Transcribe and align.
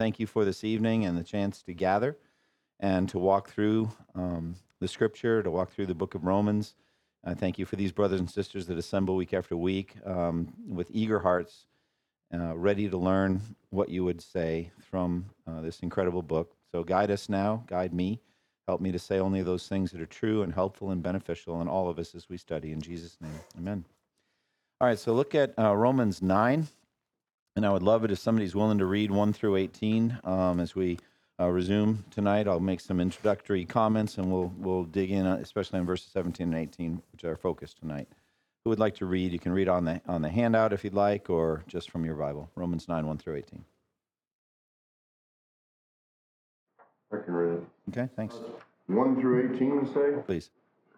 thank 0.00 0.18
you 0.18 0.26
for 0.26 0.46
this 0.46 0.64
evening 0.64 1.04
and 1.04 1.18
the 1.18 1.22
chance 1.22 1.60
to 1.60 1.74
gather 1.74 2.16
and 2.80 3.06
to 3.06 3.18
walk 3.18 3.50
through 3.50 3.90
um, 4.14 4.54
the 4.80 4.88
scripture, 4.88 5.42
to 5.42 5.50
walk 5.50 5.70
through 5.70 5.84
the 5.84 5.94
book 5.94 6.14
of 6.14 6.24
Romans. 6.24 6.74
I 7.22 7.34
thank 7.34 7.58
you 7.58 7.66
for 7.66 7.76
these 7.76 7.92
brothers 7.92 8.18
and 8.18 8.30
sisters 8.30 8.66
that 8.68 8.78
assemble 8.78 9.14
week 9.14 9.34
after 9.34 9.58
week 9.58 9.96
um, 10.06 10.54
with 10.66 10.88
eager 10.90 11.18
hearts, 11.18 11.66
uh, 12.32 12.56
ready 12.56 12.88
to 12.88 12.96
learn 12.96 13.42
what 13.68 13.90
you 13.90 14.02
would 14.02 14.22
say 14.22 14.70
from 14.78 15.26
uh, 15.46 15.60
this 15.60 15.80
incredible 15.80 16.22
book. 16.22 16.54
So 16.72 16.82
guide 16.82 17.10
us 17.10 17.28
now, 17.28 17.62
guide 17.66 17.92
me, 17.92 18.22
help 18.66 18.80
me 18.80 18.92
to 18.92 18.98
say 18.98 19.18
only 19.18 19.42
those 19.42 19.68
things 19.68 19.90
that 19.90 20.00
are 20.00 20.06
true 20.06 20.40
and 20.40 20.54
helpful 20.54 20.92
and 20.92 21.02
beneficial 21.02 21.60
in 21.60 21.68
all 21.68 21.90
of 21.90 21.98
us 21.98 22.14
as 22.14 22.26
we 22.26 22.38
study. 22.38 22.72
In 22.72 22.80
Jesus' 22.80 23.18
name, 23.20 23.38
amen. 23.58 23.84
All 24.80 24.88
right, 24.88 24.98
so 24.98 25.12
look 25.12 25.34
at 25.34 25.52
uh, 25.58 25.76
Romans 25.76 26.22
9. 26.22 26.68
And 27.56 27.66
I 27.66 27.72
would 27.72 27.82
love 27.82 28.04
it 28.04 28.10
if 28.10 28.18
somebody's 28.18 28.54
willing 28.54 28.78
to 28.78 28.86
read 28.86 29.10
1 29.10 29.32
through 29.32 29.56
18 29.56 30.20
um, 30.24 30.60
as 30.60 30.74
we 30.74 30.98
uh, 31.40 31.48
resume 31.48 32.04
tonight. 32.10 32.46
I'll 32.46 32.60
make 32.60 32.80
some 32.80 33.00
introductory 33.00 33.64
comments 33.64 34.18
and 34.18 34.30
we'll, 34.30 34.52
we'll 34.58 34.84
dig 34.84 35.10
in, 35.10 35.26
uh, 35.26 35.38
especially 35.40 35.80
on 35.80 35.86
verses 35.86 36.10
17 36.12 36.52
and 36.52 36.62
18, 36.62 37.02
which 37.12 37.24
are 37.24 37.30
our 37.30 37.36
focus 37.36 37.74
tonight. 37.74 38.08
Who 38.64 38.70
would 38.70 38.78
like 38.78 38.94
to 38.96 39.06
read? 39.06 39.32
You 39.32 39.38
can 39.38 39.52
read 39.52 39.68
on 39.68 39.84
the, 39.84 40.00
on 40.06 40.22
the 40.22 40.28
handout 40.28 40.72
if 40.72 40.84
you'd 40.84 40.94
like, 40.94 41.30
or 41.30 41.64
just 41.66 41.90
from 41.90 42.04
your 42.04 42.14
Bible. 42.14 42.50
Romans 42.54 42.88
9, 42.88 43.06
1 43.06 43.18
through 43.18 43.36
18. 43.36 43.64
I 47.12 47.16
can 47.24 47.34
read 47.34 47.54
it. 47.54 47.64
Okay, 47.88 48.08
thanks. 48.14 48.36
1 48.86 49.20
through 49.20 49.54
18, 49.54 49.68
you 49.68 49.90
say? 49.94 50.22
Please. 50.26 50.50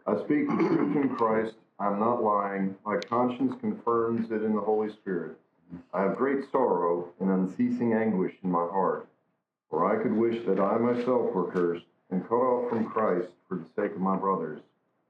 I 0.07 0.17
speak 0.17 0.49
the 0.49 0.57
truth 0.57 0.97
in 0.97 1.15
Christ. 1.17 1.55
I'm 1.79 2.01
not 2.01 2.23
lying. 2.23 2.75
My 2.85 2.99
conscience 3.09 3.55
confirms 3.61 4.31
it 4.31 4.43
in 4.43 4.55
the 4.55 4.61
Holy 4.61 4.91
Spirit. 4.91 5.37
I 5.95 6.03
have 6.03 6.17
great 6.17 6.51
sorrow 6.51 7.13
and 7.21 7.31
unceasing 7.31 7.93
anguish 7.93 8.35
in 8.43 8.51
my 8.51 8.67
heart. 8.67 9.09
For 9.71 9.87
I 9.87 10.03
could 10.03 10.13
wish 10.13 10.45
that 10.45 10.61
I 10.61 10.77
myself 10.77 11.33
were 11.33 11.51
cursed 11.51 11.87
and 12.11 12.29
cut 12.29 12.35
off 12.35 12.69
from 12.69 12.91
Christ 12.91 13.31
for 13.49 13.57
the 13.57 13.69
sake 13.75 13.93
of 13.93 14.01
my 14.01 14.17
brothers, 14.17 14.61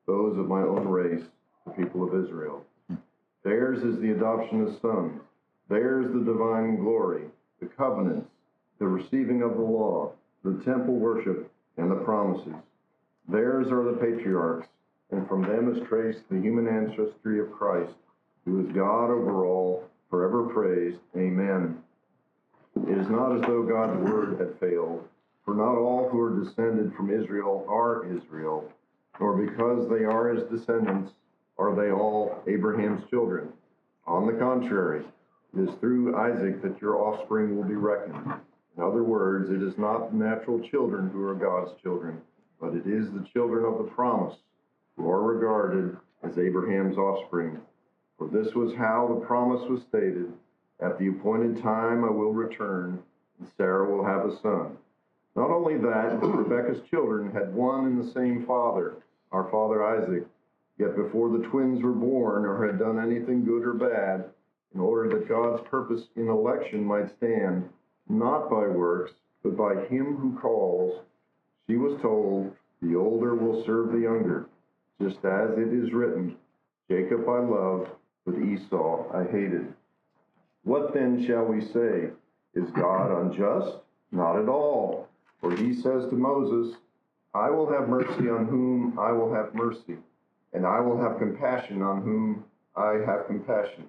those 0.07 0.39
of 0.39 0.49
my 0.49 0.63
own 0.63 0.87
race, 0.87 1.25
the 1.65 1.73
people 1.73 2.05
of 2.05 2.25
Israel. 2.25 2.65
Theirs 3.43 3.83
is 3.83 3.99
the 3.99 4.13
adoption 4.13 4.67
as 4.67 4.81
sons. 4.81 5.21
Theirs 5.69 6.13
the 6.13 6.21
divine 6.21 6.77
glory, 6.77 7.25
the 7.59 7.67
covenants, 7.67 8.31
the 8.79 8.87
receiving 8.87 9.43
of 9.43 9.57
the 9.57 9.63
law, 9.63 10.13
the 10.45 10.63
temple 10.65 10.95
worship, 10.95 11.51
and 11.77 11.91
the 11.91 11.97
promises. 11.97 12.55
Theirs 13.29 13.69
are 13.73 13.85
the 13.85 13.99
patriarchs, 13.99 14.69
and 15.11 15.27
from 15.29 15.43
them 15.43 15.75
is 15.75 15.87
traced 15.89 16.29
the 16.29 16.41
human 16.41 16.69
ancestry 16.69 17.41
of 17.41 17.53
Christ, 17.53 17.95
who 18.45 18.61
is 18.61 18.73
God 18.75 19.11
over 19.11 19.45
all, 19.45 19.89
forever 20.13 20.43
praised. 20.43 20.99
Amen. 21.17 21.83
It 22.87 22.99
is 22.99 23.09
not 23.09 23.35
as 23.35 23.41
though 23.41 23.63
God's 23.63 23.99
word 23.99 24.39
had 24.39 24.61
failed, 24.61 25.09
for 25.43 25.55
not 25.55 25.79
all 25.79 26.07
who 26.11 26.21
are 26.21 26.45
descended 26.45 26.93
from 26.95 27.11
Israel 27.11 27.65
are 27.67 28.05
Israel, 28.15 28.71
nor 29.19 29.35
because 29.35 29.89
they 29.89 30.05
are 30.05 30.35
his 30.35 30.45
descendants 30.51 31.13
are 31.57 31.75
they 31.75 31.91
all 31.91 32.43
Abraham's 32.47 33.09
children. 33.09 33.49
On 34.07 34.27
the 34.27 34.35
contrary, 34.35 35.03
it 35.57 35.61
is 35.67 35.75
through 35.77 36.15
Isaac 36.15 36.61
that 36.61 36.83
your 36.83 36.97
offspring 36.99 37.57
will 37.57 37.65
be 37.65 37.75
reckoned. 37.75 38.35
In 38.77 38.83
other 38.83 39.05
words, 39.05 39.49
it 39.49 39.63
is 39.63 39.79
not 39.79 40.11
the 40.11 40.19
natural 40.19 40.61
children 40.61 41.09
who 41.09 41.27
are 41.27 41.35
God's 41.35 41.73
children, 41.81 42.21
but 42.61 42.75
it 42.75 42.87
is 42.87 43.11
the 43.11 43.27
children 43.33 43.65
of 43.65 43.79
the 43.79 43.91
promise 43.91 44.37
who 44.95 45.11
are 45.11 45.23
regarded 45.23 45.97
as 46.23 46.37
Abraham's 46.37 46.99
offspring. 46.99 47.59
For 48.23 48.29
this 48.29 48.55
was 48.55 48.73
how 48.75 49.09
the 49.09 49.27
promise 49.27 49.69
was 49.69 49.83
stated 49.83 50.33
At 50.79 50.97
the 50.97 51.09
appointed 51.09 51.61
time 51.61 52.05
I 52.05 52.11
will 52.11 52.33
return, 52.33 53.03
and 53.41 53.49
Sarah 53.57 53.91
will 53.91 54.05
have 54.05 54.25
a 54.25 54.37
son. 54.37 54.79
Not 55.35 55.51
only 55.51 55.77
that, 55.79 56.21
but 56.21 56.29
Rebekah's 56.29 56.89
children 56.89 57.33
had 57.33 57.53
one 57.53 57.85
and 57.87 58.01
the 58.01 58.13
same 58.13 58.47
father, 58.47 58.95
our 59.33 59.51
father 59.51 59.83
Isaac. 59.83 60.25
Yet 60.79 60.95
before 60.95 61.31
the 61.31 61.45
twins 61.49 61.83
were 61.83 61.91
born 61.91 62.45
or 62.45 62.65
had 62.65 62.79
done 62.79 63.01
anything 63.01 63.45
good 63.45 63.65
or 63.65 63.75
bad, 63.75 64.31
in 64.73 64.81
order 64.81 65.19
that 65.19 65.29
God's 65.29 65.67
purpose 65.69 66.07
in 66.15 66.29
election 66.29 66.85
might 66.85 67.11
stand, 67.17 67.69
not 68.09 68.49
by 68.49 68.69
works, 68.69 69.15
but 69.43 69.57
by 69.57 69.85
him 69.87 70.17
who 70.17 70.39
calls, 70.39 71.01
she 71.67 71.77
was 71.77 72.01
told, 72.01 72.55
The 72.83 72.95
older 72.95 73.35
will 73.35 73.65
serve 73.65 73.91
the 73.91 73.99
younger, 73.99 74.47
just 75.01 75.25
as 75.25 75.59
it 75.59 75.73
is 75.73 75.93
written, 75.93 76.37
Jacob 76.89 77.29
I 77.29 77.41
loved, 77.41 77.91
but 78.25 78.39
Esau 78.39 79.11
I 79.13 79.25
hated. 79.25 79.73
What 80.65 80.95
then 80.95 81.25
shall 81.27 81.45
we 81.45 81.61
say? 81.61 82.11
Is 82.55 82.71
God 82.71 83.11
unjust? 83.11 83.79
Not 84.13 84.39
at 84.39 84.49
all. 84.49 85.09
For 85.41 85.57
he 85.57 85.75
says 85.75 86.09
to 86.09 86.15
Moses, 86.15 86.77
I 87.35 87.51
will 87.51 87.71
have 87.73 87.89
mercy 87.89 88.29
on 88.29 88.47
whom 88.47 88.99
I 88.99 89.11
will 89.11 89.33
have 89.35 89.55
mercy, 89.55 89.97
and 90.53 90.67
I 90.67 90.81
will 90.81 91.01
have 91.01 91.19
compassion 91.19 91.83
on 91.83 92.03
whom 92.03 92.45
I 92.77 92.99
have 93.07 93.27
compassion. 93.27 93.87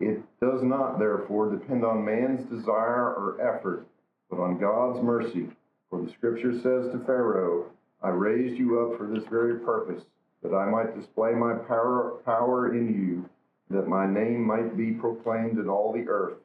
It 0.00 0.20
does 0.40 0.62
not, 0.62 0.98
therefore, 0.98 1.50
depend 1.50 1.84
on 1.84 2.04
man's 2.04 2.48
desire 2.50 3.14
or 3.14 3.36
effort, 3.40 3.86
but 4.28 4.40
on 4.40 4.58
God's 4.58 5.00
mercy. 5.04 5.48
For 5.90 6.02
the 6.02 6.10
scripture 6.10 6.54
says 6.54 6.90
to 6.90 7.02
Pharaoh, 7.06 7.66
I 8.02 8.08
raised 8.08 8.58
you 8.58 8.80
up 8.80 8.98
for 8.98 9.06
this 9.06 9.24
very 9.30 9.60
purpose, 9.60 10.02
that 10.42 10.54
I 10.54 10.68
might 10.68 10.98
display 10.98 11.32
my 11.32 11.54
power, 11.54 12.20
power 12.24 12.74
in 12.74 12.88
you, 12.88 13.28
that 13.72 13.88
my 13.88 14.06
name 14.06 14.46
might 14.46 14.76
be 14.76 14.92
proclaimed 14.92 15.58
in 15.58 15.68
all 15.68 15.92
the 15.92 16.08
earth. 16.08 16.38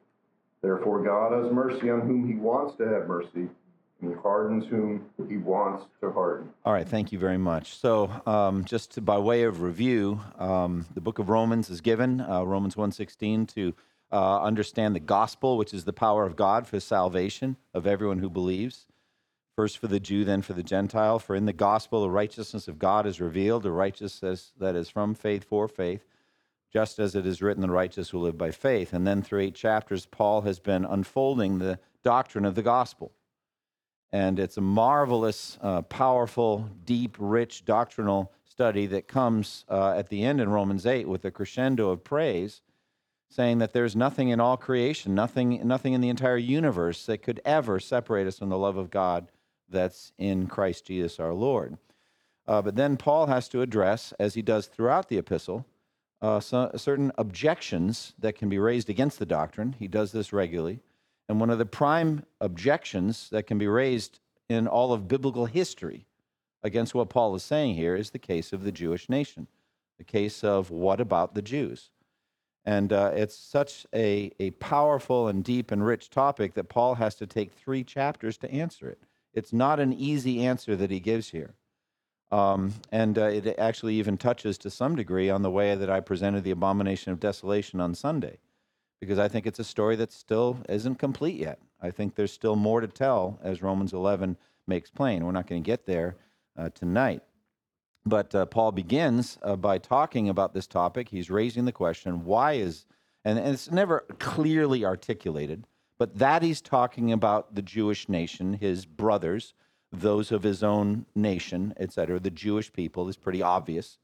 Therefore, 0.62 1.02
God 1.02 1.32
has 1.32 1.52
mercy 1.52 1.90
on 1.90 2.00
whom 2.00 2.28
he 2.28 2.34
wants 2.34 2.76
to 2.76 2.88
have 2.88 3.06
mercy, 3.06 3.48
and 4.00 4.10
he 4.10 4.14
hardens 4.22 4.66
whom 4.66 5.06
he 5.28 5.36
wants 5.36 5.86
to 6.00 6.10
harden. 6.10 6.50
All 6.64 6.72
right, 6.72 6.88
thank 6.88 7.12
you 7.12 7.18
very 7.18 7.38
much. 7.38 7.74
So, 7.78 8.10
um, 8.26 8.64
just 8.64 8.92
to, 8.92 9.00
by 9.00 9.18
way 9.18 9.44
of 9.44 9.62
review, 9.62 10.20
um, 10.38 10.86
the 10.94 11.00
book 11.00 11.18
of 11.18 11.28
Romans 11.28 11.70
is 11.70 11.80
given, 11.80 12.20
uh, 12.20 12.42
Romans 12.42 12.74
1.16, 12.74 13.46
to 13.54 13.74
uh, 14.10 14.42
understand 14.42 14.94
the 14.96 15.00
gospel, 15.00 15.56
which 15.56 15.74
is 15.74 15.84
the 15.84 15.92
power 15.92 16.24
of 16.24 16.34
God 16.34 16.66
for 16.66 16.80
salvation 16.80 17.56
of 17.74 17.86
everyone 17.86 18.18
who 18.18 18.30
believes. 18.30 18.86
First 19.54 19.78
for 19.78 19.88
the 19.88 20.00
Jew, 20.00 20.24
then 20.24 20.42
for 20.42 20.52
the 20.52 20.62
Gentile. 20.62 21.18
For 21.18 21.34
in 21.34 21.44
the 21.44 21.52
gospel, 21.52 22.02
the 22.02 22.10
righteousness 22.10 22.68
of 22.68 22.78
God 22.78 23.06
is 23.06 23.20
revealed, 23.20 23.64
the 23.64 23.72
righteousness 23.72 24.52
that 24.58 24.76
is 24.76 24.88
from 24.88 25.14
faith 25.14 25.44
for 25.44 25.66
faith, 25.68 26.04
just 26.72 26.98
as 26.98 27.14
it 27.14 27.26
is 27.26 27.40
written, 27.40 27.62
the 27.62 27.70
righteous 27.70 28.12
will 28.12 28.22
live 28.22 28.36
by 28.36 28.50
faith. 28.50 28.92
And 28.92 29.06
then 29.06 29.22
through 29.22 29.40
eight 29.40 29.54
chapters, 29.54 30.06
Paul 30.06 30.42
has 30.42 30.58
been 30.58 30.84
unfolding 30.84 31.58
the 31.58 31.78
doctrine 32.04 32.44
of 32.44 32.54
the 32.54 32.62
gospel. 32.62 33.12
And 34.12 34.38
it's 34.38 34.56
a 34.56 34.62
marvelous, 34.62 35.58
uh, 35.60 35.82
powerful, 35.82 36.70
deep, 36.84 37.16
rich 37.18 37.64
doctrinal 37.64 38.32
study 38.44 38.86
that 38.86 39.06
comes 39.06 39.64
uh, 39.68 39.94
at 39.96 40.08
the 40.08 40.24
end 40.24 40.40
in 40.40 40.48
Romans 40.48 40.86
8 40.86 41.08
with 41.08 41.24
a 41.24 41.30
crescendo 41.30 41.90
of 41.90 42.04
praise, 42.04 42.62
saying 43.28 43.58
that 43.58 43.72
there's 43.72 43.94
nothing 43.94 44.30
in 44.30 44.40
all 44.40 44.56
creation, 44.56 45.14
nothing, 45.14 45.60
nothing 45.66 45.92
in 45.92 46.00
the 46.00 46.08
entire 46.08 46.38
universe 46.38 47.04
that 47.06 47.22
could 47.22 47.40
ever 47.44 47.78
separate 47.78 48.26
us 48.26 48.38
from 48.38 48.48
the 48.48 48.58
love 48.58 48.76
of 48.76 48.90
God 48.90 49.30
that's 49.68 50.12
in 50.18 50.46
Christ 50.46 50.86
Jesus 50.86 51.20
our 51.20 51.34
Lord. 51.34 51.76
Uh, 52.46 52.62
but 52.62 52.76
then 52.76 52.96
Paul 52.96 53.26
has 53.26 53.48
to 53.50 53.60
address, 53.60 54.14
as 54.18 54.34
he 54.34 54.40
does 54.40 54.66
throughout 54.66 55.10
the 55.10 55.18
epistle, 55.18 55.66
uh, 56.20 56.40
so, 56.40 56.70
certain 56.76 57.12
objections 57.16 58.14
that 58.18 58.36
can 58.36 58.48
be 58.48 58.58
raised 58.58 58.90
against 58.90 59.18
the 59.18 59.26
doctrine. 59.26 59.76
He 59.78 59.86
does 59.88 60.12
this 60.12 60.32
regularly. 60.32 60.80
And 61.28 61.38
one 61.38 61.50
of 61.50 61.58
the 61.58 61.66
prime 61.66 62.24
objections 62.40 63.28
that 63.30 63.46
can 63.46 63.58
be 63.58 63.68
raised 63.68 64.18
in 64.48 64.66
all 64.66 64.92
of 64.92 65.08
biblical 65.08 65.46
history 65.46 66.06
against 66.62 66.94
what 66.94 67.10
Paul 67.10 67.34
is 67.34 67.42
saying 67.42 67.74
here 67.74 67.94
is 67.94 68.10
the 68.10 68.18
case 68.18 68.52
of 68.52 68.64
the 68.64 68.72
Jewish 68.72 69.08
nation, 69.08 69.46
the 69.98 70.04
case 70.04 70.42
of 70.42 70.70
what 70.70 71.00
about 71.00 71.34
the 71.34 71.42
Jews? 71.42 71.90
And 72.64 72.92
uh, 72.92 73.12
it's 73.14 73.36
such 73.36 73.86
a, 73.94 74.32
a 74.40 74.50
powerful 74.52 75.28
and 75.28 75.44
deep 75.44 75.70
and 75.70 75.84
rich 75.84 76.10
topic 76.10 76.54
that 76.54 76.68
Paul 76.68 76.96
has 76.96 77.14
to 77.16 77.26
take 77.26 77.52
three 77.52 77.84
chapters 77.84 78.36
to 78.38 78.50
answer 78.50 78.88
it. 78.88 78.98
It's 79.32 79.52
not 79.52 79.80
an 79.80 79.92
easy 79.92 80.44
answer 80.44 80.74
that 80.76 80.90
he 80.90 81.00
gives 81.00 81.30
here. 81.30 81.54
Um, 82.30 82.74
and 82.92 83.18
uh, 83.18 83.24
it 83.24 83.58
actually 83.58 83.94
even 83.94 84.18
touches 84.18 84.58
to 84.58 84.70
some 84.70 84.96
degree 84.96 85.30
on 85.30 85.42
the 85.42 85.50
way 85.50 85.74
that 85.74 85.88
I 85.88 86.00
presented 86.00 86.44
the 86.44 86.50
abomination 86.50 87.12
of 87.12 87.20
desolation 87.20 87.80
on 87.80 87.94
Sunday 87.94 88.38
because 89.00 89.18
I 89.18 89.28
think 89.28 89.46
it's 89.46 89.58
a 89.58 89.64
story 89.64 89.96
that 89.96 90.12
still 90.12 90.58
isn't 90.68 90.96
complete 90.96 91.36
yet. 91.36 91.58
I 91.80 91.90
think 91.90 92.14
there's 92.14 92.32
still 92.32 92.56
more 92.56 92.80
to 92.80 92.88
tell, 92.88 93.38
as 93.42 93.62
Romans 93.62 93.92
11 93.92 94.36
makes 94.66 94.90
plain. 94.90 95.24
We're 95.24 95.32
not 95.32 95.46
going 95.46 95.62
to 95.62 95.66
get 95.66 95.86
there 95.86 96.16
uh, 96.56 96.70
tonight. 96.70 97.22
But 98.04 98.34
uh, 98.34 98.46
Paul 98.46 98.72
begins 98.72 99.38
uh, 99.42 99.56
by 99.56 99.78
talking 99.78 100.28
about 100.28 100.54
this 100.54 100.66
topic. 100.66 101.08
He's 101.08 101.30
raising 101.30 101.64
the 101.64 101.72
question 101.72 102.24
why 102.24 102.54
is, 102.54 102.86
and, 103.24 103.38
and 103.38 103.54
it's 103.54 103.70
never 103.70 104.00
clearly 104.18 104.84
articulated, 104.84 105.66
but 105.98 106.18
that 106.18 106.42
he's 106.42 106.60
talking 106.60 107.12
about 107.12 107.54
the 107.54 107.62
Jewish 107.62 108.08
nation, 108.08 108.54
his 108.54 108.86
brothers, 108.86 109.54
those 109.92 110.32
of 110.32 110.42
his 110.42 110.62
own 110.62 111.06
nation, 111.14 111.74
etc., 111.78 112.20
the 112.20 112.30
Jewish 112.30 112.72
people, 112.72 113.08
is 113.08 113.16
pretty 113.16 113.42
obvious 113.42 113.98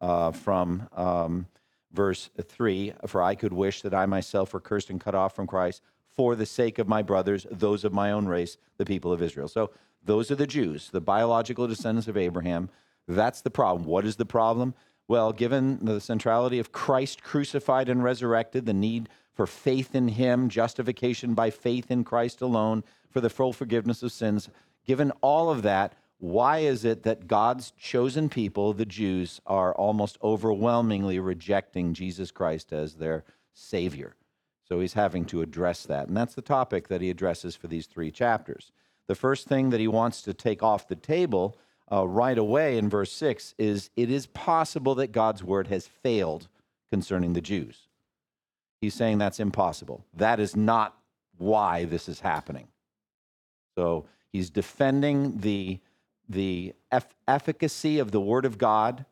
uh, 0.00 0.32
from. 0.32 0.88
Um, 0.94 1.46
verse 1.96 2.30
3 2.40 2.92
For 3.06 3.22
I 3.22 3.34
could 3.34 3.52
wish 3.52 3.82
that 3.82 3.94
I 3.94 4.06
myself 4.06 4.52
were 4.52 4.60
cursed 4.60 4.90
and 4.90 5.00
cut 5.00 5.14
off 5.14 5.34
from 5.34 5.46
Christ 5.46 5.82
for 6.14 6.36
the 6.36 6.46
sake 6.46 6.78
of 6.78 6.88
my 6.88 7.02
brothers, 7.02 7.46
those 7.50 7.84
of 7.84 7.92
my 7.92 8.12
own 8.12 8.26
race, 8.26 8.56
the 8.78 8.84
people 8.84 9.12
of 9.12 9.22
Israel. 9.22 9.48
So 9.48 9.70
those 10.04 10.30
are 10.30 10.36
the 10.36 10.46
Jews, 10.46 10.90
the 10.90 11.00
biological 11.00 11.66
descendants 11.66 12.08
of 12.08 12.16
Abraham. 12.16 12.70
That's 13.08 13.40
the 13.40 13.50
problem. 13.50 13.84
What 13.84 14.06
is 14.06 14.16
the 14.16 14.24
problem? 14.24 14.74
Well, 15.08 15.32
given 15.32 15.84
the 15.84 16.00
centrality 16.00 16.58
of 16.58 16.72
Christ 16.72 17.22
crucified 17.22 17.88
and 17.88 18.02
resurrected, 18.02 18.66
the 18.66 18.74
need 18.74 19.08
for 19.34 19.46
faith 19.46 19.94
in 19.94 20.08
him, 20.08 20.48
justification 20.48 21.34
by 21.34 21.50
faith 21.50 21.90
in 21.90 22.02
Christ 22.02 22.40
alone, 22.40 22.82
for 23.10 23.20
the 23.20 23.30
full 23.30 23.52
forgiveness 23.52 24.02
of 24.02 24.10
sins, 24.10 24.48
given 24.86 25.10
all 25.20 25.50
of 25.50 25.62
that, 25.62 25.94
why 26.18 26.58
is 26.58 26.84
it 26.84 27.02
that 27.02 27.26
God's 27.26 27.72
chosen 27.72 28.28
people, 28.28 28.72
the 28.72 28.86
Jews, 28.86 29.40
are 29.46 29.74
almost 29.74 30.16
overwhelmingly 30.22 31.18
rejecting 31.18 31.92
Jesus 31.92 32.30
Christ 32.30 32.72
as 32.72 32.94
their 32.94 33.24
Savior? 33.52 34.16
So 34.64 34.80
he's 34.80 34.94
having 34.94 35.24
to 35.26 35.42
address 35.42 35.84
that. 35.84 36.08
And 36.08 36.16
that's 36.16 36.34
the 36.34 36.42
topic 36.42 36.88
that 36.88 37.00
he 37.00 37.10
addresses 37.10 37.54
for 37.54 37.68
these 37.68 37.86
three 37.86 38.10
chapters. 38.10 38.72
The 39.06 39.14
first 39.14 39.46
thing 39.46 39.70
that 39.70 39.80
he 39.80 39.88
wants 39.88 40.22
to 40.22 40.34
take 40.34 40.62
off 40.62 40.88
the 40.88 40.96
table 40.96 41.56
uh, 41.92 42.06
right 42.06 42.36
away 42.36 42.78
in 42.78 42.88
verse 42.88 43.12
6 43.12 43.54
is 43.58 43.90
it 43.94 44.10
is 44.10 44.26
possible 44.26 44.94
that 44.96 45.12
God's 45.12 45.44
word 45.44 45.68
has 45.68 45.86
failed 45.86 46.48
concerning 46.90 47.32
the 47.32 47.40
Jews. 47.40 47.88
He's 48.80 48.94
saying 48.94 49.18
that's 49.18 49.40
impossible. 49.40 50.04
That 50.14 50.40
is 50.40 50.56
not 50.56 50.96
why 51.38 51.84
this 51.84 52.08
is 52.08 52.20
happening. 52.20 52.68
So 53.76 54.06
he's 54.36 54.50
defending 54.50 55.38
the, 55.38 55.80
the 56.28 56.74
eff- 56.92 57.16
efficacy 57.26 57.98
of 57.98 58.10
the 58.10 58.20
word 58.20 58.44
of 58.44 58.58
God, 58.58 59.06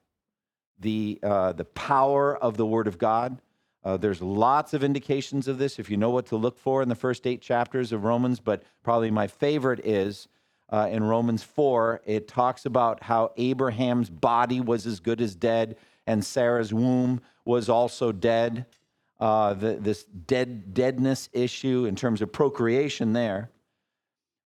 the, 0.79 1.19
uh, 1.23 1.53
the 1.53 1.65
power 1.65 2.37
of 2.37 2.59
the 2.59 2.67
word 2.67 2.87
of 2.87 2.99
God. 2.99 3.41
Uh, 3.83 3.97
there's 3.97 4.21
lots 4.21 4.75
of 4.75 4.85
indications 4.85 5.49
of 5.49 5.59
this 5.59 5.79
if 5.79 5.91
you 5.91 5.97
know 5.97 6.11
what 6.11 6.27
to 6.27 6.37
look 6.37 6.59
for 6.59 6.83
in 6.83 6.89
the 6.89 6.95
first 6.95 7.27
eight 7.27 7.41
chapters 7.41 7.91
of 7.91 8.05
Romans, 8.05 8.39
but 8.39 8.63
probably 8.83 9.11
my 9.11 9.27
favorite 9.27 9.81
is 9.85 10.29
uh, 10.71 10.89
in 10.91 11.03
Romans 11.03 11.43
4. 11.43 12.03
It 12.05 12.29
talks 12.29 12.67
about 12.67 13.03
how 13.03 13.33
Abraham's 13.39 14.11
body 14.11 14.61
was 14.61 14.87
as 14.87 15.01
good 15.01 15.21
as 15.21 15.35
dead 15.35 15.77
and 16.07 16.23
Sarah's 16.25 16.75
womb 16.75 17.23
was 17.47 17.71
also 17.71 18.13
dead. 18.13 18.67
Uh, 19.21 19.55
the, 19.55 19.75
this 19.75 20.05
dead 20.05 20.75
deadness 20.75 21.31
issue 21.33 21.87
in 21.87 21.97
terms 21.97 22.21
of 22.21 22.31
procreation 22.31 23.15
there. 23.15 23.49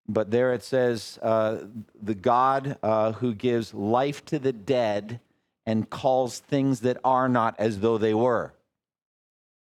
But 0.09 0.31
there 0.31 0.55
it 0.55 0.63
says, 0.63 1.19
uh, 1.21 1.59
the 2.01 2.15
God 2.15 2.79
uh, 2.83 3.13
who 3.13 3.35
gives 3.35 3.75
life 3.75 4.25
to 4.27 4.39
the 4.39 4.53
dead 4.53 5.21
and 5.67 5.91
calls 5.91 6.39
things 6.39 6.81
that 6.81 6.97
are 7.05 7.29
not 7.29 7.55
as 7.59 7.81
though 7.81 7.99
they 7.99 8.15
were. 8.15 8.55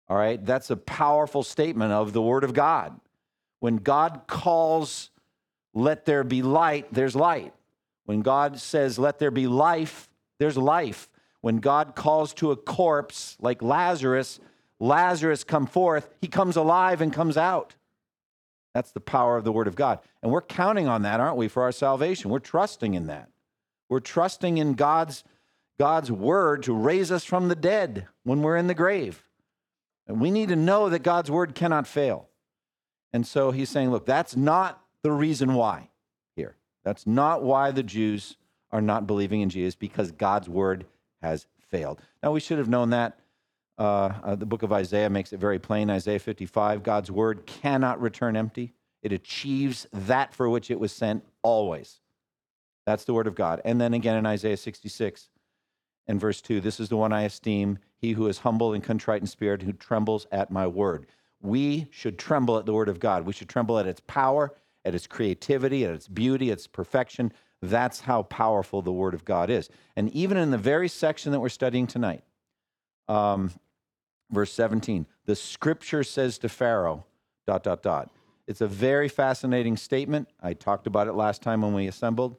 All 0.07 0.16
right, 0.16 0.44
that's 0.45 0.69
a 0.69 0.78
powerful 0.78 1.42
statement 1.42 1.92
of 1.92 2.13
the 2.13 2.22
Word 2.22 2.44
of 2.44 2.54
God. 2.54 3.00
When 3.60 3.78
God 3.78 4.22
calls, 4.28 5.10
let 5.74 6.06
there 6.06 6.24
be 6.24 6.44
light, 6.44 6.94
there's 6.94 7.16
light. 7.16 7.54
When 8.06 8.22
God 8.22 8.60
says, 8.60 9.00
let 9.00 9.19
there 9.19 9.31
be 9.31 9.48
life, 9.48 10.07
there's 10.38 10.57
life. 10.57 11.10
When 11.42 11.57
God 11.57 11.95
calls 11.95 12.34
to 12.36 12.51
a 12.51 12.56
corpse 12.56 13.36
like 13.42 13.62
Lazarus, 13.62 14.39
Lazarus 14.80 15.44
come 15.44 15.66
forth, 15.66 16.10
he 16.22 16.28
comes 16.28 16.56
alive 16.56 17.01
and 17.01 17.12
comes 17.12 17.38
out. 17.38 17.75
That's 18.77 18.91
the 18.91 19.00
power 19.00 19.38
of 19.38 19.44
the 19.44 19.51
Word 19.51 19.68
of 19.68 19.75
God. 19.75 19.97
And 20.21 20.31
we're 20.31 20.39
counting 20.39 20.88
on 20.88 21.01
that, 21.01 21.19
aren't 21.19 21.35
we, 21.35 21.47
for 21.47 21.63
our 21.63 21.71
salvation? 21.71 22.29
We're 22.29 22.38
trusting 22.38 22.94
in 22.94 23.07
that. 23.07 23.27
We're 23.89 24.00
trusting 24.00 24.59
in 24.59 24.75
God's, 24.75 25.24
God's 25.79 26.12
Word 26.12 26.62
to 26.62 26.75
raise 26.75 27.12
us 27.12 27.24
from 27.24 27.47
the 27.47 27.56
dead 27.56 28.06
when 28.24 28.44
we're 28.44 28.56
in 28.56 28.68
the 28.68 28.75
grave. 28.75 29.24
And 30.06 30.21
we 30.21 30.29
need 30.29 30.50
to 30.50 30.56
know 30.56 30.89
that 30.89 31.01
God's 31.01 31.31
word 31.31 31.56
cannot 31.56 31.88
fail. 31.88 32.29
And 33.12 33.25
so 33.25 33.50
he's 33.50 33.71
saying, 33.71 33.89
look, 33.89 34.06
that's 34.06 34.35
not 34.35 34.79
the 35.01 35.12
reason 35.12 35.56
why 35.56 35.89
here. 36.35 36.56
That's 36.83 37.07
not 37.07 37.41
why 37.41 37.71
the 37.71 37.81
Jews 37.81 38.38
are 38.71 38.79
not 38.79 39.07
believing 39.07 39.41
in 39.41 39.50
Jesus, 39.50 39.74
because 39.74 40.12
God's 40.12 40.47
word 40.47 40.85
has 41.24 41.47
failed. 41.71 42.00
Now, 42.21 42.31
we 42.31 42.39
should 42.39 42.59
have 42.59 42.69
known 42.69 42.91
that. 42.91 43.18
Uh, 43.77 44.12
uh, 44.24 44.35
the 44.35 44.45
book 44.45 44.63
of 44.63 44.74
Isaiah 44.74 45.09
makes 45.09 45.33
it 45.33 45.39
very 45.39 45.59
plain. 45.59 45.89
Isaiah 45.89 46.19
55 46.19 46.81
God's 46.83 47.12
word 47.12 47.45
cannot 47.45 48.01
return 48.01 48.35
empty, 48.35 48.74
it 49.03 49.13
achieves 49.13 49.88
that 49.94 50.33
for 50.33 50.50
which 50.50 50.71
it 50.71 50.79
was 50.79 50.91
sent 50.91 51.24
always. 51.44 52.00
That's 52.85 53.03
the 53.03 53.13
word 53.13 53.27
of 53.27 53.35
God. 53.35 53.62
And 53.65 53.79
then 53.79 53.94
again 53.94 54.18
in 54.18 54.25
Isaiah 54.25 54.57
66 54.57 55.29
and 56.07 56.19
verse 56.19 56.41
2 56.41 56.62
This 56.62 56.79
is 56.79 56.89
the 56.89 56.97
one 56.97 57.13
I 57.13 57.24
esteem, 57.24 57.79
he 57.97 58.13
who 58.13 58.27
is 58.27 58.39
humble 58.39 58.74
and 58.74 58.83
contrite 58.83 59.21
in 59.21 59.27
spirit, 59.27 59.62
who 59.62 59.74
trembles 59.74 60.25
at 60.31 60.51
my 60.51 60.65
word. 60.65 61.06
We 61.41 61.88
should 61.91 62.18
tremble 62.18 62.57
at 62.57 62.65
the 62.65 62.74
word 62.74 62.89
of 62.89 63.00
God. 63.00 63.25
We 63.25 63.33
should 63.33 63.50
tremble 63.50 63.77
at 63.77 63.85
its 63.85 64.01
power, 64.07 64.56
at 64.85 64.95
its 64.95 65.06
creativity, 65.06 65.85
at 65.85 65.94
its 65.94 66.07
beauty, 66.07 66.50
its 66.50 66.65
perfection. 66.65 67.31
That's 67.62 68.00
how 68.00 68.24
powerful 68.24 68.81
the 68.81 68.91
word 68.91 69.13
of 69.13 69.25
God 69.25 69.50
is. 69.50 69.69
And 69.95 70.09
even 70.12 70.38
in 70.38 70.51
the 70.51 70.57
very 70.57 70.88
section 70.88 71.31
that 71.31 71.39
we're 71.39 71.50
studying 71.50 71.88
tonight, 71.88 72.24
um, 73.07 73.51
verse 74.31 74.51
17, 74.53 75.06
the 75.25 75.35
scripture 75.35 76.03
says 76.03 76.38
to 76.39 76.50
Pharaoh, 76.50 77.06
dot, 77.45 77.63
dot, 77.63 77.81
dot. 77.81 78.09
It's 78.47 78.62
a 78.62 78.68
very 78.68 79.09
fascinating 79.09 79.77
statement. 79.77 80.29
I 80.41 80.53
talked 80.53 80.88
about 80.88 81.07
it 81.07 81.13
last 81.13 81.41
time 81.41 81.62
when 81.62 81.74
we 81.74 81.88
assembled. 81.88 82.38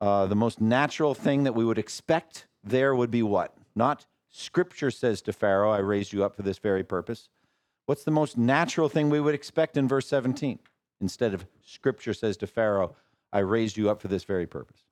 Uh, 0.00 0.26
the 0.26 0.36
most 0.36 0.60
natural 0.60 1.14
thing 1.14 1.44
that 1.44 1.54
we 1.54 1.64
would 1.64 1.78
expect 1.78 2.46
there 2.62 2.94
would 2.94 3.10
be 3.10 3.22
what? 3.22 3.56
Not 3.74 4.06
scripture 4.30 4.90
says 4.90 5.22
to 5.22 5.32
Pharaoh, 5.32 5.70
I 5.70 5.78
raised 5.78 6.12
you 6.12 6.24
up 6.24 6.36
for 6.36 6.42
this 6.42 6.58
very 6.58 6.84
purpose. 6.84 7.28
What's 7.86 8.04
the 8.04 8.10
most 8.10 8.38
natural 8.38 8.88
thing 8.88 9.10
we 9.10 9.20
would 9.20 9.34
expect 9.34 9.76
in 9.76 9.88
verse 9.88 10.06
17? 10.06 10.58
Instead 11.00 11.34
of 11.34 11.46
scripture 11.64 12.14
says 12.14 12.36
to 12.38 12.46
Pharaoh, 12.46 12.96
I 13.32 13.40
raised 13.40 13.76
you 13.76 13.90
up 13.90 14.00
for 14.00 14.08
this 14.08 14.24
very 14.24 14.46
purpose. 14.46 14.82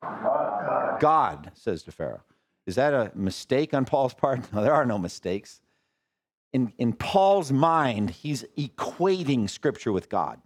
God 1.00 1.52
says 1.54 1.82
to 1.84 1.92
Pharaoh. 1.92 2.22
Is 2.66 2.74
that 2.76 2.92
a 2.92 3.10
mistake 3.14 3.74
on 3.74 3.84
Paul's 3.84 4.14
part? 4.14 4.40
No, 4.52 4.62
there 4.62 4.74
are 4.74 4.86
no 4.86 4.98
mistakes. 4.98 5.60
In, 6.52 6.72
in 6.78 6.93
Paul's 6.93 7.50
mind, 7.50 8.10
he's 8.10 8.44
equating 8.58 9.49
scripture 9.49 9.93
with 9.93 10.08
God. 10.08 10.40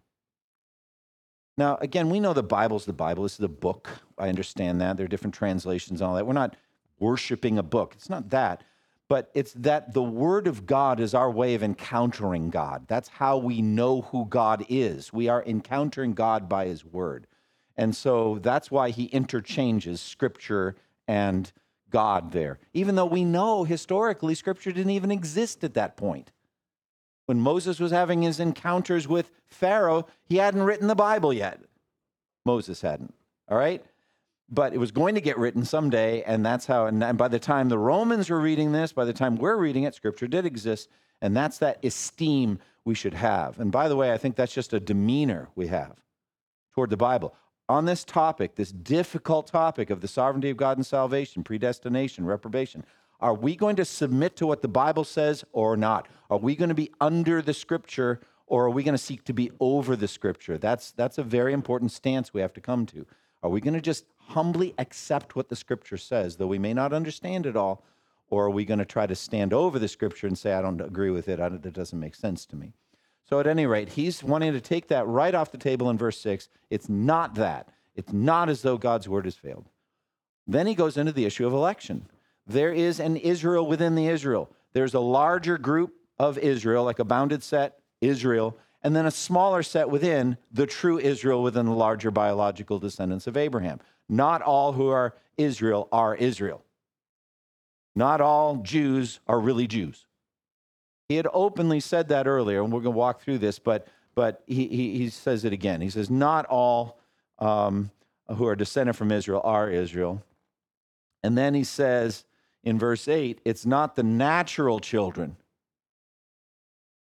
Now, 1.58 1.78
again, 1.80 2.10
we 2.10 2.20
know 2.20 2.32
the 2.32 2.42
Bible's 2.42 2.84
the 2.84 2.92
Bible. 2.92 3.22
This 3.22 3.34
is 3.34 3.44
a 3.44 3.48
book. 3.48 3.88
I 4.18 4.28
understand 4.28 4.80
that. 4.80 4.96
There 4.96 5.04
are 5.04 5.08
different 5.08 5.34
translations 5.34 6.00
and 6.00 6.08
all 6.08 6.16
that. 6.16 6.26
We're 6.26 6.34
not 6.34 6.56
worshiping 6.98 7.58
a 7.58 7.62
book. 7.62 7.94
It's 7.96 8.10
not 8.10 8.30
that. 8.30 8.62
But 9.08 9.30
it's 9.34 9.52
that 9.54 9.94
the 9.94 10.02
Word 10.02 10.46
of 10.46 10.66
God 10.66 11.00
is 11.00 11.14
our 11.14 11.30
way 11.30 11.54
of 11.54 11.62
encountering 11.62 12.50
God. 12.50 12.86
That's 12.88 13.08
how 13.08 13.38
we 13.38 13.62
know 13.62 14.02
who 14.02 14.26
God 14.26 14.66
is. 14.68 15.12
We 15.12 15.28
are 15.28 15.44
encountering 15.44 16.12
God 16.12 16.48
by 16.48 16.66
His 16.66 16.84
Word. 16.84 17.26
And 17.76 17.94
so 17.94 18.38
that's 18.42 18.70
why 18.70 18.90
He 18.90 19.04
interchanges 19.06 20.00
Scripture 20.00 20.74
and 21.06 21.52
God 21.90 22.32
there, 22.32 22.58
even 22.74 22.94
though 22.96 23.06
we 23.06 23.24
know 23.24 23.64
historically 23.64 24.34
Scripture 24.34 24.72
didn't 24.72 24.90
even 24.90 25.10
exist 25.10 25.62
at 25.64 25.74
that 25.74 25.96
point. 25.96 26.32
When 27.26 27.40
Moses 27.40 27.80
was 27.80 27.90
having 27.92 28.22
his 28.22 28.38
encounters 28.38 29.08
with 29.08 29.30
Pharaoh, 29.46 30.06
he 30.24 30.36
hadn't 30.36 30.62
written 30.62 30.88
the 30.88 30.94
Bible 30.94 31.32
yet. 31.32 31.60
Moses 32.44 32.80
hadn't. 32.80 33.14
All 33.48 33.58
right? 33.58 33.84
But 34.48 34.72
it 34.72 34.78
was 34.78 34.92
going 34.92 35.16
to 35.16 35.20
get 35.20 35.38
written 35.38 35.64
someday, 35.64 36.22
and 36.22 36.46
that's 36.46 36.66
how. 36.66 36.86
And 36.86 37.18
by 37.18 37.26
the 37.26 37.40
time 37.40 37.68
the 37.68 37.78
Romans 37.78 38.30
were 38.30 38.40
reading 38.40 38.70
this, 38.70 38.92
by 38.92 39.04
the 39.04 39.12
time 39.12 39.36
we're 39.36 39.56
reading 39.56 39.82
it, 39.82 39.94
Scripture 39.94 40.28
did 40.28 40.46
exist, 40.46 40.88
and 41.20 41.36
that's 41.36 41.58
that 41.58 41.84
esteem 41.84 42.60
we 42.84 42.94
should 42.94 43.14
have. 43.14 43.58
And 43.58 43.72
by 43.72 43.88
the 43.88 43.96
way, 43.96 44.12
I 44.12 44.18
think 44.18 44.36
that's 44.36 44.54
just 44.54 44.72
a 44.72 44.78
demeanor 44.78 45.48
we 45.56 45.66
have 45.66 45.96
toward 46.74 46.90
the 46.90 46.96
Bible. 46.96 47.34
On 47.68 47.84
this 47.84 48.04
topic, 48.04 48.54
this 48.54 48.70
difficult 48.70 49.48
topic 49.48 49.90
of 49.90 50.00
the 50.00 50.08
sovereignty 50.08 50.50
of 50.50 50.56
God 50.56 50.76
and 50.76 50.86
salvation, 50.86 51.42
predestination, 51.42 52.24
reprobation, 52.24 52.84
are 53.20 53.34
we 53.34 53.56
going 53.56 53.76
to 53.76 53.84
submit 53.84 54.36
to 54.36 54.46
what 54.46 54.62
the 54.62 54.68
Bible 54.68 55.02
says 55.04 55.44
or 55.52 55.76
not? 55.76 56.06
Are 56.30 56.38
we 56.38 56.54
going 56.54 56.68
to 56.68 56.74
be 56.74 56.92
under 57.00 57.42
the 57.42 57.54
Scripture 57.54 58.20
or 58.46 58.66
are 58.66 58.70
we 58.70 58.84
going 58.84 58.94
to 58.94 58.98
seek 58.98 59.24
to 59.24 59.32
be 59.32 59.50
over 59.58 59.96
the 59.96 60.06
Scripture? 60.06 60.58
That's, 60.58 60.92
that's 60.92 61.18
a 61.18 61.24
very 61.24 61.52
important 61.52 61.90
stance 61.90 62.32
we 62.32 62.40
have 62.40 62.52
to 62.52 62.60
come 62.60 62.86
to. 62.86 63.04
Are 63.42 63.50
we 63.50 63.60
going 63.60 63.74
to 63.74 63.80
just 63.80 64.04
humbly 64.18 64.74
accept 64.78 65.34
what 65.34 65.48
the 65.48 65.56
Scripture 65.56 65.96
says, 65.96 66.36
though 66.36 66.46
we 66.46 66.58
may 66.58 66.74
not 66.74 66.92
understand 66.92 67.46
it 67.46 67.56
all? 67.56 67.82
Or 68.28 68.46
are 68.46 68.50
we 68.50 68.64
going 68.64 68.78
to 68.78 68.84
try 68.84 69.06
to 69.06 69.14
stand 69.14 69.52
over 69.52 69.78
the 69.78 69.88
Scripture 69.88 70.26
and 70.26 70.38
say, 70.38 70.52
I 70.52 70.62
don't 70.62 70.80
agree 70.80 71.10
with 71.10 71.28
it, 71.28 71.40
it 71.40 71.72
doesn't 71.72 71.98
make 71.98 72.14
sense 72.14 72.46
to 72.46 72.56
me? 72.56 72.74
So, 73.28 73.40
at 73.40 73.46
any 73.46 73.66
rate, 73.66 73.90
he's 73.90 74.22
wanting 74.22 74.52
to 74.52 74.60
take 74.60 74.88
that 74.88 75.06
right 75.06 75.34
off 75.34 75.50
the 75.50 75.58
table 75.58 75.90
in 75.90 75.98
verse 75.98 76.18
6. 76.20 76.48
It's 76.70 76.88
not 76.88 77.34
that. 77.34 77.68
It's 77.96 78.12
not 78.12 78.48
as 78.48 78.62
though 78.62 78.78
God's 78.78 79.08
word 79.08 79.24
has 79.24 79.34
failed. 79.34 79.68
Then 80.46 80.66
he 80.66 80.74
goes 80.74 80.96
into 80.96 81.12
the 81.12 81.24
issue 81.24 81.46
of 81.46 81.52
election. 81.52 82.06
There 82.46 82.72
is 82.72 83.00
an 83.00 83.16
Israel 83.16 83.66
within 83.66 83.96
the 83.96 84.06
Israel. 84.06 84.50
There's 84.72 84.94
a 84.94 85.00
larger 85.00 85.58
group 85.58 85.94
of 86.18 86.38
Israel, 86.38 86.84
like 86.84 87.00
a 87.00 87.04
bounded 87.04 87.42
set, 87.42 87.80
Israel, 88.00 88.56
and 88.82 88.94
then 88.94 89.06
a 89.06 89.10
smaller 89.10 89.64
set 89.64 89.90
within 89.90 90.36
the 90.52 90.66
true 90.66 90.98
Israel 90.98 91.42
within 91.42 91.66
the 91.66 91.72
larger 91.72 92.12
biological 92.12 92.78
descendants 92.78 93.26
of 93.26 93.36
Abraham. 93.36 93.80
Not 94.08 94.42
all 94.42 94.72
who 94.72 94.88
are 94.88 95.16
Israel 95.36 95.88
are 95.90 96.14
Israel. 96.14 96.62
Not 97.96 98.20
all 98.20 98.56
Jews 98.58 99.18
are 99.26 99.40
really 99.40 99.66
Jews. 99.66 100.05
He 101.08 101.16
had 101.16 101.28
openly 101.32 101.80
said 101.80 102.08
that 102.08 102.26
earlier, 102.26 102.62
and 102.62 102.72
we're 102.72 102.80
going 102.80 102.94
to 102.94 102.98
walk 102.98 103.20
through 103.20 103.38
this, 103.38 103.58
but, 103.58 103.86
but 104.14 104.42
he, 104.46 104.66
he, 104.66 104.98
he 104.98 105.08
says 105.08 105.44
it 105.44 105.52
again. 105.52 105.80
He 105.80 105.90
says, 105.90 106.10
Not 106.10 106.46
all 106.46 106.98
um, 107.38 107.90
who 108.28 108.46
are 108.46 108.56
descended 108.56 108.96
from 108.96 109.12
Israel 109.12 109.40
are 109.44 109.70
Israel. 109.70 110.22
And 111.22 111.36
then 111.36 111.54
he 111.54 111.64
says 111.64 112.24
in 112.64 112.78
verse 112.78 113.08
8, 113.08 113.40
it's 113.44 113.64
not 113.64 113.96
the 113.96 114.02
natural 114.02 114.80
children 114.80 115.36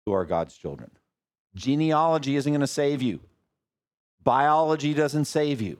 who 0.05 0.13
are 0.13 0.25
God's 0.25 0.55
children. 0.55 0.91
Genealogy 1.55 2.35
isn't 2.35 2.51
going 2.51 2.61
to 2.61 2.67
save 2.67 3.01
you, 3.01 3.21
biology 4.23 4.93
doesn't 4.93 5.25
save 5.25 5.61
you. 5.61 5.79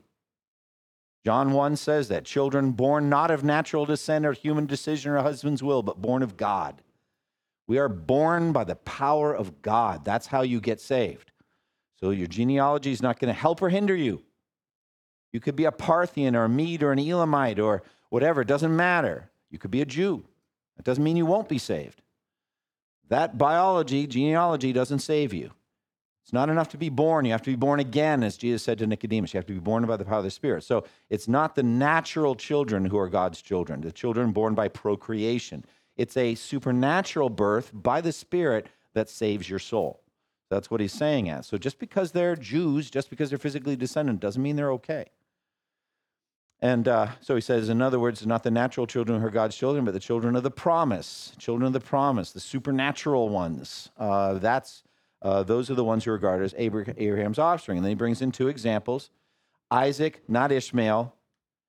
John 1.25 1.51
1 1.51 1.77
says 1.77 2.09
that 2.09 2.25
children 2.25 2.71
born 2.71 3.09
not 3.09 3.31
of 3.31 3.45
natural 3.45 3.85
descent 3.85 4.25
or 4.25 4.33
human 4.33 4.65
decision 4.65 5.13
or 5.13 5.21
husband's 5.21 5.63
will, 5.63 5.81
but 5.81 6.01
born 6.01 6.21
of 6.21 6.35
God. 6.35 6.81
We 7.67 7.77
are 7.77 7.89
born 7.89 8.51
by 8.51 8.63
the 8.65 8.75
power 8.75 9.33
of 9.33 9.61
God. 9.61 10.03
That's 10.03 10.27
how 10.27 10.41
you 10.41 10.59
get 10.59 10.81
saved. 10.81 11.31
So 11.99 12.09
your 12.09 12.27
genealogy 12.27 12.91
is 12.91 13.01
not 13.01 13.19
going 13.19 13.33
to 13.33 13.39
help 13.39 13.61
or 13.61 13.69
hinder 13.69 13.95
you. 13.95 14.21
You 15.31 15.39
could 15.39 15.55
be 15.55 15.65
a 15.65 15.71
Parthian 15.71 16.35
or 16.35 16.43
a 16.43 16.49
Mede 16.49 16.83
or 16.83 16.91
an 16.91 16.99
Elamite 16.99 17.59
or 17.59 17.83
whatever. 18.09 18.41
It 18.41 18.47
doesn't 18.47 18.75
matter. 18.75 19.29
You 19.49 19.57
could 19.57 19.71
be 19.71 19.81
a 19.81 19.85
Jew. 19.85 20.23
It 20.77 20.85
doesn't 20.85 21.03
mean 21.03 21.17
you 21.17 21.25
won't 21.25 21.49
be 21.49 21.57
saved. 21.57 22.01
That 23.09 23.37
biology, 23.37 24.07
genealogy, 24.07 24.73
doesn't 24.73 24.99
save 24.99 25.33
you. 25.33 25.51
It's 26.23 26.33
not 26.33 26.49
enough 26.49 26.69
to 26.69 26.77
be 26.77 26.89
born. 26.89 27.25
You 27.25 27.31
have 27.31 27.41
to 27.41 27.49
be 27.49 27.55
born 27.55 27.79
again, 27.79 28.23
as 28.23 28.37
Jesus 28.37 28.63
said 28.63 28.77
to 28.79 28.87
Nicodemus. 28.87 29.33
You 29.33 29.39
have 29.39 29.45
to 29.47 29.53
be 29.53 29.59
born 29.59 29.85
by 29.85 29.97
the 29.97 30.05
power 30.05 30.19
of 30.19 30.23
the 30.23 30.31
Spirit. 30.31 30.63
So 30.63 30.85
it's 31.09 31.27
not 31.27 31.55
the 31.55 31.63
natural 31.63 32.33
children 32.33 32.85
who 32.85 32.97
are 32.97 33.09
God's 33.09 33.41
children, 33.41 33.81
the 33.81 33.91
children 33.91 34.31
born 34.31 34.55
by 34.55 34.69
procreation. 34.69 35.65
It's 35.95 36.17
a 36.17 36.35
supernatural 36.35 37.29
birth 37.29 37.71
by 37.73 38.01
the 38.01 38.11
Spirit 38.11 38.67
that 38.93 39.09
saves 39.09 39.49
your 39.49 39.59
soul. 39.59 40.01
That's 40.49 40.69
what 40.69 40.81
he's 40.81 40.93
saying 40.93 41.29
at. 41.29 41.45
So 41.45 41.57
just 41.57 41.79
because 41.79 42.11
they're 42.11 42.35
Jews, 42.35 42.89
just 42.89 43.09
because 43.09 43.29
they're 43.29 43.39
physically 43.39 43.75
descendant, 43.75 44.19
doesn't 44.19 44.41
mean 44.41 44.55
they're 44.55 44.71
okay. 44.73 45.05
And 46.61 46.87
uh, 46.87 47.07
so 47.19 47.35
he 47.35 47.41
says, 47.41 47.67
in 47.69 47.81
other 47.81 47.99
words, 47.99 48.25
not 48.25 48.43
the 48.43 48.51
natural 48.51 48.87
children 48.87 49.19
who 49.19 49.27
are 49.27 49.31
God's 49.31 49.57
children, 49.57 49.83
but 49.83 49.93
the 49.93 49.99
children 49.99 50.35
of 50.35 50.43
the 50.43 50.51
promise, 50.51 51.33
children 51.37 51.67
of 51.67 51.73
the 51.73 51.81
promise, 51.81 52.31
the 52.31 52.39
supernatural 52.39 53.29
ones. 53.29 53.89
Uh, 53.97 54.35
that's 54.35 54.83
uh, 55.21 55.43
those 55.43 55.69
are 55.69 55.75
the 55.75 55.83
ones 55.83 56.03
who 56.05 56.11
are 56.11 56.15
regarded 56.15 56.45
as 56.45 56.55
Abraham's 56.57 57.39
offspring. 57.39 57.77
And 57.77 57.85
then 57.85 57.91
he 57.91 57.95
brings 57.95 58.21
in 58.21 58.31
two 58.31 58.47
examples: 58.47 59.09
Isaac, 59.71 60.21
not 60.29 60.53
Ishmael, 60.53 61.13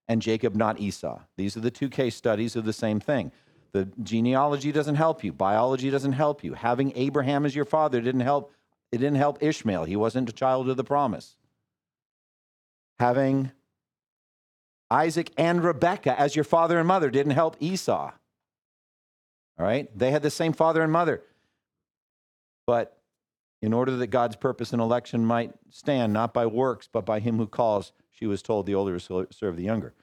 and 0.06 0.22
Jacob, 0.22 0.54
not 0.54 0.78
Esau. 0.78 1.20
These 1.36 1.56
are 1.56 1.60
the 1.60 1.70
two 1.72 1.88
case 1.88 2.14
studies 2.14 2.54
of 2.54 2.64
the 2.64 2.72
same 2.72 3.00
thing. 3.00 3.32
The 3.74 3.88
genealogy 4.04 4.70
doesn't 4.70 4.94
help 4.94 5.24
you. 5.24 5.32
Biology 5.32 5.90
doesn't 5.90 6.12
help 6.12 6.44
you. 6.44 6.54
Having 6.54 6.92
Abraham 6.94 7.44
as 7.44 7.56
your 7.56 7.64
father 7.64 8.00
didn't 8.00 8.20
help. 8.20 8.52
It 8.92 8.98
didn't 8.98 9.16
help 9.16 9.42
Ishmael. 9.42 9.84
He 9.84 9.96
wasn't 9.96 10.28
a 10.28 10.32
child 10.32 10.70
of 10.70 10.76
the 10.76 10.84
promise. 10.84 11.34
Having 13.00 13.50
Isaac 14.92 15.32
and 15.36 15.64
Rebekah 15.64 16.18
as 16.18 16.36
your 16.36 16.44
father 16.44 16.78
and 16.78 16.86
mother 16.86 17.10
didn't 17.10 17.32
help 17.32 17.56
Esau. 17.58 18.12
All 19.58 19.66
right? 19.66 19.88
They 19.98 20.12
had 20.12 20.22
the 20.22 20.30
same 20.30 20.52
father 20.52 20.80
and 20.80 20.92
mother. 20.92 21.24
But 22.68 22.96
in 23.60 23.72
order 23.72 23.96
that 23.96 24.06
God's 24.06 24.36
purpose 24.36 24.72
in 24.72 24.78
election 24.78 25.26
might 25.26 25.52
stand, 25.70 26.12
not 26.12 26.32
by 26.32 26.46
works, 26.46 26.88
but 26.92 27.04
by 27.04 27.18
him 27.18 27.38
who 27.38 27.48
calls, 27.48 27.92
she 28.12 28.26
was 28.26 28.40
told 28.40 28.66
the 28.66 28.76
older 28.76 29.00
serve 29.00 29.56
the 29.56 29.64
younger. 29.64 29.94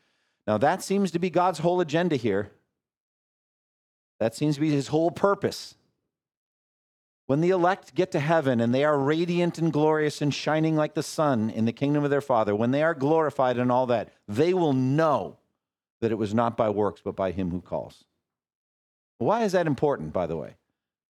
Now, 0.45 0.57
that 0.57 0.83
seems 0.83 1.11
to 1.11 1.19
be 1.19 1.29
God's 1.29 1.59
whole 1.59 1.79
agenda 1.79 2.17
here. 2.17 2.51
That 4.21 4.35
seems 4.35 4.53
to 4.53 4.61
be 4.61 4.69
his 4.69 4.89
whole 4.89 5.09
purpose. 5.09 5.73
When 7.25 7.41
the 7.41 7.49
elect 7.49 7.95
get 7.95 8.11
to 8.11 8.19
heaven 8.19 8.61
and 8.61 8.71
they 8.71 8.83
are 8.83 8.99
radiant 8.99 9.57
and 9.57 9.73
glorious 9.73 10.21
and 10.21 10.31
shining 10.31 10.75
like 10.75 10.93
the 10.93 11.01
sun 11.01 11.49
in 11.49 11.65
the 11.65 11.73
kingdom 11.73 12.03
of 12.03 12.11
their 12.11 12.21
Father, 12.21 12.55
when 12.55 12.69
they 12.69 12.83
are 12.83 12.93
glorified 12.93 13.57
and 13.57 13.71
all 13.71 13.87
that, 13.87 14.09
they 14.27 14.53
will 14.53 14.73
know 14.73 15.37
that 16.01 16.11
it 16.11 16.19
was 16.19 16.35
not 16.35 16.55
by 16.55 16.69
works, 16.69 17.01
but 17.03 17.15
by 17.15 17.31
him 17.31 17.49
who 17.49 17.61
calls. 17.61 18.03
Why 19.17 19.43
is 19.43 19.53
that 19.53 19.65
important, 19.65 20.13
by 20.13 20.27
the 20.27 20.37
way? 20.37 20.53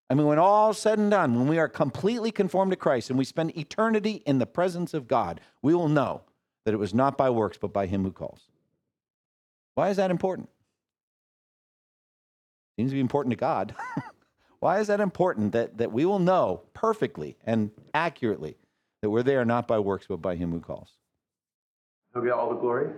I 0.10 0.14
mean, 0.14 0.26
when 0.26 0.40
all 0.40 0.74
said 0.74 0.98
and 0.98 1.12
done, 1.12 1.36
when 1.36 1.50
we 1.50 1.60
are 1.60 1.68
completely 1.68 2.32
conformed 2.32 2.72
to 2.72 2.78
Christ 2.78 3.10
and 3.10 3.20
we 3.20 3.26
spend 3.26 3.58
eternity 3.58 4.24
in 4.26 4.40
the 4.40 4.46
presence 4.46 4.94
of 4.94 5.10
God, 5.10 5.42
we 5.62 5.76
will 5.76 5.90
know 5.90 6.22
that 6.64 6.74
it 6.74 6.78
was 6.78 6.94
not 6.94 7.18
by 7.18 7.30
works, 7.30 7.58
but 7.58 7.74
by 7.74 7.88
him 7.88 8.04
who 8.04 8.12
calls. 8.14 8.48
Why 9.76 9.90
is 9.90 9.98
that 9.98 10.12
important? 10.12 10.48
Seems 12.78 12.92
to 12.92 12.96
be 12.96 13.02
important 13.02 13.32
to 13.32 13.38
God. 13.38 13.76
Why 14.60 14.80
is 14.80 14.88
that 14.88 15.00
important 15.00 15.54
that, 15.54 15.78
that 15.80 15.92
we 15.92 16.06
will 16.06 16.20
know 16.20 16.62
perfectly 16.74 17.36
and 17.44 17.72
accurately 17.94 18.58
that 19.02 19.10
we're 19.10 19.24
there 19.24 19.44
not 19.44 19.68
by 19.68 19.80
works, 19.80 20.06
but 20.08 20.18
by 20.18 20.36
Him 20.36 20.52
who 20.52 20.60
calls? 20.60 20.92
He'll 22.14 22.24
get 22.24 22.34
all 22.34 22.50
the 22.50 22.60
glory. 22.60 22.92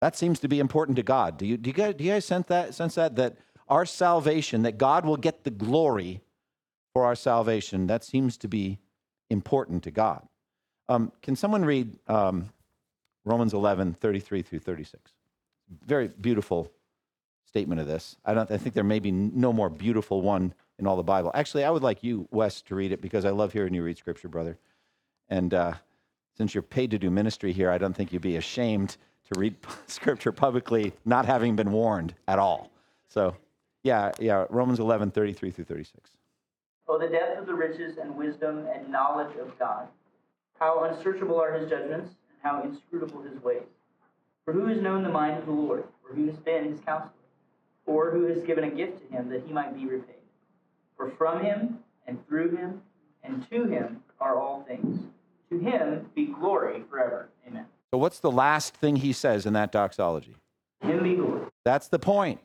That 0.00 0.16
seems 0.16 0.40
to 0.40 0.48
be 0.48 0.58
important 0.58 0.96
to 0.96 1.02
God. 1.02 1.38
Do 1.38 1.46
you, 1.46 1.56
do 1.56 1.70
you, 1.70 1.74
guys, 1.74 1.94
do 1.94 2.04
you 2.04 2.12
guys 2.12 2.24
sense 2.24 2.46
that, 2.48 2.74
sense 2.74 2.96
that? 2.96 3.16
That 3.16 3.36
our 3.68 3.86
salvation, 3.86 4.62
that 4.62 4.76
God 4.76 5.06
will 5.06 5.16
get 5.16 5.44
the 5.44 5.50
glory 5.50 6.20
for 6.92 7.04
our 7.04 7.14
salvation, 7.14 7.86
that 7.86 8.04
seems 8.04 8.36
to 8.38 8.48
be 8.48 8.78
important 9.30 9.84
to 9.84 9.90
God. 9.90 10.26
Um, 10.88 11.12
can 11.22 11.36
someone 11.36 11.64
read 11.64 11.98
um, 12.08 12.50
Romans 13.24 13.54
11, 13.54 13.94
33 13.94 14.42
through 14.42 14.58
36? 14.58 15.12
Very 15.86 16.08
beautiful 16.08 16.70
statement 17.52 17.82
of 17.82 17.86
this. 17.86 18.16
I 18.24 18.32
don't. 18.32 18.50
I 18.50 18.56
think 18.56 18.74
there 18.74 18.82
may 18.82 18.98
be 18.98 19.12
no 19.12 19.52
more 19.52 19.68
beautiful 19.68 20.22
one 20.22 20.54
in 20.78 20.86
all 20.86 20.96
the 20.96 21.02
Bible. 21.02 21.30
Actually, 21.34 21.64
I 21.64 21.70
would 21.70 21.82
like 21.82 22.02
you, 22.02 22.26
Wes, 22.30 22.62
to 22.62 22.74
read 22.74 22.92
it 22.92 23.02
because 23.02 23.26
I 23.26 23.30
love 23.30 23.52
hearing 23.52 23.74
you 23.74 23.82
read 23.82 23.98
Scripture, 23.98 24.28
brother. 24.28 24.56
And 25.28 25.52
uh, 25.52 25.74
since 26.34 26.54
you're 26.54 26.62
paid 26.62 26.90
to 26.92 26.98
do 26.98 27.10
ministry 27.10 27.52
here, 27.52 27.70
I 27.70 27.76
don't 27.76 27.94
think 27.94 28.10
you'd 28.10 28.22
be 28.22 28.36
ashamed 28.36 28.96
to 29.30 29.38
read 29.38 29.54
Scripture 29.86 30.32
publicly, 30.32 30.94
not 31.04 31.26
having 31.26 31.54
been 31.54 31.72
warned 31.72 32.14
at 32.26 32.38
all. 32.38 32.70
So, 33.10 33.36
yeah, 33.82 34.12
yeah. 34.18 34.46
Romans 34.48 34.80
11, 34.80 35.10
33 35.10 35.50
through 35.50 35.64
36. 35.66 36.10
Oh, 36.88 36.98
the 36.98 37.06
depth 37.06 37.38
of 37.38 37.46
the 37.46 37.54
riches 37.54 37.98
and 37.98 38.16
wisdom 38.16 38.66
and 38.74 38.88
knowledge 38.88 39.36
of 39.36 39.58
God! 39.58 39.88
How 40.58 40.84
unsearchable 40.84 41.38
are 41.38 41.52
His 41.52 41.68
judgments, 41.68 42.14
and 42.30 42.38
how 42.42 42.62
inscrutable 42.62 43.20
His 43.20 43.42
ways! 43.42 43.62
For 44.46 44.54
who 44.54 44.64
has 44.68 44.80
known 44.80 45.02
the 45.02 45.10
mind 45.10 45.36
of 45.38 45.44
the 45.44 45.52
Lord, 45.52 45.84
or 46.02 46.14
who 46.16 46.26
has 46.28 46.36
been 46.36 46.72
His 46.72 46.80
counselor? 46.80 47.12
Or 47.86 48.10
who 48.10 48.26
has 48.26 48.42
given 48.42 48.64
a 48.64 48.70
gift 48.70 49.00
to 49.02 49.16
him 49.16 49.28
that 49.30 49.44
he 49.46 49.52
might 49.52 49.74
be 49.76 49.86
repaid. 49.86 50.16
For 50.96 51.10
from 51.10 51.44
him, 51.44 51.78
and 52.06 52.26
through 52.26 52.56
him, 52.56 52.82
and 53.22 53.48
to 53.50 53.64
him 53.64 54.02
are 54.20 54.38
all 54.38 54.62
things. 54.62 55.00
To 55.50 55.58
him 55.58 56.10
be 56.14 56.26
glory 56.26 56.82
forever. 56.88 57.28
Amen. 57.46 57.66
So, 57.92 57.98
what's 57.98 58.20
the 58.20 58.30
last 58.30 58.74
thing 58.74 58.96
he 58.96 59.12
says 59.12 59.46
in 59.46 59.52
that 59.52 59.72
doxology? 59.72 60.36
Him 60.80 61.02
be 61.02 61.14
glory. 61.14 61.46
That's 61.64 61.88
the 61.88 61.98
point. 61.98 62.40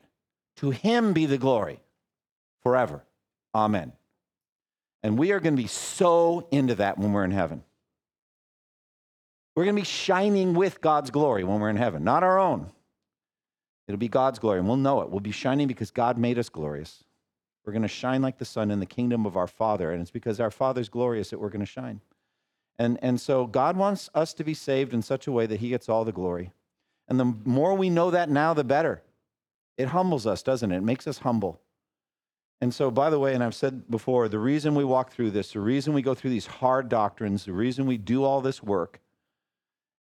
To 0.56 0.70
him 0.70 1.12
be 1.12 1.26
the 1.26 1.38
glory 1.38 1.80
forever. 2.62 3.04
Amen. 3.54 3.92
And 5.02 5.18
we 5.18 5.32
are 5.32 5.40
going 5.40 5.56
to 5.56 5.62
be 5.62 5.68
so 5.68 6.46
into 6.50 6.74
that 6.76 6.98
when 6.98 7.12
we're 7.12 7.24
in 7.24 7.30
heaven. 7.30 7.62
We're 9.54 9.64
going 9.64 9.76
to 9.76 9.82
be 9.82 9.86
shining 9.86 10.54
with 10.54 10.80
God's 10.80 11.10
glory 11.10 11.44
when 11.44 11.60
we're 11.60 11.70
in 11.70 11.76
heaven, 11.76 12.04
not 12.04 12.22
our 12.22 12.38
own. 12.38 12.70
It'll 13.88 13.98
be 13.98 14.08
God's 14.08 14.38
glory, 14.38 14.58
and 14.58 14.68
we'll 14.68 14.76
know 14.76 15.00
it. 15.00 15.10
We'll 15.10 15.20
be 15.20 15.32
shining 15.32 15.66
because 15.66 15.90
God 15.90 16.18
made 16.18 16.38
us 16.38 16.50
glorious. 16.50 17.04
We're 17.64 17.72
going 17.72 17.82
to 17.82 17.88
shine 17.88 18.20
like 18.20 18.38
the 18.38 18.44
sun 18.44 18.70
in 18.70 18.80
the 18.80 18.86
kingdom 18.86 19.24
of 19.24 19.36
our 19.36 19.46
Father, 19.46 19.92
and 19.92 20.02
it's 20.02 20.10
because 20.10 20.40
our 20.40 20.50
Father's 20.50 20.90
glorious 20.90 21.30
that 21.30 21.40
we're 21.40 21.48
going 21.48 21.64
to 21.64 21.66
shine. 21.66 22.02
And, 22.78 22.98
and 23.02 23.18
so 23.20 23.46
God 23.46 23.76
wants 23.76 24.10
us 24.14 24.34
to 24.34 24.44
be 24.44 24.54
saved 24.54 24.92
in 24.92 25.02
such 25.02 25.26
a 25.26 25.32
way 25.32 25.46
that 25.46 25.60
He 25.60 25.70
gets 25.70 25.88
all 25.88 26.04
the 26.04 26.12
glory. 26.12 26.52
And 27.08 27.18
the 27.18 27.24
more 27.24 27.74
we 27.74 27.88
know 27.88 28.10
that 28.10 28.28
now, 28.28 28.52
the 28.52 28.62
better. 28.62 29.02
It 29.78 29.88
humbles 29.88 30.26
us, 30.26 30.42
doesn't 30.42 30.70
it? 30.70 30.76
It 30.76 30.82
makes 30.82 31.06
us 31.06 31.18
humble. 31.18 31.60
And 32.60 32.74
so, 32.74 32.90
by 32.90 33.08
the 33.08 33.18
way, 33.18 33.34
and 33.34 33.42
I've 33.42 33.54
said 33.54 33.90
before, 33.90 34.28
the 34.28 34.38
reason 34.38 34.74
we 34.74 34.84
walk 34.84 35.12
through 35.12 35.30
this, 35.30 35.52
the 35.52 35.60
reason 35.60 35.94
we 35.94 36.02
go 36.02 36.14
through 36.14 36.30
these 36.30 36.46
hard 36.46 36.88
doctrines, 36.88 37.44
the 37.44 37.52
reason 37.52 37.86
we 37.86 37.96
do 37.96 38.24
all 38.24 38.40
this 38.40 38.62
work 38.62 39.00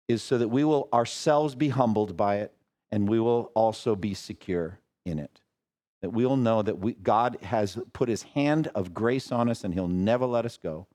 is 0.09 0.23
so 0.23 0.38
that 0.38 0.49
we 0.49 0.64
will 0.64 0.88
ourselves 0.93 1.55
be 1.55 1.69
humbled 1.69 2.17
by 2.17 2.37
it 2.37 2.53
and 2.94 3.08
we 3.08 3.18
will 3.18 3.50
also 3.56 3.96
be 3.96 4.14
secure 4.14 4.78
in 5.04 5.18
it. 5.18 5.40
That 6.00 6.10
we'll 6.10 6.36
know 6.36 6.62
that 6.62 6.78
we, 6.78 6.92
God 6.92 7.38
has 7.42 7.76
put 7.92 8.08
his 8.08 8.22
hand 8.22 8.70
of 8.72 8.94
grace 8.94 9.32
on 9.32 9.50
us 9.50 9.64
and 9.64 9.74
he'll 9.74 9.88
never 9.88 10.26
let 10.26 10.44
us 10.44 10.56
go 10.56 10.86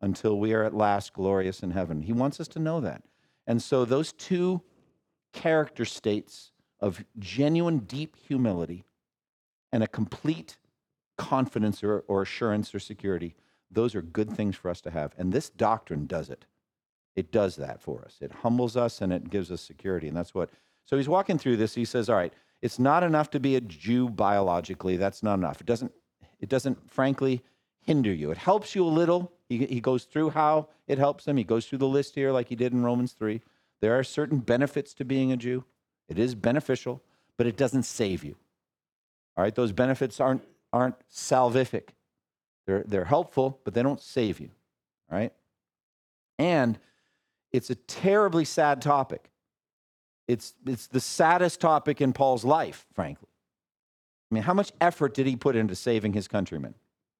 until 0.00 0.38
we 0.38 0.52
are 0.52 0.62
at 0.62 0.76
last 0.76 1.12
glorious 1.12 1.64
in 1.64 1.72
heaven. 1.72 2.02
He 2.02 2.12
wants 2.12 2.38
us 2.38 2.46
to 2.48 2.60
know 2.60 2.80
that. 2.82 3.02
And 3.48 3.60
so, 3.60 3.84
those 3.84 4.12
two 4.12 4.62
character 5.32 5.84
states 5.84 6.52
of 6.78 7.04
genuine, 7.18 7.78
deep 7.78 8.14
humility 8.28 8.84
and 9.72 9.82
a 9.82 9.88
complete 9.88 10.56
confidence 11.18 11.82
or, 11.82 12.04
or 12.06 12.22
assurance 12.22 12.72
or 12.72 12.78
security, 12.78 13.34
those 13.72 13.96
are 13.96 14.02
good 14.02 14.32
things 14.32 14.54
for 14.54 14.70
us 14.70 14.80
to 14.82 14.92
have. 14.92 15.14
And 15.18 15.32
this 15.32 15.50
doctrine 15.50 16.06
does 16.06 16.30
it. 16.30 16.44
It 17.16 17.32
does 17.32 17.56
that 17.56 17.82
for 17.82 18.04
us. 18.04 18.18
It 18.20 18.30
humbles 18.30 18.76
us 18.76 19.00
and 19.00 19.12
it 19.12 19.30
gives 19.30 19.50
us 19.50 19.60
security. 19.60 20.06
And 20.06 20.16
that's 20.16 20.32
what 20.32 20.50
so 20.84 20.96
he's 20.96 21.08
walking 21.08 21.38
through 21.38 21.56
this. 21.56 21.74
He 21.74 21.84
says, 21.84 22.08
All 22.08 22.16
right, 22.16 22.32
It's 22.62 22.78
not 22.78 23.02
enough 23.02 23.30
to 23.30 23.40
be 23.40 23.56
a 23.56 23.60
Jew 23.60 24.08
biologically. 24.08 24.96
That's 24.96 25.22
not 25.22 25.34
enough. 25.34 25.60
It 25.60 25.66
doesn't, 25.66 25.92
it 26.40 26.48
doesn't 26.48 26.90
frankly 26.90 27.42
hinder 27.80 28.12
you. 28.12 28.30
It 28.30 28.38
helps 28.38 28.74
you 28.74 28.84
a 28.84 28.88
little. 28.88 29.32
He, 29.48 29.66
he 29.66 29.80
goes 29.80 30.04
through 30.04 30.30
how 30.30 30.68
it 30.86 30.98
helps 30.98 31.26
him. 31.26 31.36
He 31.36 31.44
goes 31.44 31.66
through 31.66 31.78
the 31.78 31.88
list 31.88 32.14
here 32.14 32.32
like 32.32 32.48
he 32.48 32.56
did 32.56 32.72
in 32.72 32.82
Romans 32.82 33.12
3. 33.12 33.40
There 33.80 33.98
are 33.98 34.04
certain 34.04 34.38
benefits 34.38 34.92
to 34.94 35.04
being 35.04 35.32
a 35.32 35.36
Jew. 35.36 35.64
It 36.08 36.18
is 36.18 36.34
beneficial, 36.34 37.02
but 37.36 37.46
it 37.46 37.56
doesn't 37.56 37.84
save 37.84 38.24
you. 38.24 38.36
All 39.36 39.44
right, 39.44 39.54
those 39.54 39.72
benefits 39.72 40.20
aren't 40.20 40.44
aren't 40.72 40.96
salvific. 41.08 41.90
They're 42.66 42.84
they're 42.86 43.04
helpful, 43.04 43.60
but 43.64 43.74
they 43.74 43.82
don't 43.82 44.00
save 44.00 44.40
you. 44.40 44.50
All 45.10 45.18
right? 45.18 45.32
And 46.38 46.78
it's 47.52 47.70
a 47.70 47.74
terribly 47.74 48.44
sad 48.44 48.82
topic. 48.82 49.30
It's 50.30 50.54
it's 50.64 50.86
the 50.86 51.00
saddest 51.00 51.60
topic 51.60 52.00
in 52.00 52.12
Paul's 52.12 52.44
life, 52.44 52.86
frankly. 52.94 53.28
I 54.30 54.34
mean, 54.34 54.44
how 54.44 54.54
much 54.54 54.70
effort 54.80 55.12
did 55.14 55.26
he 55.26 55.34
put 55.34 55.56
into 55.56 55.74
saving 55.74 56.12
his 56.12 56.28
countrymen? 56.28 56.74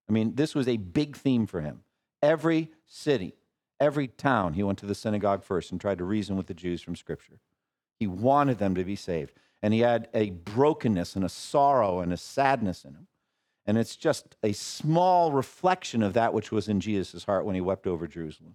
I 0.08 0.12
mean, 0.12 0.36
this 0.36 0.54
was 0.54 0.68
a 0.68 0.76
big 0.76 1.16
theme 1.16 1.46
for 1.46 1.60
him. 1.60 1.82
Every 2.22 2.70
city, 2.86 3.34
every 3.80 4.06
town, 4.06 4.52
he 4.52 4.62
went 4.62 4.78
to 4.78 4.86
the 4.86 4.94
synagogue 4.94 5.42
first 5.42 5.72
and 5.72 5.80
tried 5.80 5.98
to 5.98 6.04
reason 6.04 6.36
with 6.36 6.46
the 6.46 6.54
Jews 6.54 6.82
from 6.82 6.94
Scripture. 6.94 7.40
He 7.98 8.06
wanted 8.06 8.58
them 8.58 8.76
to 8.76 8.84
be 8.84 8.96
saved. 8.96 9.32
And 9.62 9.74
he 9.74 9.80
had 9.80 10.08
a 10.14 10.30
brokenness 10.30 11.16
and 11.16 11.24
a 11.24 11.28
sorrow 11.28 12.00
and 12.00 12.12
a 12.12 12.16
sadness 12.16 12.84
in 12.84 12.94
him. 12.94 13.08
And 13.66 13.76
it's 13.76 13.96
just 13.96 14.36
a 14.42 14.52
small 14.52 15.32
reflection 15.32 16.02
of 16.02 16.14
that 16.14 16.32
which 16.32 16.50
was 16.50 16.68
in 16.68 16.80
Jesus' 16.80 17.24
heart 17.24 17.44
when 17.44 17.54
he 17.54 17.60
wept 17.60 17.86
over 17.86 18.06
Jerusalem. 18.06 18.54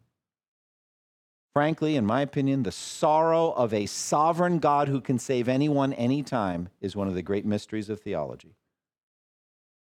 Frankly, 1.56 1.96
in 1.96 2.06
my 2.06 2.20
opinion, 2.20 2.64
the 2.64 2.72
sorrow 2.74 3.52
of 3.52 3.74
a 3.74 3.86
sovereign 3.86 4.60
God 4.60 4.90
who 4.90 5.00
can 5.00 5.18
save 5.18 5.48
anyone 5.48 5.94
anytime 5.94 6.68
is 6.82 6.98
one 6.98 7.08
of 7.08 7.16
the 7.16 7.22
great 7.22 7.46
mysteries 7.46 7.90
of 7.90 8.02
theology. 8.02 8.58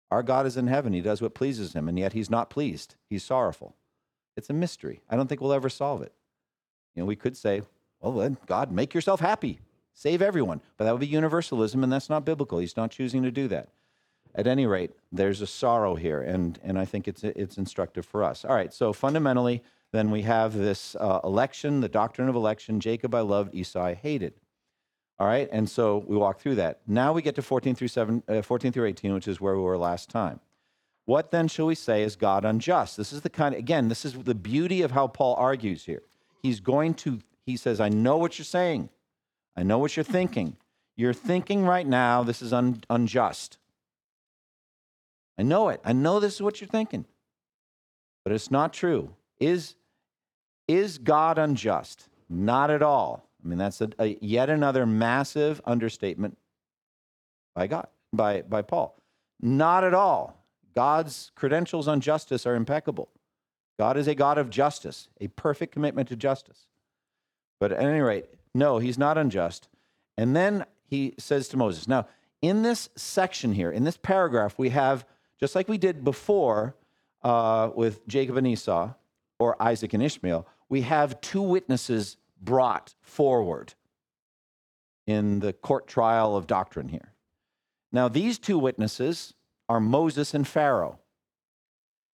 Our 0.10 0.24
God 0.24 0.48
is 0.48 0.58
in 0.58 0.66
heaven. 0.66 0.94
He 0.94 1.02
does 1.02 1.22
what 1.22 1.36
pleases 1.36 1.74
him, 1.74 1.88
and 1.88 2.00
yet 2.00 2.14
he's 2.14 2.32
not 2.32 2.50
pleased. 2.50 2.96
He's 3.08 3.24
sorrowful. 3.24 3.76
It's 4.36 4.50
a 4.50 4.54
mystery. 4.54 5.02
I 5.12 5.16
don't 5.16 5.28
think 5.28 5.42
we'll 5.42 5.54
ever 5.54 5.70
solve 5.70 6.02
it. 6.02 6.12
You 6.96 7.04
know, 7.04 7.06
we 7.06 7.16
could 7.16 7.38
say, 7.38 7.62
well, 8.02 8.14
then, 8.14 8.40
God, 8.48 8.72
make 8.72 8.96
yourself 8.96 9.20
happy, 9.20 9.60
save 9.94 10.24
everyone. 10.24 10.62
But 10.76 10.86
that 10.86 10.92
would 10.92 11.02
be 11.02 11.06
universalism, 11.06 11.84
and 11.84 11.94
that's 11.94 12.10
not 12.10 12.26
biblical. 12.26 12.58
He's 12.58 12.78
not 12.78 12.90
choosing 12.90 13.22
to 13.22 13.30
do 13.30 13.48
that. 13.48 13.70
At 14.34 14.48
any 14.48 14.66
rate, 14.66 14.90
there's 15.12 15.40
a 15.40 15.48
sorrow 15.48 15.94
here, 15.94 16.20
and, 16.20 16.58
and 16.64 16.80
I 16.80 16.86
think 16.86 17.08
it's, 17.08 17.24
it's 17.24 17.60
instructive 17.60 18.08
for 18.08 18.24
us. 18.24 18.44
All 18.44 18.56
right, 18.56 18.74
so 18.74 18.92
fundamentally, 18.92 19.62
then 19.92 20.12
we 20.12 20.22
have 20.24 20.54
this 20.54 20.96
uh, 21.00 21.20
election, 21.24 21.82
the 21.82 21.90
doctrine 21.90 22.30
of 22.30 22.36
election. 22.36 22.80
Jacob 22.80 23.16
I 23.16 23.22
loved, 23.22 23.56
Esau 23.56 23.82
I 23.82 23.94
hated. 23.94 24.34
All 25.18 25.28
right, 25.28 25.50
and 25.52 25.70
so 25.70 26.06
we 26.08 26.16
walk 26.16 26.40
through 26.40 26.56
that. 26.56 26.80
Now 26.88 27.12
we 27.12 27.22
get 27.22 27.36
to 27.36 27.42
14 27.42 27.76
through 27.76 27.90
7, 27.90 28.24
uh, 28.28 28.42
14 28.42 28.72
through 28.72 28.86
18, 28.86 29.14
which 29.14 29.28
is 29.28 29.42
where 29.42 29.56
we 29.56 29.62
were 29.62 29.78
last 29.78 30.10
time. 30.10 30.40
What 31.06 31.32
then 31.32 31.48
shall 31.48 31.66
we 31.66 31.76
say 31.76 32.04
is 32.04 32.16
God 32.16 32.46
unjust? 32.46 32.96
This 32.96 33.12
is 33.12 33.22
the 33.22 33.30
kind 33.30 33.56
of, 33.56 33.60
again, 33.60 33.90
this 33.90 34.06
is 34.06 34.14
the 34.14 34.36
beauty 34.36 34.82
of 34.84 34.92
how 34.92 35.08
Paul 35.08 35.36
argues 35.36 35.86
here. 35.86 36.04
He's 36.42 36.60
going 36.60 36.94
to, 36.96 37.20
he 37.46 37.58
says, 37.58 37.82
I 37.82 37.90
know 37.90 38.18
what 38.18 38.38
you're 38.38 38.46
saying. 38.46 38.90
I 39.58 39.64
know 39.64 39.80
what 39.80 39.98
you're 39.98 40.04
thinking. 40.04 40.56
You're 40.96 41.14
thinking 41.14 41.66
right 41.66 41.88
now 41.88 42.24
this 42.24 42.42
is 42.42 42.54
un, 42.54 42.84
unjust. 42.90 43.58
I 45.38 45.44
know 45.44 45.70
it. 45.70 45.82
I 45.84 45.94
know 45.94 46.20
this 46.20 46.36
is 46.36 46.42
what 46.42 46.62
you're 46.62 46.68
thinking. 46.68 47.06
But 48.24 48.34
it's 48.34 48.52
not 48.52 48.72
true. 48.72 49.16
Is, 49.40 49.76
is 50.70 51.00
God 51.00 51.40
unjust? 51.40 52.08
Not 52.30 52.70
at 52.70 52.84
all. 52.84 53.28
I 53.44 53.48
mean, 53.48 53.58
that's 53.58 53.82
a, 53.82 53.90
a, 54.00 54.18
yet 54.22 54.50
another 54.50 54.86
massive 54.86 55.60
understatement 55.66 56.38
by 57.56 57.66
God, 57.68 57.88
by, 58.14 58.44
by 58.44 58.62
Paul. 58.62 59.02
Not 59.42 59.84
at 59.84 59.96
all. 59.96 60.46
God's 60.76 61.32
credentials 61.36 61.88
on 61.88 62.02
justice 62.02 62.46
are 62.46 62.56
impeccable. 62.56 63.10
God 63.80 63.98
is 63.98 64.08
a 64.08 64.14
God 64.14 64.38
of 64.38 64.50
justice, 64.50 65.08
a 65.20 65.28
perfect 65.30 65.74
commitment 65.74 66.08
to 66.10 66.16
justice. 66.16 66.68
But 67.60 67.72
at 67.72 67.82
any 67.82 68.02
rate, 68.02 68.26
no, 68.54 68.78
he's 68.78 68.98
not 68.98 69.18
unjust. 69.18 69.70
And 70.18 70.36
then 70.36 70.66
he 70.86 71.16
says 71.18 71.48
to 71.50 71.58
Moses, 71.58 71.88
now, 71.88 72.08
in 72.42 72.62
this 72.62 72.90
section 72.96 73.54
here, 73.54 73.72
in 73.72 73.86
this 73.86 73.98
paragraph, 73.98 74.56
we 74.58 74.70
have, 74.70 75.06
just 75.40 75.56
like 75.56 75.68
we 75.68 75.78
did 75.78 76.04
before 76.04 76.76
uh, 77.24 77.72
with 77.76 78.06
Jacob 78.08 78.38
and 78.38 78.48
Esau, 78.48 78.94
or 79.40 79.62
Isaac 79.62 79.94
and 79.94 80.04
Ishmael, 80.04 80.46
we 80.70 80.82
have 80.82 81.20
two 81.20 81.42
witnesses 81.42 82.18
brought 82.42 82.94
forward 83.02 83.74
in 85.08 85.40
the 85.40 85.52
court 85.52 85.88
trial 85.88 86.36
of 86.36 86.48
doctrine 86.48 86.90
here. 86.90 87.14
Now, 87.92 88.08
these 88.08 88.38
two 88.38 88.60
witnesses 88.60 89.34
are 89.68 89.80
Moses 89.80 90.34
and 90.34 90.48
Pharaoh, 90.48 91.00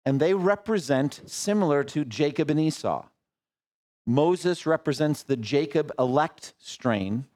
and 0.04 0.20
they 0.20 0.34
represent 0.34 1.22
similar 1.26 1.84
to 1.84 2.04
Jacob 2.04 2.50
and 2.50 2.58
Esau. 2.58 3.06
Moses 4.06 4.66
represents 4.66 5.22
the 5.22 5.36
Jacob 5.36 5.92
elect 5.98 6.54
strain, 6.58 7.26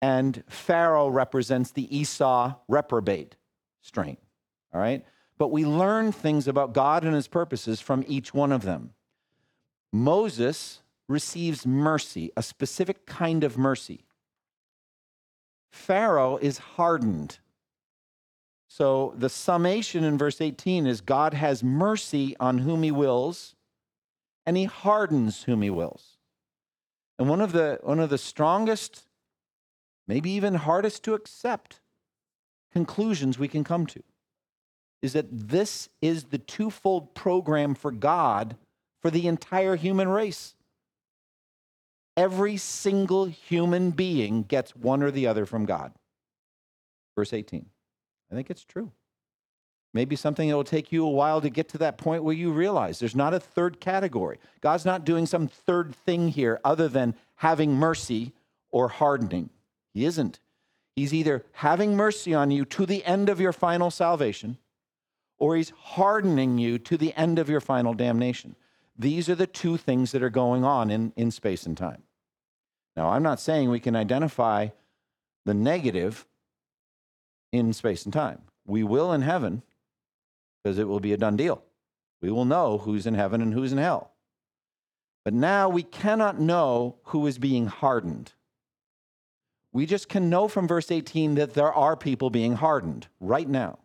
and 0.00 0.44
Pharaoh 0.48 1.08
represents 1.08 1.72
the 1.72 1.94
Esau 1.96 2.54
reprobate 2.68 3.34
strain. 3.80 4.16
All 4.72 4.80
right? 4.80 5.04
But 5.36 5.48
we 5.48 5.64
learn 5.64 6.12
things 6.12 6.46
about 6.46 6.72
God 6.72 7.04
and 7.04 7.14
his 7.14 7.26
purposes 7.26 7.80
from 7.80 8.04
each 8.06 8.32
one 8.32 8.52
of 8.52 8.62
them. 8.62 8.94
Moses 9.92 10.82
receives 11.08 11.66
mercy, 11.66 12.30
a 12.36 12.42
specific 12.42 13.06
kind 13.06 13.42
of 13.42 13.58
mercy. 13.58 14.04
Pharaoh 15.72 16.36
is 16.36 16.58
hardened. 16.58 17.38
So 18.68 19.14
the 19.16 19.28
summation 19.28 20.04
in 20.04 20.16
verse 20.16 20.40
18 20.40 20.86
is 20.86 21.00
God 21.00 21.34
has 21.34 21.64
mercy 21.64 22.36
on 22.38 22.58
whom 22.58 22.82
he 22.82 22.92
wills, 22.92 23.56
and 24.46 24.56
he 24.56 24.64
hardens 24.64 25.42
whom 25.44 25.62
he 25.62 25.70
wills. 25.70 26.18
And 27.18 27.28
one 27.28 27.40
of 27.40 27.52
the, 27.52 27.78
one 27.82 28.00
of 28.00 28.10
the 28.10 28.18
strongest, 28.18 29.06
maybe 30.06 30.30
even 30.30 30.54
hardest 30.54 31.02
to 31.04 31.14
accept 31.14 31.80
conclusions 32.72 33.38
we 33.38 33.48
can 33.48 33.64
come 33.64 33.86
to 33.86 34.02
is 35.02 35.12
that 35.14 35.26
this 35.30 35.88
is 36.00 36.24
the 36.24 36.38
twofold 36.38 37.14
program 37.14 37.74
for 37.74 37.90
God 37.90 38.56
for 39.00 39.10
the 39.10 39.26
entire 39.26 39.76
human 39.76 40.08
race. 40.08 40.54
Every 42.16 42.56
single 42.56 43.26
human 43.26 43.92
being 43.92 44.42
gets 44.42 44.76
one 44.76 45.02
or 45.02 45.10
the 45.10 45.26
other 45.26 45.46
from 45.46 45.64
God. 45.64 45.92
Verse 47.16 47.32
18. 47.32 47.66
I 48.30 48.34
think 48.34 48.50
it's 48.50 48.64
true. 48.64 48.92
Maybe 49.92 50.14
something 50.14 50.48
that 50.48 50.54
will 50.54 50.64
take 50.64 50.92
you 50.92 51.04
a 51.04 51.10
while 51.10 51.40
to 51.40 51.50
get 51.50 51.68
to 51.70 51.78
that 51.78 51.98
point 51.98 52.22
where 52.22 52.34
you 52.34 52.52
realize 52.52 52.98
there's 52.98 53.16
not 53.16 53.34
a 53.34 53.40
third 53.40 53.80
category. 53.80 54.38
God's 54.60 54.84
not 54.84 55.04
doing 55.04 55.26
some 55.26 55.48
third 55.48 55.94
thing 55.94 56.28
here 56.28 56.60
other 56.64 56.88
than 56.88 57.16
having 57.36 57.74
mercy 57.74 58.32
or 58.70 58.88
hardening. 58.88 59.50
He 59.92 60.04
isn't. 60.04 60.38
He's 60.94 61.12
either 61.12 61.44
having 61.52 61.96
mercy 61.96 62.34
on 62.34 62.50
you 62.50 62.64
to 62.66 62.86
the 62.86 63.04
end 63.04 63.28
of 63.28 63.40
your 63.40 63.52
final 63.52 63.90
salvation 63.90 64.58
or 65.40 65.56
he's 65.56 65.70
hardening 65.70 66.58
you 66.58 66.78
to 66.78 66.96
the 66.96 67.12
end 67.14 67.38
of 67.38 67.48
your 67.48 67.60
final 67.60 67.94
damnation. 67.94 68.54
These 69.00 69.30
are 69.30 69.34
the 69.34 69.46
two 69.46 69.78
things 69.78 70.12
that 70.12 70.22
are 70.22 70.28
going 70.28 70.62
on 70.62 70.90
in, 70.90 71.14
in 71.16 71.30
space 71.30 71.64
and 71.64 71.74
time. 71.74 72.02
Now, 72.94 73.08
I'm 73.08 73.22
not 73.22 73.40
saying 73.40 73.70
we 73.70 73.80
can 73.80 73.96
identify 73.96 74.68
the 75.46 75.54
negative 75.54 76.26
in 77.50 77.72
space 77.72 78.04
and 78.04 78.12
time. 78.12 78.42
We 78.66 78.84
will 78.84 79.10
in 79.14 79.22
heaven 79.22 79.62
because 80.62 80.78
it 80.78 80.86
will 80.86 81.00
be 81.00 81.14
a 81.14 81.16
done 81.16 81.38
deal. 81.38 81.62
We 82.20 82.30
will 82.30 82.44
know 82.44 82.76
who's 82.76 83.06
in 83.06 83.14
heaven 83.14 83.40
and 83.40 83.54
who's 83.54 83.72
in 83.72 83.78
hell. 83.78 84.12
But 85.24 85.32
now 85.32 85.70
we 85.70 85.82
cannot 85.82 86.38
know 86.38 86.96
who 87.04 87.26
is 87.26 87.38
being 87.38 87.68
hardened. 87.68 88.34
We 89.72 89.86
just 89.86 90.10
can 90.10 90.28
know 90.28 90.46
from 90.46 90.68
verse 90.68 90.90
18 90.90 91.36
that 91.36 91.54
there 91.54 91.72
are 91.72 91.96
people 91.96 92.28
being 92.28 92.52
hardened 92.52 93.06
right 93.18 93.48
now. 93.48 93.78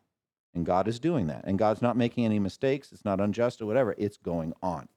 And 0.54 0.66
God 0.66 0.90
is 0.90 1.00
doing 1.00 1.28
that. 1.28 1.46
And 1.46 1.58
God's 1.58 1.82
not 1.82 1.96
making 1.96 2.26
any 2.26 2.40
mistakes. 2.40 2.92
It's 2.92 3.06
not 3.06 3.22
unjust 3.22 3.62
or 3.62 3.66
whatever. 3.66 3.96
It's 3.98 4.18
going 4.18 4.52
on. 4.62 4.90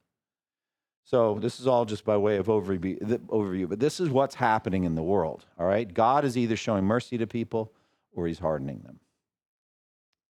So 1.08 1.38
this 1.40 1.58
is 1.58 1.66
all 1.66 1.86
just 1.86 2.04
by 2.04 2.18
way 2.18 2.36
of 2.36 2.48
overview, 2.48 3.66
but 3.66 3.80
this 3.80 3.98
is 3.98 4.10
what's 4.10 4.34
happening 4.34 4.84
in 4.84 4.94
the 4.94 5.02
world. 5.02 5.46
All 5.58 5.64
right, 5.64 5.90
God 5.92 6.26
is 6.26 6.36
either 6.36 6.54
showing 6.54 6.84
mercy 6.84 7.16
to 7.16 7.26
people 7.26 7.72
or 8.12 8.26
He's 8.26 8.40
hardening 8.40 8.80
them, 8.80 9.00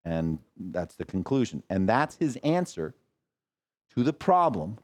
and 0.04 0.38
that's 0.56 0.94
the 0.94 1.04
conclusion. 1.04 1.64
And 1.68 1.88
that's 1.88 2.14
His 2.14 2.36
answer 2.44 2.94
to 3.96 4.04
the 4.04 4.12
problem 4.12 4.78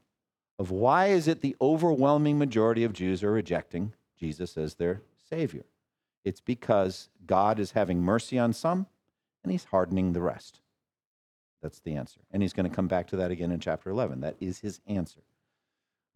of 0.58 0.72
why 0.72 1.06
is 1.06 1.28
it 1.28 1.42
the 1.42 1.54
overwhelming 1.60 2.40
majority 2.40 2.82
of 2.82 2.92
Jews 2.92 3.22
are 3.22 3.30
rejecting 3.30 3.92
Jesus 4.18 4.56
as 4.56 4.74
their 4.74 5.00
Savior. 5.30 5.64
It's 6.24 6.40
because 6.40 7.08
God 7.24 7.60
is 7.60 7.70
having 7.70 8.02
mercy 8.02 8.36
on 8.36 8.52
some 8.52 8.88
and 9.44 9.52
he's 9.52 9.64
hardening 9.64 10.12
the 10.12 10.22
rest. 10.22 10.58
That's 11.62 11.78
the 11.78 11.94
answer. 11.94 12.20
And 12.32 12.42
he's 12.42 12.52
going 12.52 12.68
to 12.68 12.74
come 12.74 12.88
back 12.88 13.06
to 13.08 13.16
that 13.16 13.30
again 13.30 13.52
in 13.52 13.60
chapter 13.60 13.90
11. 13.90 14.22
That 14.22 14.36
is 14.40 14.58
his 14.58 14.80
answer. 14.88 15.20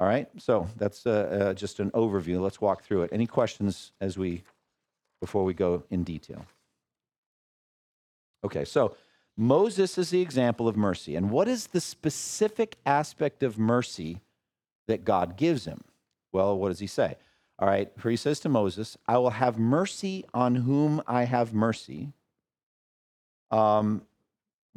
All 0.01 0.07
right, 0.07 0.29
so 0.37 0.69
that's 0.77 1.07
uh, 1.07 1.11
uh, 1.51 1.55
just 1.55 1.81
an 1.81 1.91
overview. 1.91 2.41
Let's 2.41 2.61
walk 2.61 2.85
through 2.85 3.03
it. 3.03 3.11
Any 3.13 3.27
questions 3.27 3.93
as 4.01 4.17
we 4.17 4.45
before 5.21 5.45
we 5.45 5.55
go 5.55 5.83
in 5.91 6.05
detail. 6.05 6.47
Okay, 8.45 8.65
so 8.65 8.95
Moses 9.37 9.99
is 9.99 10.11
the 10.11 10.21
example 10.21 10.69
of 10.69 10.77
mercy. 10.77 11.17
And 11.17 11.31
what 11.31 11.49
is 11.49 11.69
the 11.69 11.81
specific 11.81 12.77
aspect 12.87 13.43
of 13.43 13.59
mercy 13.59 14.21
that 14.87 15.05
God 15.05 15.37
gives 15.37 15.65
him? 15.65 15.83
Well, 16.33 16.57
what 16.57 16.69
does 16.69 16.79
he 16.79 16.87
say? 16.87 17.17
All 17.59 17.67
right, 17.67 17.91
for 17.99 18.11
he 18.11 18.17
says 18.17 18.39
to 18.41 18.49
Moses, 18.49 18.97
I 19.07 19.19
will 19.19 19.31
have 19.31 19.59
mercy 19.59 20.25
on 20.33 20.55
whom 20.55 21.03
I 21.09 21.25
have 21.25 21.53
mercy. 21.53 22.13
Um, 23.51 24.03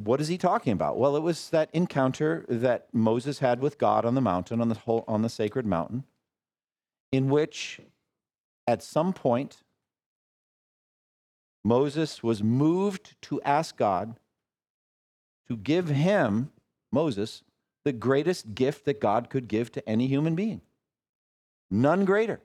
what 0.04 0.20
is 0.20 0.28
he 0.28 0.38
talking 0.38 0.72
about? 0.72 0.98
Well, 0.98 1.16
it 1.16 1.22
was 1.22 1.50
that 1.50 1.70
encounter 1.72 2.44
that 2.48 2.88
Moses 2.92 3.38
had 3.38 3.60
with 3.60 3.78
God 3.78 4.04
on 4.04 4.14
the 4.14 4.20
mountain, 4.20 4.60
on 4.60 4.68
the 4.68 4.74
whole, 4.74 5.04
on 5.06 5.22
the 5.22 5.28
sacred 5.28 5.66
mountain, 5.66 6.04
in 7.10 7.28
which 7.28 7.80
at 8.66 8.82
some 8.82 9.12
point 9.12 9.62
Moses 11.64 12.22
was 12.22 12.42
moved 12.42 13.20
to 13.22 13.40
ask 13.42 13.76
God 13.76 14.16
to 15.48 15.56
give 15.56 15.88
him, 15.88 16.50
Moses, 16.90 17.42
the 17.84 17.92
greatest 17.92 18.54
gift 18.54 18.84
that 18.84 19.00
God 19.00 19.30
could 19.30 19.48
give 19.48 19.70
to 19.72 19.88
any 19.88 20.06
human 20.06 20.34
being. 20.34 20.60
None 21.70 22.04
greater. 22.04 22.40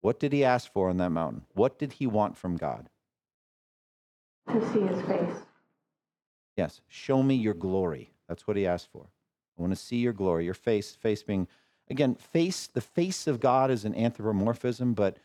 What 0.00 0.18
did 0.18 0.32
he 0.32 0.44
ask 0.44 0.72
for 0.72 0.88
on 0.88 0.96
that 0.98 1.10
mountain? 1.10 1.42
What 1.54 1.78
did 1.78 1.94
he 1.94 2.06
want 2.06 2.36
from 2.36 2.56
God? 2.56 2.88
To 4.48 4.72
see 4.72 4.80
his 4.80 5.00
face. 5.02 5.36
Yes, 6.60 6.82
show 6.88 7.22
me 7.22 7.36
your 7.36 7.54
glory. 7.54 8.10
That's 8.28 8.46
what 8.46 8.54
he 8.54 8.66
asked 8.66 8.88
for. 8.92 9.06
I 9.58 9.62
want 9.62 9.72
to 9.72 9.76
see 9.76 9.96
your 9.96 10.12
glory, 10.12 10.44
your 10.44 10.52
face, 10.52 10.94
face 10.94 11.22
being 11.22 11.48
again, 11.88 12.16
face, 12.16 12.66
the 12.66 12.82
face 12.82 13.26
of 13.26 13.40
God 13.40 13.70
is 13.70 13.86
an 13.86 13.94
anthropomorphism, 13.94 14.92
but 14.92 15.16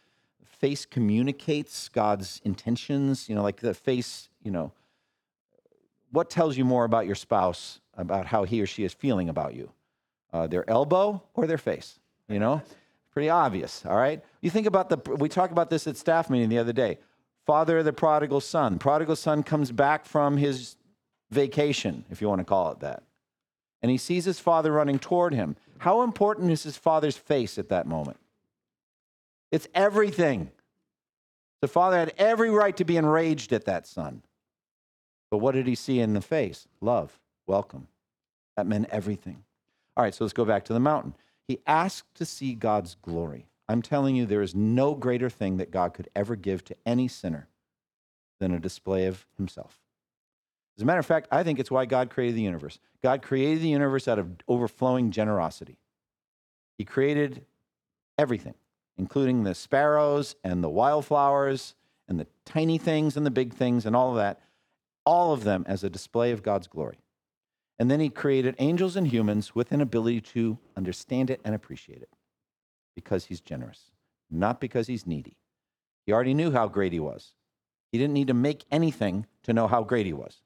face 0.45 0.85
communicates 0.85 1.89
God's 1.89 2.39
intentions, 2.45 3.27
you 3.27 3.35
know, 3.35 3.43
like 3.43 3.57
the 3.57 3.73
face, 3.73 4.29
you 4.43 4.49
know, 4.49 4.71
what 6.13 6.29
tells 6.29 6.55
you 6.55 6.63
more 6.63 6.85
about 6.85 7.05
your 7.05 7.15
spouse 7.15 7.81
about 7.97 8.27
how 8.27 8.45
he 8.45 8.61
or 8.61 8.65
she 8.65 8.85
is 8.85 8.93
feeling 8.93 9.27
about 9.27 9.55
you? 9.55 9.69
Uh, 10.31 10.47
their 10.47 10.67
elbow 10.69 11.21
or 11.33 11.47
their 11.47 11.57
face, 11.57 11.99
you 12.29 12.39
know? 12.39 12.61
Pretty 13.11 13.29
obvious, 13.29 13.85
all 13.85 13.97
right? 13.97 14.23
You 14.39 14.49
think 14.49 14.67
about 14.67 14.87
the, 14.87 15.15
we 15.15 15.27
talked 15.27 15.51
about 15.51 15.69
this 15.69 15.85
at 15.85 15.97
staff 15.97 16.29
meeting 16.29 16.47
the 16.47 16.59
other 16.59 16.71
day. 16.71 16.97
Father 17.45 17.79
of 17.79 17.85
the 17.85 17.91
prodigal 17.91 18.39
son. 18.39 18.79
Prodigal 18.79 19.17
son 19.17 19.43
comes 19.43 19.73
back 19.73 20.05
from 20.05 20.37
his 20.37 20.77
vacation, 21.31 22.05
if 22.09 22.21
you 22.21 22.29
want 22.29 22.39
to 22.39 22.45
call 22.45 22.71
it 22.71 22.79
that. 22.79 23.03
And 23.81 23.91
he 23.91 23.97
sees 23.97 24.25
his 24.25 24.39
father 24.39 24.71
running 24.71 24.99
toward 24.99 25.33
him. 25.33 25.55
How 25.79 26.01
important 26.01 26.51
is 26.51 26.63
his 26.63 26.77
father's 26.77 27.17
face 27.17 27.57
at 27.57 27.69
that 27.69 27.87
moment? 27.87 28.17
It's 29.51 29.67
everything. 29.73 30.51
The 31.61 31.67
father 31.67 31.97
had 31.97 32.13
every 32.17 32.49
right 32.49 32.75
to 32.77 32.85
be 32.85 32.97
enraged 32.97 33.53
at 33.53 33.65
that 33.65 33.87
son. 33.87 34.23
But 35.29 35.37
what 35.37 35.53
did 35.53 35.67
he 35.67 35.75
see 35.75 35.99
in 35.99 36.13
the 36.13 36.21
face? 36.21 36.67
Love, 36.81 37.19
welcome. 37.47 37.87
That 38.55 38.67
meant 38.67 38.87
everything. 38.91 39.43
All 39.97 40.03
right, 40.03 40.13
so 40.13 40.23
let's 40.23 40.33
go 40.33 40.45
back 40.45 40.65
to 40.65 40.73
the 40.73 40.79
mountain. 40.79 41.15
He 41.47 41.59
asked 41.67 42.15
to 42.15 42.25
see 42.25 42.53
God's 42.53 42.95
glory. 43.01 43.47
I'm 43.67 43.81
telling 43.81 44.15
you, 44.15 44.25
there 44.25 44.41
is 44.41 44.53
no 44.55 44.93
greater 44.93 45.29
thing 45.29 45.57
that 45.57 45.71
God 45.71 45.93
could 45.93 46.09
ever 46.15 46.35
give 46.35 46.63
to 46.65 46.75
any 46.85 47.07
sinner 47.07 47.47
than 48.39 48.53
a 48.53 48.59
display 48.59 49.05
of 49.05 49.25
himself. 49.37 49.79
As 50.77 50.83
a 50.83 50.85
matter 50.85 50.99
of 50.99 51.05
fact, 51.05 51.27
I 51.31 51.43
think 51.43 51.59
it's 51.59 51.71
why 51.71 51.85
God 51.85 52.09
created 52.09 52.35
the 52.35 52.41
universe. 52.41 52.79
God 53.01 53.21
created 53.21 53.61
the 53.61 53.69
universe 53.69 54.07
out 54.07 54.19
of 54.19 54.29
overflowing 54.47 55.11
generosity. 55.11 55.77
He 56.77 56.83
created 56.83 57.45
everything, 58.17 58.55
including 58.97 59.43
the 59.43 59.55
sparrows 59.55 60.35
and 60.43 60.63
the 60.63 60.69
wildflowers 60.69 61.75
and 62.07 62.19
the 62.19 62.27
tiny 62.45 62.77
things 62.77 63.15
and 63.15 63.25
the 63.25 63.31
big 63.31 63.53
things 63.53 63.85
and 63.85 63.95
all 63.95 64.09
of 64.09 64.17
that, 64.17 64.41
all 65.05 65.31
of 65.31 65.43
them 65.43 65.63
as 65.67 65.83
a 65.83 65.89
display 65.89 66.31
of 66.31 66.43
God's 66.43 66.67
glory. 66.67 66.99
And 67.79 67.89
then 67.89 67.99
he 67.99 68.09
created 68.09 68.55
angels 68.57 68.95
and 68.95 69.07
humans 69.07 69.55
with 69.55 69.71
an 69.71 69.81
ability 69.81 70.21
to 70.21 70.57
understand 70.75 71.29
it 71.29 71.41
and 71.43 71.55
appreciate 71.55 72.01
it 72.01 72.09
because 72.95 73.25
he's 73.25 73.41
generous, 73.41 73.91
not 74.29 74.61
because 74.61 74.87
he's 74.87 75.07
needy. 75.07 75.37
He 76.05 76.13
already 76.13 76.33
knew 76.33 76.51
how 76.51 76.67
great 76.67 76.93
he 76.93 76.99
was. 76.99 77.33
He 77.91 77.97
didn't 77.97 78.13
need 78.13 78.27
to 78.27 78.33
make 78.33 78.65
anything 78.71 79.25
to 79.43 79.53
know 79.53 79.67
how 79.67 79.83
great 79.83 80.05
he 80.05 80.13
was. 80.13 80.41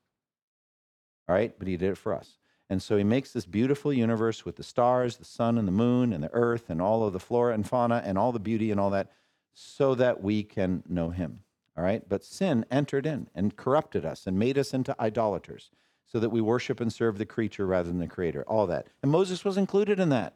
All 1.30 1.36
right, 1.36 1.54
but 1.60 1.68
he 1.68 1.78
did 1.78 1.92
it 1.92 1.98
for 1.98 2.16
us. 2.16 2.40
And 2.72 2.82
so 2.82 2.98
he 2.98 3.04
makes 3.04 3.32
this 3.32 3.46
beautiful 3.46 3.94
universe 3.94 4.46
with 4.46 4.56
the 4.56 4.64
stars, 4.64 5.18
the 5.18 5.26
sun, 5.26 5.60
and 5.60 5.68
the 5.68 5.72
moon, 5.72 6.12
and 6.12 6.24
the 6.24 6.34
earth, 6.34 6.72
and 6.72 6.82
all 6.82 7.04
of 7.04 7.14
the 7.14 7.20
flora 7.20 7.54
and 7.54 7.68
fauna, 7.68 8.02
and 8.04 8.18
all 8.18 8.32
the 8.32 8.40
beauty 8.40 8.72
and 8.72 8.80
all 8.80 8.90
that, 8.90 9.12
so 9.54 9.94
that 9.94 10.24
we 10.24 10.42
can 10.42 10.84
know 10.90 11.12
him. 11.12 11.42
All 11.78 11.84
right, 11.84 12.08
but 12.10 12.26
sin 12.26 12.66
entered 12.72 13.06
in 13.06 13.30
and 13.36 13.56
corrupted 13.56 14.06
us 14.06 14.26
and 14.26 14.40
made 14.40 14.58
us 14.58 14.74
into 14.74 15.00
idolaters 15.00 15.70
so 16.08 16.20
that 16.20 16.32
we 16.32 16.42
worship 16.42 16.82
and 16.82 16.92
serve 16.92 17.20
the 17.20 17.26
creature 17.26 17.68
rather 17.68 17.90
than 17.90 18.00
the 18.00 18.08
creator, 18.08 18.44
all 18.48 18.66
that. 18.66 18.88
And 19.04 19.12
Moses 19.12 19.46
was 19.46 19.56
included 19.56 20.00
in 20.00 20.10
that. 20.10 20.34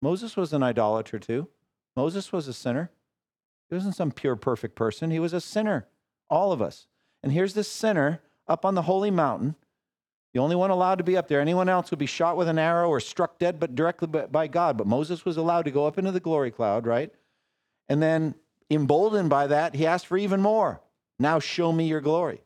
Moses 0.00 0.36
was 0.36 0.52
an 0.52 0.62
idolater 0.62 1.18
too. 1.18 1.48
Moses 1.96 2.32
was 2.32 2.46
a 2.46 2.52
sinner. 2.52 2.90
He 3.68 3.74
wasn't 3.74 3.96
some 3.96 4.12
pure, 4.12 4.36
perfect 4.36 4.76
person. 4.76 5.10
He 5.10 5.18
was 5.18 5.32
a 5.32 5.40
sinner, 5.40 5.88
all 6.30 6.52
of 6.52 6.62
us. 6.62 6.86
And 7.22 7.32
here's 7.32 7.54
this 7.54 7.68
sinner 7.68 8.20
up 8.46 8.64
on 8.64 8.74
the 8.74 8.82
holy 8.82 9.10
mountain, 9.10 9.56
the 10.34 10.40
only 10.40 10.56
one 10.56 10.70
allowed 10.70 10.96
to 10.96 11.04
be 11.04 11.16
up 11.16 11.28
there. 11.28 11.40
Anyone 11.40 11.68
else 11.68 11.92
would 11.92 12.00
be 12.00 12.06
shot 12.06 12.36
with 12.36 12.48
an 12.48 12.58
arrow 12.58 12.88
or 12.88 12.98
struck 12.98 13.38
dead, 13.38 13.60
but 13.60 13.76
directly 13.76 14.08
by 14.08 14.48
God. 14.48 14.76
But 14.76 14.88
Moses 14.88 15.24
was 15.24 15.36
allowed 15.36 15.64
to 15.64 15.70
go 15.70 15.86
up 15.86 15.96
into 15.96 16.10
the 16.10 16.18
glory 16.18 16.50
cloud, 16.50 16.86
right? 16.86 17.12
And 17.88 18.02
then, 18.02 18.34
emboldened 18.68 19.30
by 19.30 19.46
that, 19.46 19.76
he 19.76 19.86
asked 19.86 20.08
for 20.08 20.18
even 20.18 20.42
more. 20.42 20.80
Now 21.20 21.38
show 21.38 21.70
me 21.72 21.86
your 21.86 22.00
glory. 22.00 22.42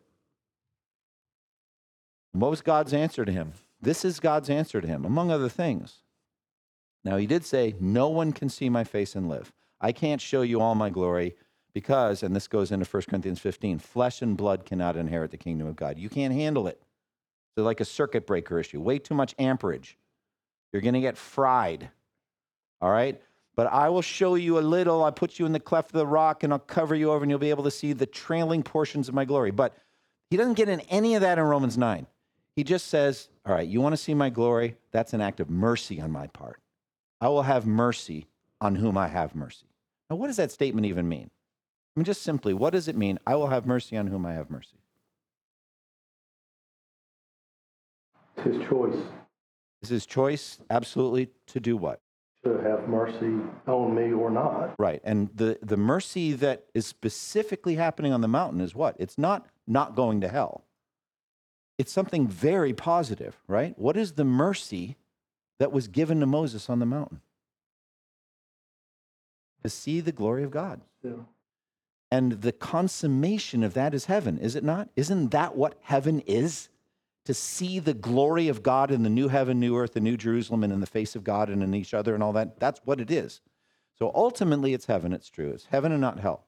What 2.32 2.50
was 2.50 2.60
God's 2.60 2.92
answer 2.92 3.24
to 3.24 3.32
him? 3.32 3.54
This 3.80 4.04
is 4.04 4.20
God's 4.20 4.50
answer 4.50 4.82
to 4.82 4.86
him, 4.86 5.06
among 5.06 5.30
other 5.30 5.48
things. 5.48 6.02
Now, 7.04 7.16
he 7.16 7.26
did 7.26 7.46
say, 7.46 7.74
No 7.80 8.10
one 8.10 8.32
can 8.32 8.50
see 8.50 8.68
my 8.68 8.84
face 8.84 9.16
and 9.16 9.30
live. 9.30 9.50
I 9.80 9.92
can't 9.92 10.20
show 10.20 10.42
you 10.42 10.60
all 10.60 10.74
my 10.74 10.90
glory 10.90 11.36
because, 11.72 12.22
and 12.22 12.36
this 12.36 12.48
goes 12.48 12.70
into 12.70 12.84
1 12.84 13.04
Corinthians 13.08 13.38
15, 13.38 13.78
flesh 13.78 14.20
and 14.20 14.36
blood 14.36 14.66
cannot 14.66 14.96
inherit 14.96 15.30
the 15.30 15.38
kingdom 15.38 15.66
of 15.66 15.76
God. 15.76 15.98
You 15.98 16.10
can't 16.10 16.34
handle 16.34 16.66
it. 16.66 16.82
So, 17.56 17.64
like 17.64 17.80
a 17.80 17.84
circuit 17.84 18.26
breaker 18.26 18.58
issue, 18.58 18.80
way 18.80 18.98
too 18.98 19.14
much 19.14 19.34
amperage. 19.38 19.96
You're 20.72 20.82
going 20.82 20.94
to 20.94 21.00
get 21.00 21.16
fried. 21.16 21.90
All 22.80 22.90
right? 22.90 23.20
But 23.56 23.66
I 23.72 23.88
will 23.88 24.02
show 24.02 24.36
you 24.36 24.58
a 24.58 24.60
little. 24.60 25.02
I 25.02 25.10
put 25.10 25.38
you 25.38 25.46
in 25.46 25.52
the 25.52 25.58
cleft 25.58 25.90
of 25.90 25.98
the 25.98 26.06
rock 26.06 26.44
and 26.44 26.52
I'll 26.52 26.60
cover 26.60 26.94
you 26.94 27.10
over 27.10 27.24
and 27.24 27.30
you'll 27.30 27.40
be 27.40 27.50
able 27.50 27.64
to 27.64 27.70
see 27.70 27.92
the 27.92 28.06
trailing 28.06 28.62
portions 28.62 29.08
of 29.08 29.14
my 29.14 29.24
glory. 29.24 29.50
But 29.50 29.76
he 30.30 30.36
doesn't 30.36 30.54
get 30.54 30.68
in 30.68 30.80
any 30.82 31.16
of 31.16 31.22
that 31.22 31.38
in 31.38 31.44
Romans 31.44 31.76
9. 31.76 32.06
He 32.54 32.64
just 32.64 32.86
says, 32.86 33.28
All 33.44 33.54
right, 33.54 33.66
you 33.66 33.80
want 33.80 33.94
to 33.94 33.96
see 33.96 34.14
my 34.14 34.30
glory? 34.30 34.76
That's 34.92 35.12
an 35.12 35.20
act 35.20 35.40
of 35.40 35.50
mercy 35.50 36.00
on 36.00 36.12
my 36.12 36.28
part. 36.28 36.60
I 37.20 37.28
will 37.28 37.42
have 37.42 37.66
mercy 37.66 38.26
on 38.60 38.76
whom 38.76 38.96
I 38.96 39.08
have 39.08 39.34
mercy. 39.34 39.66
Now, 40.08 40.16
what 40.16 40.28
does 40.28 40.36
that 40.36 40.52
statement 40.52 40.86
even 40.86 41.08
mean? 41.08 41.30
I 41.96 42.00
mean, 42.00 42.04
just 42.04 42.22
simply, 42.22 42.54
what 42.54 42.72
does 42.72 42.88
it 42.88 42.96
mean? 42.96 43.18
I 43.26 43.34
will 43.34 43.48
have 43.48 43.66
mercy 43.66 43.96
on 43.96 44.06
whom 44.06 44.24
I 44.24 44.34
have 44.34 44.50
mercy. 44.50 44.77
His 48.52 48.68
choice 48.68 48.96
Is 49.82 49.88
his 49.88 50.06
choice 50.06 50.58
absolutely 50.70 51.30
to 51.48 51.60
do 51.60 51.76
what? 51.76 52.00
to 52.44 52.56
have 52.58 52.88
mercy 52.88 53.40
on 53.66 53.94
me 53.94 54.12
or 54.12 54.30
not. 54.30 54.74
Right. 54.78 55.00
And 55.02 55.28
the, 55.34 55.58
the 55.60 55.76
mercy 55.76 56.32
that 56.34 56.66
is 56.72 56.86
specifically 56.86 57.74
happening 57.74 58.12
on 58.12 58.20
the 58.20 58.28
mountain 58.28 58.60
is 58.60 58.74
what? 58.74 58.96
It's 58.98 59.18
not 59.18 59.46
not 59.66 59.94
going 59.94 60.20
to 60.22 60.28
hell. 60.28 60.64
It's 61.78 61.92
something 61.92 62.26
very 62.26 62.72
positive, 62.72 63.36
right? 63.46 63.78
What 63.78 63.96
is 63.96 64.12
the 64.12 64.24
mercy 64.24 64.96
that 65.58 65.72
was 65.72 65.88
given 65.88 66.20
to 66.20 66.26
Moses 66.26 66.70
on 66.70 66.78
the 66.78 66.86
mountain? 66.86 67.20
To 69.62 69.68
see 69.68 70.00
the 70.00 70.12
glory 70.12 70.44
of 70.44 70.50
God. 70.50 70.80
Yeah. 71.02 71.24
And 72.10 72.40
the 72.40 72.52
consummation 72.52 73.62
of 73.62 73.74
that 73.74 73.92
is 73.92 74.06
heaven, 74.06 74.38
is 74.38 74.56
it 74.56 74.64
not? 74.64 74.88
Isn't 74.96 75.30
that 75.30 75.56
what 75.56 75.76
heaven 75.82 76.20
is? 76.20 76.68
To 77.28 77.34
see 77.34 77.78
the 77.78 77.92
glory 77.92 78.48
of 78.48 78.62
God 78.62 78.90
in 78.90 79.02
the 79.02 79.10
new 79.10 79.28
heaven, 79.28 79.60
new 79.60 79.76
earth, 79.76 79.92
the 79.92 80.00
new 80.00 80.16
Jerusalem, 80.16 80.64
and 80.64 80.72
in 80.72 80.80
the 80.80 80.86
face 80.86 81.14
of 81.14 81.24
God 81.24 81.50
and 81.50 81.62
in 81.62 81.74
each 81.74 81.92
other 81.92 82.14
and 82.14 82.22
all 82.22 82.32
that. 82.32 82.58
That's 82.58 82.80
what 82.86 83.02
it 83.02 83.10
is. 83.10 83.42
So 83.98 84.10
ultimately, 84.14 84.72
it's 84.72 84.86
heaven, 84.86 85.12
it's 85.12 85.28
true. 85.28 85.50
It's 85.50 85.66
heaven 85.66 85.92
and 85.92 86.00
not 86.00 86.20
hell. 86.20 86.46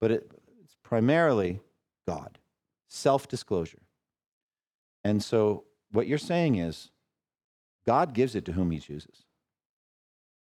But 0.00 0.12
it, 0.12 0.30
it's 0.62 0.76
primarily 0.84 1.58
God, 2.06 2.38
self 2.86 3.26
disclosure. 3.26 3.82
And 5.02 5.20
so 5.20 5.64
what 5.90 6.06
you're 6.06 6.16
saying 6.16 6.54
is 6.54 6.92
God 7.84 8.14
gives 8.14 8.36
it 8.36 8.44
to 8.44 8.52
whom 8.52 8.70
he 8.70 8.78
chooses. 8.78 9.24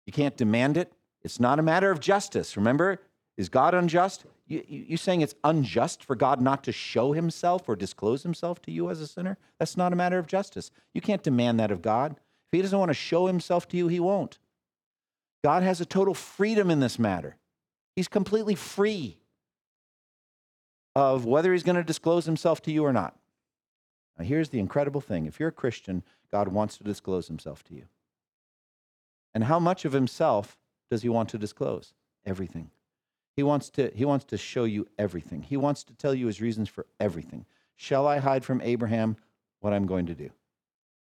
You 0.06 0.13
can't 0.13 0.38
demand 0.38 0.78
it. 0.78 0.93
It's 1.24 1.41
not 1.41 1.60
a 1.60 1.62
matter 1.62 1.91
of 1.91 2.00
justice. 2.00 2.56
Remember, 2.56 3.02
is 3.38 3.50
God 3.50 3.74
unjust? 3.74 4.26
You, 4.48 4.63
you, 4.67 4.86
you 4.89 4.98
saying 4.98 5.22
it's 5.22 5.36
unjust 5.43 6.04
for 6.04 6.15
God 6.15 6.41
not 6.41 6.63
to 6.65 6.72
show 6.72 7.13
himself 7.13 7.67
or 7.67 7.76
disclose 7.76 8.24
himself 8.24 8.62
to 8.63 8.72
you 8.72 8.89
as 8.89 9.02
a 9.02 9.08
sinner? 9.08 9.38
That's 9.60 9.78
not 9.78 9.93
a 9.93 9.96
matter 9.96 10.19
of 10.19 10.28
justice. 10.28 10.72
You 10.93 11.02
can't 11.02 11.24
demand 11.24 11.60
that 11.60 11.72
of 11.72 11.82
God. 11.82 12.12
If 12.13 12.58
he 12.58 12.62
doesn't 12.62 12.78
want 12.78 12.89
to 12.89 12.93
show 12.93 13.28
himself 13.28 13.67
to 13.69 13.78
you, 13.78 13.88
he 13.88 14.00
won't. 14.00 14.38
God 15.43 15.63
has 15.63 15.82
a 15.82 15.86
total 15.86 16.13
freedom 16.13 16.69
in 16.69 16.80
this 16.80 17.00
matter. 17.00 17.38
He's 17.96 18.08
completely 18.08 18.56
free. 18.56 19.17
of 20.96 21.26
whether 21.26 21.52
he's 21.54 21.63
going 21.63 21.76
to 21.76 21.84
disclose 21.84 22.26
himself 22.26 22.62
to 22.63 22.72
you 22.72 22.86
or 22.86 22.93
not. 22.93 23.17
Now, 24.17 24.26
here's 24.26 24.50
the 24.50 24.60
incredible 24.60 25.02
thing 25.02 25.26
if 25.26 25.39
you're 25.39 25.50
a 25.50 25.54
Christian, 25.54 26.04
God 26.32 26.50
wants 26.50 26.78
to 26.78 26.84
disclose 26.84 27.28
himself 27.28 27.63
to 27.65 27.74
you. 27.74 27.86
And 29.34 29.46
how 29.46 29.60
much 29.60 29.86
of 29.86 29.93
himself 29.93 30.58
does 30.91 31.02
he 31.02 31.10
want 31.10 31.30
to 31.30 31.38
disclose? 31.38 31.93
Everything. 32.26 32.69
He 33.36 33.43
wants 33.43 33.69
to, 33.72 33.91
he 33.96 34.06
wants 34.06 34.26
to 34.26 34.38
show 34.38 34.63
you 34.63 34.88
everything. 34.98 35.41
He 35.41 35.58
wants 35.58 35.84
to 35.86 35.93
tell 35.93 36.13
you 36.13 36.28
his 36.28 36.41
reasons 36.41 36.69
for 36.69 36.86
everything. 37.00 37.46
Shall 37.76 38.08
I 38.08 38.19
hide 38.19 38.46
from 38.46 38.62
Abraham 38.62 39.17
what 39.60 39.74
I'm 39.74 39.88
going 39.88 40.06
to 40.06 40.15
do? 40.15 40.30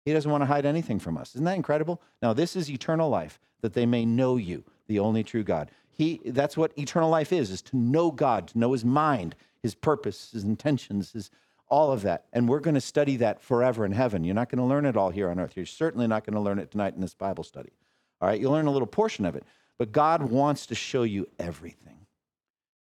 He 0.06 0.14
doesn't 0.14 0.30
want 0.30 0.42
to 0.42 0.48
hide 0.48 0.66
anything 0.66 1.00
from 1.00 1.18
us. 1.18 1.36
Isn't 1.36 1.46
that 1.46 1.56
incredible? 1.56 2.02
Now, 2.22 2.34
this 2.34 2.56
is 2.56 2.70
eternal 2.70 3.10
life, 3.10 3.40
that 3.62 3.74
they 3.74 3.86
may 3.86 4.06
know 4.06 4.38
you, 4.38 4.64
the 4.88 5.00
only 5.00 5.24
true 5.24 5.44
God. 5.44 5.72
He, 5.90 6.22
that's 6.26 6.58
what 6.58 6.78
eternal 6.78 7.10
life 7.10 7.32
is, 7.32 7.52
is 7.52 7.62
to 7.64 7.78
know 7.78 8.12
God, 8.12 8.48
to 8.50 8.60
know 8.60 8.74
his 8.74 8.86
mind, 8.86 9.36
his 9.62 9.76
purpose, 9.76 10.32
his 10.32 10.44
intentions, 10.44 11.12
his 11.12 11.30
all 11.72 11.92
of 11.92 12.02
that. 12.02 12.26
And 12.34 12.50
we're 12.50 12.60
going 12.60 12.76
to 12.76 12.82
study 12.82 13.16
that 13.18 13.42
forever 13.42 13.86
in 13.86 13.94
heaven. 13.94 14.24
You're 14.24 14.36
not 14.36 14.50
going 14.50 14.60
to 14.60 14.66
learn 14.66 14.86
it 14.86 14.98
all 14.98 15.10
here 15.10 15.30
on 15.30 15.40
earth. 15.40 15.54
You're 15.56 15.66
certainly 15.66 16.06
not 16.06 16.26
going 16.26 16.34
to 16.34 16.42
learn 16.42 16.60
it 16.60 16.70
tonight 16.70 16.94
in 16.94 17.02
this 17.02 17.14
Bible 17.14 17.46
study. 17.46 17.72
All 18.20 18.28
right, 18.28 18.40
you'll 18.40 18.52
learn 18.52 18.68
a 18.68 18.72
little 18.72 18.88
portion 18.88 19.26
of 19.26 19.36
it. 19.36 19.46
But 19.78 19.92
God 19.92 20.24
wants 20.24 20.66
to 20.68 20.76
show 20.76 21.04
you 21.04 21.28
everything. 21.40 22.01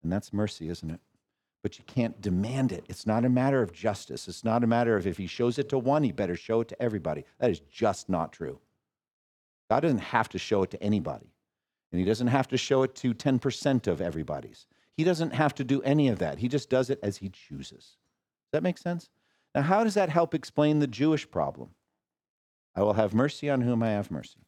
And 0.03 0.11
that's 0.11 0.33
mercy, 0.33 0.69
isn't 0.69 0.89
it? 0.89 0.99
But 1.63 1.77
you 1.77 1.85
can't 1.85 2.19
demand 2.19 2.71
it. 2.71 2.85
It's 2.89 3.05
not 3.05 3.23
a 3.23 3.29
matter 3.29 3.61
of 3.61 3.71
justice. 3.71 4.27
It's 4.27 4.43
not 4.43 4.63
a 4.63 4.67
matter 4.67 4.95
of 4.95 5.05
if 5.05 5.17
he 5.17 5.27
shows 5.27 5.59
it 5.59 5.69
to 5.69 5.77
one, 5.77 6.03
he 6.03 6.11
better 6.11 6.35
show 6.35 6.61
it 6.61 6.67
to 6.69 6.81
everybody. 6.81 7.23
That 7.39 7.51
is 7.51 7.59
just 7.59 8.09
not 8.09 8.33
true. 8.33 8.59
God 9.69 9.81
doesn't 9.81 9.99
have 9.99 10.27
to 10.29 10.39
show 10.39 10.63
it 10.63 10.71
to 10.71 10.81
anybody. 10.81 11.31
And 11.91 11.99
he 11.99 12.05
doesn't 12.05 12.27
have 12.27 12.47
to 12.49 12.57
show 12.57 12.83
it 12.83 12.95
to 12.95 13.13
10% 13.13 13.87
of 13.87 14.01
everybody's. 14.01 14.65
He 14.97 15.03
doesn't 15.03 15.33
have 15.33 15.53
to 15.55 15.63
do 15.63 15.81
any 15.83 16.07
of 16.07 16.19
that. 16.19 16.39
He 16.39 16.47
just 16.47 16.69
does 16.69 16.89
it 16.89 16.99
as 17.03 17.17
he 17.17 17.29
chooses. 17.29 17.77
Does 17.77 18.53
that 18.53 18.63
make 18.63 18.77
sense? 18.77 19.09
Now, 19.53 19.61
how 19.61 19.83
does 19.83 19.93
that 19.95 20.09
help 20.09 20.33
explain 20.33 20.79
the 20.79 20.87
Jewish 20.87 21.29
problem? 21.29 21.69
I 22.75 22.81
will 22.81 22.93
have 22.93 23.13
mercy 23.13 23.49
on 23.49 23.61
whom 23.61 23.83
I 23.83 23.89
have 23.89 24.09
mercy, 24.09 24.45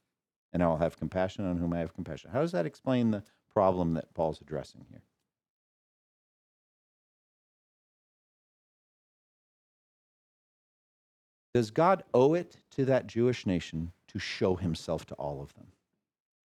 and 0.53 0.63
I 0.63 0.67
will 0.67 0.77
have 0.77 0.97
compassion 0.97 1.45
on 1.45 1.57
whom 1.57 1.73
I 1.73 1.79
have 1.79 1.93
compassion. 1.93 2.31
How 2.31 2.41
does 2.41 2.53
that 2.53 2.65
explain 2.65 3.11
the 3.11 3.23
problem 3.51 3.93
that 3.95 4.13
Paul's 4.13 4.39
addressing 4.39 4.85
here? 4.89 5.01
Does 11.53 11.71
God 11.71 12.03
owe 12.13 12.33
it 12.33 12.57
to 12.71 12.85
that 12.85 13.07
Jewish 13.07 13.45
nation 13.45 13.91
to 14.07 14.19
show 14.19 14.55
himself 14.55 15.05
to 15.07 15.15
all 15.15 15.41
of 15.41 15.53
them? 15.53 15.67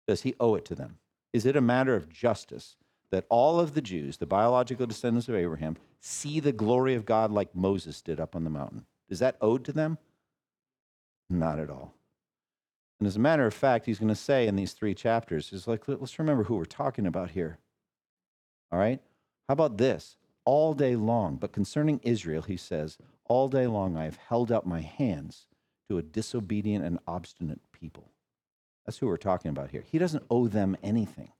Does 0.06 0.22
he 0.22 0.34
owe 0.38 0.54
it 0.54 0.64
to 0.66 0.74
them? 0.74 0.98
Is 1.32 1.46
it 1.46 1.56
a 1.56 1.60
matter 1.60 1.94
of 1.94 2.08
justice 2.08 2.76
that 3.10 3.26
all 3.28 3.58
of 3.58 3.74
the 3.74 3.80
Jews, 3.80 4.18
the 4.18 4.26
biological 4.26 4.86
descendants 4.86 5.28
of 5.28 5.34
Abraham, 5.34 5.76
see 6.00 6.40
the 6.40 6.52
glory 6.52 6.94
of 6.94 7.06
God 7.06 7.30
like 7.30 7.54
Moses 7.54 8.02
did 8.02 8.20
up 8.20 8.36
on 8.36 8.44
the 8.44 8.50
mountain? 8.50 8.84
Is 9.08 9.18
that 9.20 9.36
owed 9.40 9.64
to 9.64 9.72
them? 9.72 9.98
Not 11.30 11.58
at 11.58 11.70
all. 11.70 11.94
And 13.00 13.06
as 13.06 13.16
a 13.16 13.20
matter 13.20 13.46
of 13.46 13.54
fact, 13.54 13.86
he's 13.86 13.98
going 13.98 14.08
to 14.08 14.14
say 14.14 14.46
in 14.46 14.56
these 14.56 14.72
three 14.72 14.94
chapters, 14.94 15.50
he's 15.50 15.68
like, 15.68 15.86
let's 15.86 16.18
remember 16.18 16.44
who 16.44 16.56
we're 16.56 16.64
talking 16.64 17.06
about 17.06 17.30
here. 17.30 17.58
All 18.72 18.78
right? 18.78 19.00
How 19.46 19.52
about 19.52 19.78
this? 19.78 20.16
All 20.50 20.72
day 20.72 20.96
long, 20.96 21.36
but 21.36 21.52
concerning 21.52 22.00
Israel, 22.02 22.40
he 22.40 22.56
says, 22.56 22.96
all 23.26 23.48
day 23.48 23.66
long 23.66 23.98
I 23.98 24.04
have 24.04 24.16
held 24.16 24.50
out 24.50 24.66
my 24.66 24.80
hands 24.80 25.46
to 25.90 25.98
a 25.98 26.02
disobedient 26.02 26.86
and 26.86 26.98
obstinate 27.06 27.60
people. 27.70 28.12
That's 28.86 28.96
who 28.96 29.08
we're 29.08 29.18
talking 29.18 29.50
about 29.50 29.72
here. 29.72 29.82
He 29.82 29.98
doesn't 29.98 30.24
owe 30.30 30.48
them 30.48 30.74
anything. 30.82 31.32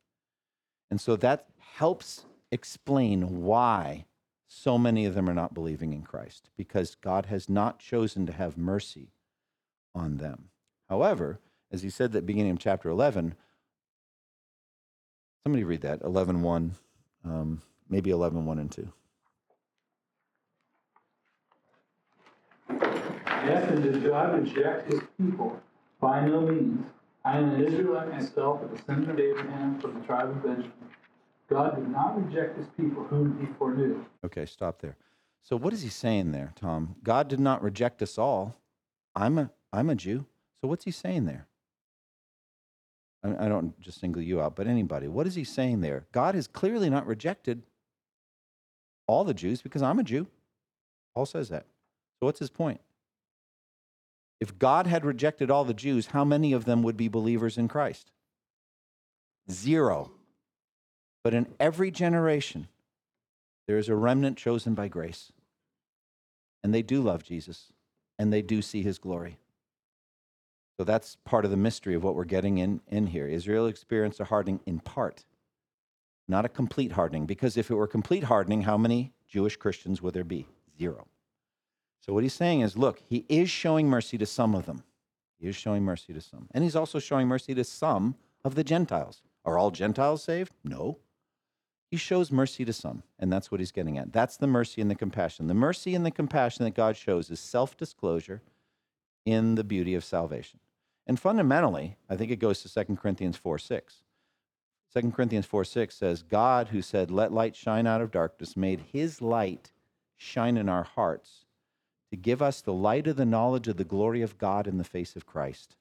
And 0.90 1.01
so 1.01 1.16
that 1.16 1.47
helps 1.77 2.27
explain 2.53 3.40
why 3.42 4.05
so 4.47 4.77
many 4.77 5.07
of 5.07 5.14
them 5.14 5.27
are 5.27 5.35
not 5.35 5.55
believing 5.55 5.94
in 5.94 6.03
Christ, 6.03 6.51
because 6.55 6.94
God 6.94 7.25
has 7.27 7.49
not 7.49 7.79
chosen 7.79 8.27
to 8.27 8.33
have 8.35 8.59
mercy 8.59 9.09
on 9.94 10.18
them. 10.18 10.51
However, 10.90 11.40
as 11.73 11.81
he 11.81 11.88
said 11.88 12.07
at 12.07 12.12
the 12.12 12.21
beginning 12.21 12.53
of 12.53 12.59
chapter 12.59 12.90
11, 12.90 13.37
somebody 15.44 15.64
read 15.64 15.81
that, 15.81 16.03
11 16.03 16.42
1, 16.42 16.75
um, 17.25 17.62
maybe 17.88 18.11
11 18.11 18.44
1 18.44 18.59
and 18.59 18.71
2. 18.71 18.92
Yes, 23.44 23.70
and 23.70 23.83
did 23.83 24.05
God 24.05 24.42
reject 24.42 24.92
his 24.92 25.01
people? 25.20 25.61
By 26.01 26.27
no 26.27 26.42
means. 26.42 26.87
I 27.24 27.38
am 27.38 27.51
an 27.51 27.64
Israelite 27.64 28.11
myself, 28.11 28.62
a 28.62 28.74
descendant 28.74 29.11
of 29.11 29.18
Abraham 29.18 29.81
from 29.81 30.01
the 30.01 30.07
tribe 30.07 30.31
of 30.31 30.42
Benjamin. 30.42 30.72
God 31.48 31.77
did 31.77 31.88
not 31.88 32.24
reject 32.24 32.57
his 32.57 32.66
people 32.77 33.05
whom 33.05 33.38
he 33.40 33.46
foreknew. 33.59 34.05
Okay, 34.24 34.46
stop 34.46 34.81
there. 34.81 34.96
So 35.42 35.57
what 35.57 35.72
is 35.72 35.83
he 35.83 35.88
saying 35.88 36.33
there, 36.33 36.53
Tom? 36.57 36.96
God 37.03 37.29
did 37.29 37.40
not 37.40 37.62
reject 37.62 38.03
us 38.03 38.18
all. 38.18 38.57
I'm 39.14 39.38
a 39.38 39.51
I'm 39.72 39.90
a 39.90 39.94
Jew. 39.94 40.27
So 40.61 40.68
what's 40.68 40.85
he 40.85 40.90
saying 40.90 41.24
there? 41.27 41.46
I, 43.24 43.46
I 43.46 43.48
don't 43.48 43.79
just 43.81 44.01
single 44.01 44.22
you 44.22 44.40
out, 44.40 44.57
but 44.57 44.66
anybody. 44.66 45.09
What 45.09 45.27
is 45.27 45.35
he 45.35 45.44
saying 45.44 45.81
there? 45.81 46.07
God 46.12 46.35
has 46.35 46.46
clearly 46.46 46.90
not 46.90 47.07
rejected 47.07 47.62
all 49.07 49.24
the 49.24 49.35
Jews 49.35 49.62
because 49.62 49.83
I'm 49.83 49.98
a 49.98 50.05
Jew. 50.05 50.27
Paul 51.14 51.27
says 51.27 51.48
that. 51.48 51.66
So 52.20 52.27
what's 52.27 52.38
his 52.38 52.51
point? 52.51 52.81
If 54.40 54.59
God 54.59 54.87
had 54.87 55.05
rejected 55.05 55.51
all 55.51 55.64
the 55.64 55.74
Jews, 55.74 56.09
how 56.09 56.24
many 56.24 56.53
of 56.53 56.64
them 56.64 56.83
would 56.83 56.96
be 56.96 57.09
believers 57.09 57.59
in 57.59 57.68
Christ? 57.68 58.12
Zero. 59.51 60.12
But 61.24 61.35
in 61.35 61.48
every 61.59 61.90
generation, 61.90 62.68
there 63.66 63.79
is 63.79 63.88
a 63.88 63.96
remnant 63.96 64.38
chosen 64.38 64.74
by 64.74 64.88
grace. 64.88 65.33
And 66.62 66.72
they 66.74 66.83
do 66.83 67.03
love 67.03 67.22
Jesus, 67.22 67.72
and 68.18 68.33
they 68.33 68.42
do 68.42 68.62
see 68.62 68.83
his 68.83 68.98
glory. 68.98 69.38
So 70.79 70.85
that's 70.85 71.16
part 71.24 71.44
of 71.44 71.51
the 71.51 71.57
mystery 71.57 71.94
of 71.94 72.05
what 72.05 72.14
we're 72.14 72.24
getting 72.24 72.59
in, 72.59 72.81
in 72.87 73.09
here. 73.09 73.27
Israel 73.27 73.66
experienced 73.66 74.20
a 74.20 74.24
hardening 74.24 74.61
in 74.64 74.79
part, 74.79 75.24
not 76.29 76.44
a 76.44 76.48
complete 76.48 76.92
hardening, 76.92 77.27
because 77.27 77.57
if 77.57 77.70
it 77.70 77.74
were 77.74 77.88
complete 77.88 78.24
hardening, 78.24 78.62
how 78.62 78.79
many 78.79 79.12
Jewish 79.29 79.57
Christians 79.57 80.01
would 80.01 80.14
there 80.14 80.24
be? 80.24 80.46
Zero. 80.79 81.09
So 82.01 82.13
what 82.13 82.23
he's 82.23 82.35
saying 82.35 82.61
is 82.61 82.77
look, 82.77 83.03
he 83.07 83.25
is 83.29 83.51
showing 83.51 83.89
mercy 83.89 84.19
to 84.19 84.27
some 84.27 84.55
of 84.55 84.67
them. 84.67 84.85
He 85.39 85.47
is 85.47 85.57
showing 85.57 85.85
mercy 85.85 86.13
to 86.13 86.21
some. 86.21 86.49
And 86.53 86.65
he's 86.65 86.77
also 86.77 86.99
showing 86.99 87.29
mercy 87.29 87.55
to 87.55 87.65
some 87.65 88.17
of 88.45 88.55
the 88.55 88.65
Gentiles. 88.65 89.23
Are 89.45 89.59
all 89.59 89.71
Gentiles 89.71 90.23
saved? 90.23 90.53
No. 90.65 90.99
He 91.91 91.97
shows 91.97 92.31
mercy 92.31 92.65
to 92.67 92.73
some, 92.73 93.03
and 93.19 93.33
that's 93.33 93.51
what 93.51 93.61
he's 93.61 93.73
getting 93.73 93.97
at. 93.97 94.13
That's 94.13 94.37
the 94.37 94.47
mercy 94.47 94.83
and 94.83 94.91
the 94.91 94.95
compassion. 94.95 95.47
The 95.47 95.55
mercy 95.55 95.95
and 95.95 96.05
the 96.05 96.11
compassion 96.11 96.65
that 96.65 96.75
God 96.75 96.97
shows 96.97 97.31
is 97.31 97.41
self 97.41 97.77
disclosure 97.79 98.43
in 99.25 99.55
the 99.55 99.65
beauty 99.65 99.95
of 99.95 100.05
salvation. 100.05 100.61
And 101.07 101.19
fundamentally, 101.19 101.97
I 102.09 102.17
think 102.17 102.31
it 102.31 102.37
goes 102.37 102.63
to 102.63 102.85
2 102.85 102.97
Corinthians 102.97 103.39
4 103.39 103.59
6. 103.59 104.03
2 104.95 105.11
Corinthians 105.13 105.47
4 105.47 105.65
6 105.65 105.95
says, 105.95 106.23
God, 106.23 106.69
who 106.69 106.83
said, 106.83 107.11
Let 107.11 107.33
light 107.33 107.57
shine 107.57 107.87
out 107.87 108.03
of 108.03 108.11
darkness, 108.11 108.57
made 108.57 108.81
his 108.93 109.23
light 109.23 109.73
shine 110.17 110.59
in 110.59 110.69
our 110.69 110.83
hearts 110.83 111.47
to 112.11 112.16
give 112.16 112.40
us 112.40 112.61
the 112.61 112.73
light 112.73 113.07
of 113.07 113.16
the 113.16 113.27
knowledge 113.27 113.68
of 113.68 113.77
the 113.77 113.85
glory 113.85 114.23
of 114.23 114.38
God 114.38 114.66
in 114.66 114.79
the 114.79 114.85
face 114.85 115.16
of 115.16 115.27
Christ. 115.27 115.77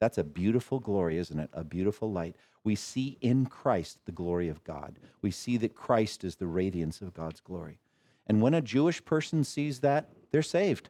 That's 0.00 0.18
a 0.18 0.24
beautiful 0.24 0.80
glory, 0.80 1.16
isn't 1.18 1.38
it? 1.38 1.50
A 1.52 1.64
beautiful 1.64 2.10
light. 2.10 2.36
We 2.64 2.74
see 2.74 3.18
in 3.20 3.46
Christ 3.46 3.98
the 4.04 4.12
glory 4.12 4.48
of 4.48 4.62
God. 4.64 4.98
We 5.20 5.30
see 5.30 5.56
that 5.58 5.74
Christ 5.74 6.24
is 6.24 6.36
the 6.36 6.46
radiance 6.46 7.00
of 7.00 7.14
God's 7.14 7.40
glory. 7.40 7.78
And 8.26 8.42
when 8.42 8.54
a 8.54 8.60
Jewish 8.60 9.04
person 9.04 9.44
sees 9.44 9.80
that, 9.80 10.08
they're 10.30 10.42
saved. 10.42 10.88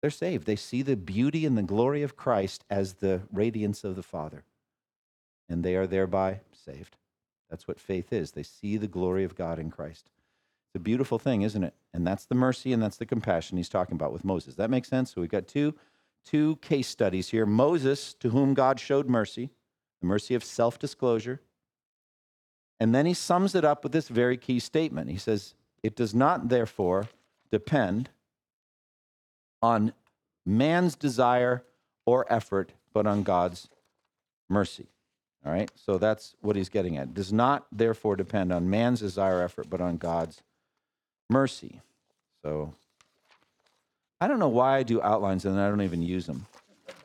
They're 0.00 0.10
saved. 0.10 0.46
They 0.46 0.56
see 0.56 0.82
the 0.82 0.96
beauty 0.96 1.44
and 1.44 1.58
the 1.58 1.62
glory 1.62 2.02
of 2.02 2.16
Christ 2.16 2.64
as 2.70 2.94
the 2.94 3.22
radiance 3.32 3.84
of 3.84 3.96
the 3.96 4.02
Father. 4.02 4.44
And 5.48 5.64
they 5.64 5.76
are 5.76 5.86
thereby 5.86 6.40
saved. 6.52 6.96
That's 7.50 7.66
what 7.66 7.80
faith 7.80 8.12
is. 8.12 8.32
They 8.32 8.42
see 8.42 8.76
the 8.76 8.86
glory 8.86 9.24
of 9.24 9.34
God 9.34 9.58
in 9.58 9.70
Christ. 9.70 10.10
A 10.78 10.80
beautiful 10.80 11.18
thing, 11.18 11.42
isn't 11.42 11.64
it? 11.64 11.74
And 11.92 12.06
that's 12.06 12.24
the 12.26 12.36
mercy 12.36 12.72
and 12.72 12.80
that's 12.80 12.98
the 12.98 13.04
compassion 13.04 13.56
he's 13.56 13.68
talking 13.68 13.96
about 13.96 14.12
with 14.12 14.24
Moses. 14.24 14.54
That 14.54 14.70
makes 14.70 14.86
sense? 14.86 15.12
So 15.12 15.20
we've 15.20 15.28
got 15.28 15.48
two, 15.48 15.74
two 16.24 16.54
case 16.62 16.86
studies 16.86 17.30
here 17.30 17.46
Moses, 17.46 18.14
to 18.20 18.30
whom 18.30 18.54
God 18.54 18.78
showed 18.78 19.08
mercy, 19.08 19.50
the 20.00 20.06
mercy 20.06 20.36
of 20.36 20.44
self 20.44 20.78
disclosure. 20.78 21.40
And 22.78 22.94
then 22.94 23.06
he 23.06 23.12
sums 23.12 23.56
it 23.56 23.64
up 23.64 23.82
with 23.82 23.90
this 23.90 24.06
very 24.06 24.36
key 24.36 24.60
statement. 24.60 25.10
He 25.10 25.16
says, 25.16 25.54
It 25.82 25.96
does 25.96 26.14
not, 26.14 26.48
therefore, 26.48 27.08
depend 27.50 28.10
on 29.60 29.92
man's 30.46 30.94
desire 30.94 31.64
or 32.06 32.24
effort, 32.32 32.70
but 32.92 33.04
on 33.04 33.24
God's 33.24 33.68
mercy. 34.48 34.86
All 35.44 35.50
right? 35.50 35.72
So 35.74 35.98
that's 35.98 36.36
what 36.40 36.54
he's 36.54 36.68
getting 36.68 36.96
at. 36.98 37.08
It 37.08 37.14
does 37.14 37.32
not, 37.32 37.66
therefore, 37.72 38.14
depend 38.14 38.52
on 38.52 38.70
man's 38.70 39.00
desire 39.00 39.38
or 39.38 39.42
effort, 39.42 39.68
but 39.68 39.80
on 39.80 39.96
God's 39.96 40.40
mercy. 41.28 41.80
So 42.42 42.74
I 44.20 44.28
don't 44.28 44.38
know 44.38 44.48
why 44.48 44.78
I 44.78 44.82
do 44.82 45.00
outlines 45.02 45.44
and 45.44 45.58
I 45.60 45.68
don't 45.68 45.82
even 45.82 46.02
use 46.02 46.26
them. 46.26 46.46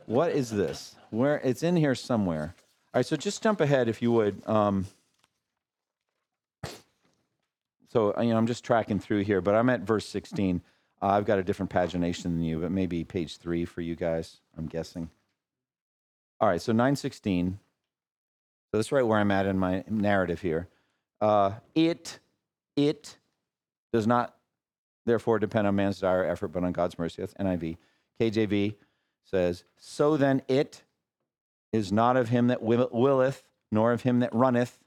What 0.05 0.31
is 0.31 0.49
this? 0.49 0.95
Where 1.09 1.37
it's 1.43 1.63
in 1.63 1.75
here 1.75 1.95
somewhere. 1.95 2.55
All 2.93 2.99
right, 2.99 3.05
so 3.05 3.15
just 3.15 3.41
jump 3.41 3.61
ahead 3.61 3.87
if 3.87 4.01
you 4.01 4.11
would. 4.11 4.47
Um, 4.47 4.85
so 7.91 8.19
you 8.19 8.29
know, 8.29 8.37
I'm 8.37 8.47
just 8.47 8.63
tracking 8.63 8.99
through 8.99 9.23
here, 9.23 9.41
but 9.41 9.55
I'm 9.55 9.69
at 9.69 9.81
verse 9.81 10.07
16. 10.07 10.61
Uh, 11.01 11.05
I've 11.05 11.25
got 11.25 11.39
a 11.39 11.43
different 11.43 11.71
pagination 11.71 12.23
than 12.23 12.41
you, 12.41 12.59
but 12.59 12.71
maybe 12.71 13.03
page 13.03 13.37
three 13.37 13.65
for 13.65 13.81
you 13.81 13.95
guys. 13.95 14.37
I'm 14.57 14.67
guessing. 14.67 15.09
All 16.39 16.47
right, 16.47 16.61
so 16.61 16.71
916. 16.71 17.59
So 18.71 18.77
that's 18.77 18.91
right 18.91 19.05
where 19.05 19.19
I'm 19.19 19.31
at 19.31 19.45
in 19.45 19.57
my 19.57 19.83
narrative 19.89 20.41
here. 20.41 20.67
Uh, 21.21 21.53
it, 21.75 22.19
it 22.75 23.17
does 23.93 24.07
not 24.07 24.35
therefore 25.05 25.39
depend 25.39 25.67
on 25.67 25.75
man's 25.75 25.97
desire 25.97 26.23
or 26.23 26.25
effort, 26.25 26.49
but 26.49 26.63
on 26.63 26.73
God's 26.73 26.97
mercy. 26.97 27.21
That's 27.21 27.33
NIV. 27.35 27.77
KJV 28.19 28.75
says, 29.23 29.63
So 29.77 30.17
then 30.17 30.41
it 30.47 30.83
is 31.71 31.91
not 31.91 32.17
of 32.17 32.29
him 32.29 32.47
that 32.47 32.61
willeth, 32.61 33.43
nor 33.71 33.93
of 33.93 34.01
him 34.01 34.19
that 34.19 34.33
runneth, 34.33 34.79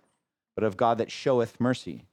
but 0.54 0.64
of 0.64 0.76
God 0.76 0.98
that 0.98 1.10
showeth 1.10 1.58
mercy. 1.60 2.04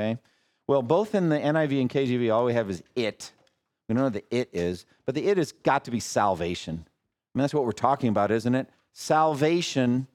Okay? 0.00 0.18
Well, 0.66 0.82
both 0.82 1.14
in 1.14 1.28
the 1.28 1.38
NIV 1.38 1.80
and 1.80 1.90
KJV, 1.90 2.32
all 2.32 2.44
we 2.44 2.54
have 2.54 2.70
is 2.70 2.82
it. 2.96 3.32
We 3.88 3.94
don't 3.94 4.00
know 4.00 4.06
what 4.06 4.12
the 4.14 4.36
it 4.36 4.50
is, 4.52 4.84
but 5.06 5.14
the 5.14 5.26
it 5.26 5.38
has 5.38 5.52
got 5.52 5.84
to 5.86 5.90
be 5.90 6.00
salvation. 6.00 6.74
I 6.74 7.38
mean, 7.38 7.42
that's 7.42 7.54
what 7.54 7.64
we're 7.64 7.72
talking 7.72 8.10
about, 8.10 8.30
isn't 8.30 8.54
it? 8.54 8.68
Salvation 8.92 10.06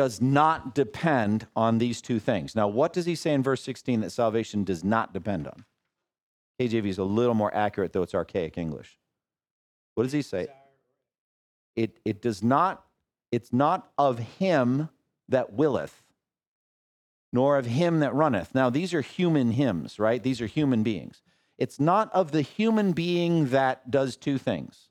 does 0.00 0.18
not 0.18 0.74
depend 0.74 1.46
on 1.54 1.76
these 1.76 2.00
two 2.00 2.18
things. 2.18 2.56
Now, 2.56 2.66
what 2.68 2.94
does 2.94 3.04
he 3.04 3.14
say 3.14 3.34
in 3.34 3.42
verse 3.42 3.62
16 3.62 4.00
that 4.00 4.08
salvation 4.08 4.64
does 4.64 4.82
not 4.82 5.12
depend 5.12 5.46
on? 5.46 5.66
KJV 6.58 6.86
is 6.86 6.96
a 6.96 7.04
little 7.04 7.34
more 7.34 7.54
accurate, 7.54 7.92
though 7.92 8.02
it's 8.02 8.14
archaic 8.14 8.56
English. 8.56 8.98
What 9.94 10.04
does 10.04 10.12
he 10.14 10.22
say? 10.22 10.48
It, 11.76 12.00
it 12.06 12.22
does 12.22 12.42
not, 12.42 12.82
it's 13.30 13.52
not 13.52 13.92
of 13.98 14.18
him 14.18 14.88
that 15.28 15.52
willeth, 15.52 16.02
nor 17.30 17.58
of 17.58 17.66
him 17.66 18.00
that 18.00 18.14
runneth. 18.14 18.54
Now, 18.54 18.70
these 18.70 18.94
are 18.94 19.02
human 19.02 19.50
hymns, 19.50 19.98
right? 19.98 20.22
These 20.22 20.40
are 20.40 20.46
human 20.46 20.82
beings. 20.82 21.20
It's 21.58 21.78
not 21.78 22.10
of 22.14 22.32
the 22.32 22.40
human 22.40 22.92
being 22.92 23.50
that 23.50 23.90
does 23.90 24.16
two 24.16 24.38
things. 24.38 24.88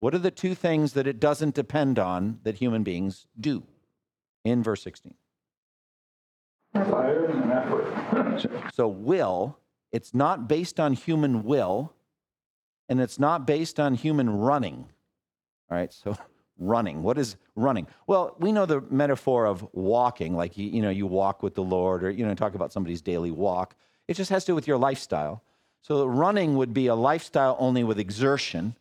What 0.00 0.14
are 0.14 0.18
the 0.18 0.30
two 0.30 0.54
things 0.54 0.94
that 0.94 1.06
it 1.06 1.20
doesn't 1.20 1.54
depend 1.54 1.98
on 1.98 2.40
that 2.44 2.54
human 2.54 2.84
beings 2.84 3.26
do? 3.38 3.64
In 4.48 4.62
verse 4.62 4.82
16. 4.82 5.14
Fire 6.72 7.26
and 7.26 7.52
effort. 7.52 8.70
So, 8.74 8.86
will, 8.86 9.58
it's 9.90 10.14
not 10.14 10.48
based 10.48 10.78
on 10.78 10.92
human 10.92 11.42
will, 11.42 11.92
and 12.88 13.00
it's 13.00 13.18
not 13.18 13.46
based 13.46 13.80
on 13.80 13.94
human 13.94 14.30
running. 14.30 14.86
All 15.70 15.76
right, 15.76 15.92
so 15.92 16.16
running. 16.58 17.02
What 17.02 17.18
is 17.18 17.36
running? 17.56 17.86
Well, 18.06 18.36
we 18.38 18.52
know 18.52 18.66
the 18.66 18.80
metaphor 18.90 19.46
of 19.46 19.66
walking, 19.72 20.36
like 20.36 20.56
you, 20.56 20.68
you 20.68 20.82
know, 20.82 20.90
you 20.90 21.06
walk 21.06 21.42
with 21.42 21.54
the 21.54 21.62
Lord, 21.62 22.04
or 22.04 22.10
you 22.10 22.24
know, 22.24 22.34
talk 22.34 22.54
about 22.54 22.72
somebody's 22.72 23.02
daily 23.02 23.30
walk. 23.30 23.74
It 24.06 24.14
just 24.14 24.30
has 24.30 24.44
to 24.44 24.52
do 24.52 24.54
with 24.54 24.66
your 24.66 24.78
lifestyle. 24.78 25.42
So 25.82 26.04
running 26.06 26.56
would 26.56 26.72
be 26.72 26.86
a 26.86 26.94
lifestyle 26.94 27.56
only 27.58 27.84
with 27.84 27.98
exertion. 27.98 28.76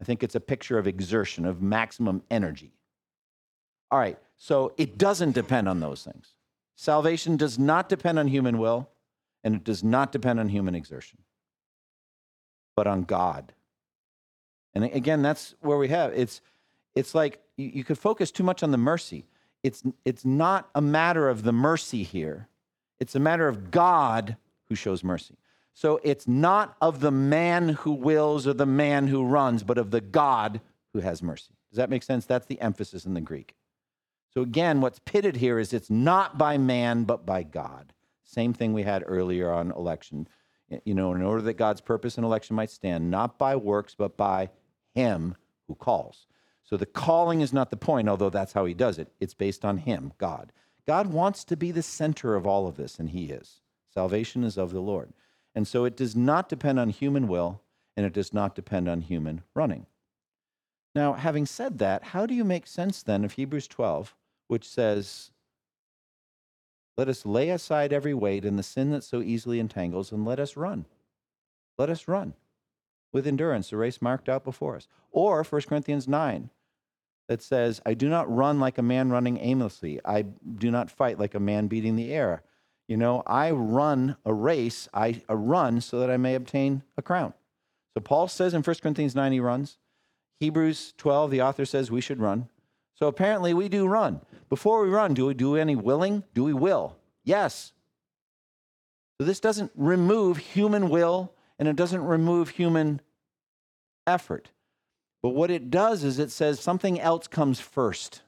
I 0.00 0.04
think 0.04 0.22
it's 0.22 0.34
a 0.34 0.40
picture 0.40 0.78
of 0.78 0.86
exertion, 0.86 1.44
of 1.44 1.60
maximum 1.60 2.22
energy. 2.30 2.72
All 3.90 3.98
right, 3.98 4.18
so 4.42 4.72
it 4.78 4.96
doesn't 4.96 5.32
depend 5.32 5.68
on 5.68 5.80
those 5.80 6.02
things. 6.02 6.28
Salvation 6.74 7.36
does 7.36 7.58
not 7.58 7.90
depend 7.90 8.18
on 8.18 8.26
human 8.26 8.56
will, 8.56 8.88
and 9.44 9.54
it 9.54 9.64
does 9.64 9.84
not 9.84 10.12
depend 10.12 10.40
on 10.40 10.48
human 10.48 10.74
exertion, 10.74 11.18
but 12.74 12.86
on 12.86 13.02
God. 13.02 13.52
And 14.74 14.84
again, 14.84 15.20
that's 15.20 15.54
where 15.60 15.76
we 15.76 15.88
have 15.88 16.14
it's 16.14 16.40
it's 16.94 17.14
like 17.14 17.38
you, 17.58 17.70
you 17.74 17.84
could 17.84 17.98
focus 17.98 18.30
too 18.30 18.42
much 18.42 18.62
on 18.62 18.70
the 18.70 18.78
mercy. 18.78 19.26
It's 19.62 19.82
it's 20.06 20.24
not 20.24 20.70
a 20.74 20.80
matter 20.80 21.28
of 21.28 21.42
the 21.42 21.52
mercy 21.52 22.02
here. 22.02 22.48
It's 22.98 23.14
a 23.14 23.20
matter 23.20 23.46
of 23.46 23.70
God 23.70 24.38
who 24.70 24.74
shows 24.74 25.04
mercy. 25.04 25.36
So 25.74 26.00
it's 26.02 26.26
not 26.26 26.78
of 26.80 27.00
the 27.00 27.10
man 27.10 27.68
who 27.68 27.92
wills 27.92 28.46
or 28.46 28.54
the 28.54 28.64
man 28.64 29.06
who 29.06 29.22
runs, 29.22 29.62
but 29.62 29.76
of 29.76 29.90
the 29.90 30.00
God 30.00 30.62
who 30.94 31.00
has 31.00 31.22
mercy. 31.22 31.52
Does 31.70 31.76
that 31.76 31.90
make 31.90 32.02
sense? 32.02 32.24
That's 32.24 32.46
the 32.46 32.60
emphasis 32.62 33.04
in 33.04 33.12
the 33.12 33.20
Greek. 33.20 33.54
So 34.32 34.42
again, 34.42 34.80
what's 34.80 35.00
pitted 35.00 35.36
here 35.36 35.58
is 35.58 35.72
it's 35.72 35.90
not 35.90 36.38
by 36.38 36.56
man, 36.56 37.04
but 37.04 37.26
by 37.26 37.42
God. 37.42 37.92
Same 38.22 38.52
thing 38.52 38.72
we 38.72 38.84
had 38.84 39.02
earlier 39.06 39.50
on 39.50 39.72
election. 39.72 40.28
You 40.84 40.94
know, 40.94 41.12
in 41.14 41.22
order 41.22 41.42
that 41.42 41.54
God's 41.54 41.80
purpose 41.80 42.16
in 42.16 42.22
election 42.22 42.54
might 42.54 42.70
stand, 42.70 43.10
not 43.10 43.38
by 43.38 43.56
works, 43.56 43.96
but 43.98 44.16
by 44.16 44.50
him 44.94 45.34
who 45.66 45.74
calls. 45.74 46.26
So 46.62 46.76
the 46.76 46.86
calling 46.86 47.40
is 47.40 47.52
not 47.52 47.70
the 47.70 47.76
point, 47.76 48.08
although 48.08 48.30
that's 48.30 48.52
how 48.52 48.64
he 48.64 48.74
does 48.74 48.98
it. 48.98 49.12
It's 49.18 49.34
based 49.34 49.64
on 49.64 49.78
him, 49.78 50.12
God. 50.18 50.52
God 50.86 51.08
wants 51.08 51.42
to 51.44 51.56
be 51.56 51.72
the 51.72 51.82
center 51.82 52.36
of 52.36 52.46
all 52.46 52.68
of 52.68 52.76
this, 52.76 53.00
and 53.00 53.10
he 53.10 53.30
is. 53.30 53.60
Salvation 53.92 54.44
is 54.44 54.56
of 54.56 54.72
the 54.72 54.80
Lord. 54.80 55.12
And 55.56 55.66
so 55.66 55.84
it 55.84 55.96
does 55.96 56.14
not 56.14 56.48
depend 56.48 56.78
on 56.78 56.90
human 56.90 57.26
will, 57.26 57.62
and 57.96 58.06
it 58.06 58.12
does 58.12 58.32
not 58.32 58.54
depend 58.54 58.88
on 58.88 59.00
human 59.00 59.42
running. 59.54 59.86
Now, 60.94 61.14
having 61.14 61.46
said 61.46 61.78
that, 61.78 62.04
how 62.04 62.26
do 62.26 62.34
you 62.34 62.44
make 62.44 62.68
sense 62.68 63.02
then 63.02 63.24
of 63.24 63.32
Hebrews 63.32 63.66
12, 63.66 64.14
which 64.50 64.68
says, 64.68 65.30
Let 66.96 67.08
us 67.08 67.24
lay 67.24 67.50
aside 67.50 67.92
every 67.92 68.14
weight 68.14 68.44
and 68.44 68.58
the 68.58 68.64
sin 68.64 68.90
that 68.90 69.04
so 69.04 69.22
easily 69.22 69.60
entangles, 69.60 70.10
and 70.10 70.24
let 70.24 70.40
us 70.40 70.56
run. 70.56 70.86
Let 71.78 71.88
us 71.88 72.08
run 72.08 72.34
with 73.12 73.28
endurance 73.28 73.70
the 73.70 73.76
race 73.76 74.02
marked 74.02 74.28
out 74.28 74.42
before 74.42 74.74
us. 74.74 74.88
Or 75.12 75.44
1 75.44 75.62
Corinthians 75.62 76.08
9, 76.08 76.50
that 77.28 77.42
says, 77.42 77.80
I 77.86 77.94
do 77.94 78.08
not 78.08 78.28
run 78.28 78.58
like 78.58 78.76
a 78.76 78.82
man 78.82 79.10
running 79.10 79.38
aimlessly. 79.38 80.00
I 80.04 80.22
do 80.22 80.68
not 80.68 80.90
fight 80.90 81.20
like 81.20 81.36
a 81.36 81.40
man 81.40 81.68
beating 81.68 81.94
the 81.94 82.12
air. 82.12 82.42
You 82.88 82.96
know, 82.96 83.22
I 83.28 83.52
run 83.52 84.16
a 84.24 84.34
race, 84.34 84.88
I 84.92 85.22
run 85.28 85.80
so 85.80 86.00
that 86.00 86.10
I 86.10 86.16
may 86.16 86.34
obtain 86.34 86.82
a 86.96 87.02
crown. 87.02 87.34
So 87.94 88.00
Paul 88.00 88.26
says 88.26 88.52
in 88.52 88.64
1 88.64 88.76
Corinthians 88.82 89.14
9 89.14 89.30
he 89.30 89.38
runs. 89.38 89.78
Hebrews 90.40 90.92
12, 90.96 91.30
the 91.30 91.40
author 91.40 91.64
says 91.64 91.88
we 91.88 92.00
should 92.00 92.18
run. 92.18 92.48
So 93.00 93.08
apparently 93.08 93.54
we 93.54 93.68
do 93.68 93.86
run. 93.86 94.20
Before 94.48 94.82
we 94.82 94.90
run, 94.90 95.14
do 95.14 95.26
we 95.26 95.34
do 95.34 95.56
any 95.56 95.74
willing? 95.74 96.22
Do 96.34 96.44
we 96.44 96.52
will? 96.52 96.96
Yes. 97.24 97.72
So 99.18 99.24
this 99.24 99.40
doesn't 99.40 99.72
remove 99.74 100.36
human 100.38 100.90
will 100.90 101.32
and 101.58 101.66
it 101.68 101.76
doesn't 101.76 102.02
remove 102.02 102.50
human 102.50 103.00
effort. 104.06 104.50
But 105.22 105.30
what 105.30 105.50
it 105.50 105.70
does 105.70 106.04
is 106.04 106.18
it 106.18 106.30
says 106.30 106.60
something 106.60 107.00
else 107.00 107.26
comes 107.26 107.60
first. 107.60 108.22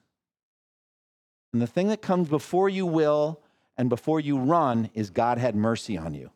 And 1.53 1.61
the 1.61 1.67
thing 1.67 1.89
that 1.89 2.03
comes 2.03 2.29
before 2.29 2.69
you 2.69 2.87
will 2.87 3.41
and 3.77 3.89
before 3.89 4.21
you 4.21 4.39
run 4.39 4.91
is 4.95 5.11
God 5.11 5.39
had 5.39 5.55
mercy 5.55 5.99
on 5.99 6.15
you. 6.15 6.31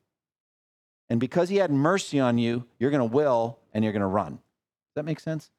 And 1.08 1.20
because 1.20 1.48
he 1.48 1.56
had 1.56 1.70
mercy 1.70 2.18
on 2.18 2.36
you, 2.38 2.64
you're 2.78 2.90
going 2.90 3.08
to 3.08 3.14
will 3.14 3.58
and 3.72 3.84
you're 3.84 3.92
going 3.92 4.00
to 4.00 4.06
run. 4.06 4.32
Does 4.32 4.96
that 4.96 5.04
make 5.04 5.20
sense? 5.20 5.50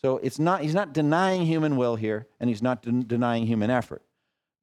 So 0.00 0.18
it's 0.18 0.38
not 0.38 0.62
he's 0.62 0.74
not 0.74 0.92
denying 0.92 1.46
human 1.46 1.76
will 1.76 1.96
here 1.96 2.26
and 2.40 2.48
he's 2.48 2.62
not 2.62 2.82
den- 2.82 3.04
denying 3.06 3.46
human 3.46 3.70
effort. 3.70 4.02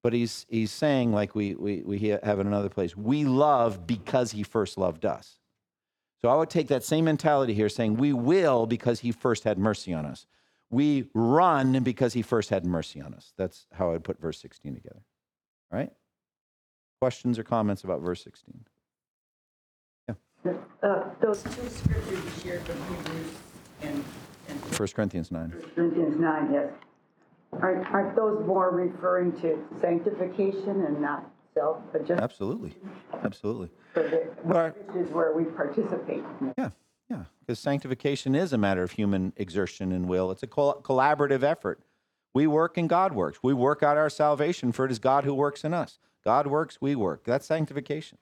But 0.03 0.13
he's 0.13 0.45
he's 0.49 0.71
saying 0.71 1.11
like 1.11 1.35
we 1.35 1.55
we 1.55 1.81
we 1.83 1.99
have 1.99 2.39
in 2.39 2.47
another 2.47 2.69
place, 2.69 2.95
we 2.95 3.23
love 3.23 3.85
because 3.85 4.31
he 4.31 4.43
first 4.43 4.77
loved 4.77 5.05
us. 5.05 5.39
So 6.21 6.29
I 6.29 6.35
would 6.35 6.49
take 6.49 6.67
that 6.67 6.83
same 6.83 7.05
mentality 7.05 7.53
here 7.53 7.69
saying 7.69 7.97
we 7.97 8.13
will 8.13 8.67
because 8.67 8.99
he 8.99 9.11
first 9.11 9.43
had 9.43 9.57
mercy 9.57 9.93
on 9.93 10.05
us. 10.05 10.27
We 10.69 11.09
run 11.13 11.83
because 11.83 12.13
he 12.13 12.21
first 12.21 12.49
had 12.49 12.65
mercy 12.65 13.01
on 13.01 13.13
us. 13.13 13.33
That's 13.37 13.65
how 13.73 13.89
I 13.89 13.93
would 13.93 14.03
put 14.03 14.21
verse 14.21 14.39
16 14.39 14.75
together. 14.75 15.01
All 15.71 15.79
right? 15.79 15.91
Questions 17.01 17.39
or 17.39 17.43
comments 17.43 17.83
about 17.83 18.01
verse 18.01 18.23
16? 18.23 18.63
Uh, 20.43 21.03
those 21.21 21.43
two 21.43 21.69
scriptures 21.69 22.09
you 22.09 22.43
shared 22.43 22.61
from 22.61 22.77
Hebrews 22.95 23.31
and 23.81 24.03
1 24.51 24.87
Corinthians 24.89 25.31
9. 25.31 25.53
Corinthians 25.75 26.19
9, 26.19 26.53
yes. 26.53 26.69
Aren't, 27.61 27.85
aren't 27.93 28.15
those 28.15 28.45
more 28.45 28.71
referring 28.71 29.33
to 29.41 29.63
sanctification 29.81 30.85
and 30.85 31.01
not 31.01 31.29
self? 31.53 31.79
But 31.91 32.07
just 32.07 32.21
Absolutely. 32.21 32.73
Absolutely. 33.23 33.69
Right. 34.43 34.73
which 34.87 35.05
is 35.05 35.11
where 35.11 35.33
we 35.35 35.43
participate. 35.43 36.23
Yeah, 36.57 36.69
yeah. 37.09 37.23
Because 37.41 37.59
sanctification 37.59 38.35
is 38.35 38.53
a 38.53 38.57
matter 38.57 38.83
of 38.83 38.91
human 38.91 39.33
exertion 39.35 39.91
and 39.91 40.07
will. 40.07 40.31
It's 40.31 40.43
a 40.43 40.47
col- 40.47 40.81
collaborative 40.81 41.43
effort. 41.43 41.81
We 42.33 42.47
work 42.47 42.77
and 42.77 42.87
God 42.87 43.13
works. 43.13 43.39
We 43.43 43.53
work 43.53 43.83
out 43.83 43.97
our 43.97 44.09
salvation, 44.09 44.71
for 44.71 44.85
it 44.85 44.91
is 44.91 44.99
God 44.99 45.25
who 45.25 45.33
works 45.33 45.65
in 45.65 45.73
us. 45.73 45.99
God 46.23 46.47
works, 46.47 46.77
we 46.79 46.95
work. 46.95 47.25
That's 47.25 47.45
sanctification. 47.45 48.17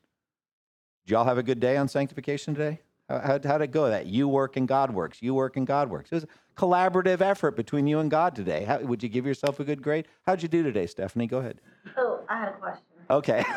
Did 1.06 1.12
y'all 1.12 1.26
have 1.26 1.38
a 1.38 1.44
good 1.44 1.60
day 1.60 1.78
on 1.78 1.88
sanctification 1.88 2.56
today? 2.56 2.82
How, 3.10 3.20
how, 3.20 3.40
how'd 3.44 3.62
it 3.62 3.72
go? 3.72 3.90
That 3.90 4.06
you 4.06 4.28
work 4.28 4.56
and 4.56 4.68
God 4.68 4.92
works. 4.92 5.22
You 5.22 5.34
work 5.34 5.58
and 5.58 5.66
God 5.66 5.90
works. 5.90 6.12
It 6.12 6.16
was 6.16 6.24
a 6.26 6.28
collaborative 6.56 7.22
effort 7.22 7.56
between 7.56 7.88
you 7.88 8.00
and 8.00 8.12
God 8.12 8.36
today. 8.36 8.64
How, 8.64 8.80
would 8.80 9.02
you 9.02 9.10
give 9.10 9.26
yourself 9.26 9.60
a 9.60 9.64
good 9.64 9.82
grade? 9.82 10.08
How'd 10.28 10.44
you 10.44 10.48
do 10.48 10.62
today, 10.62 10.86
Stephanie? 10.86 11.26
Go 11.26 11.40
ahead. 11.40 11.60
Oh, 11.98 12.22
I 12.30 12.40
had 12.40 12.50
a 12.50 12.54
question. 12.54 12.84
Okay. 13.10 13.44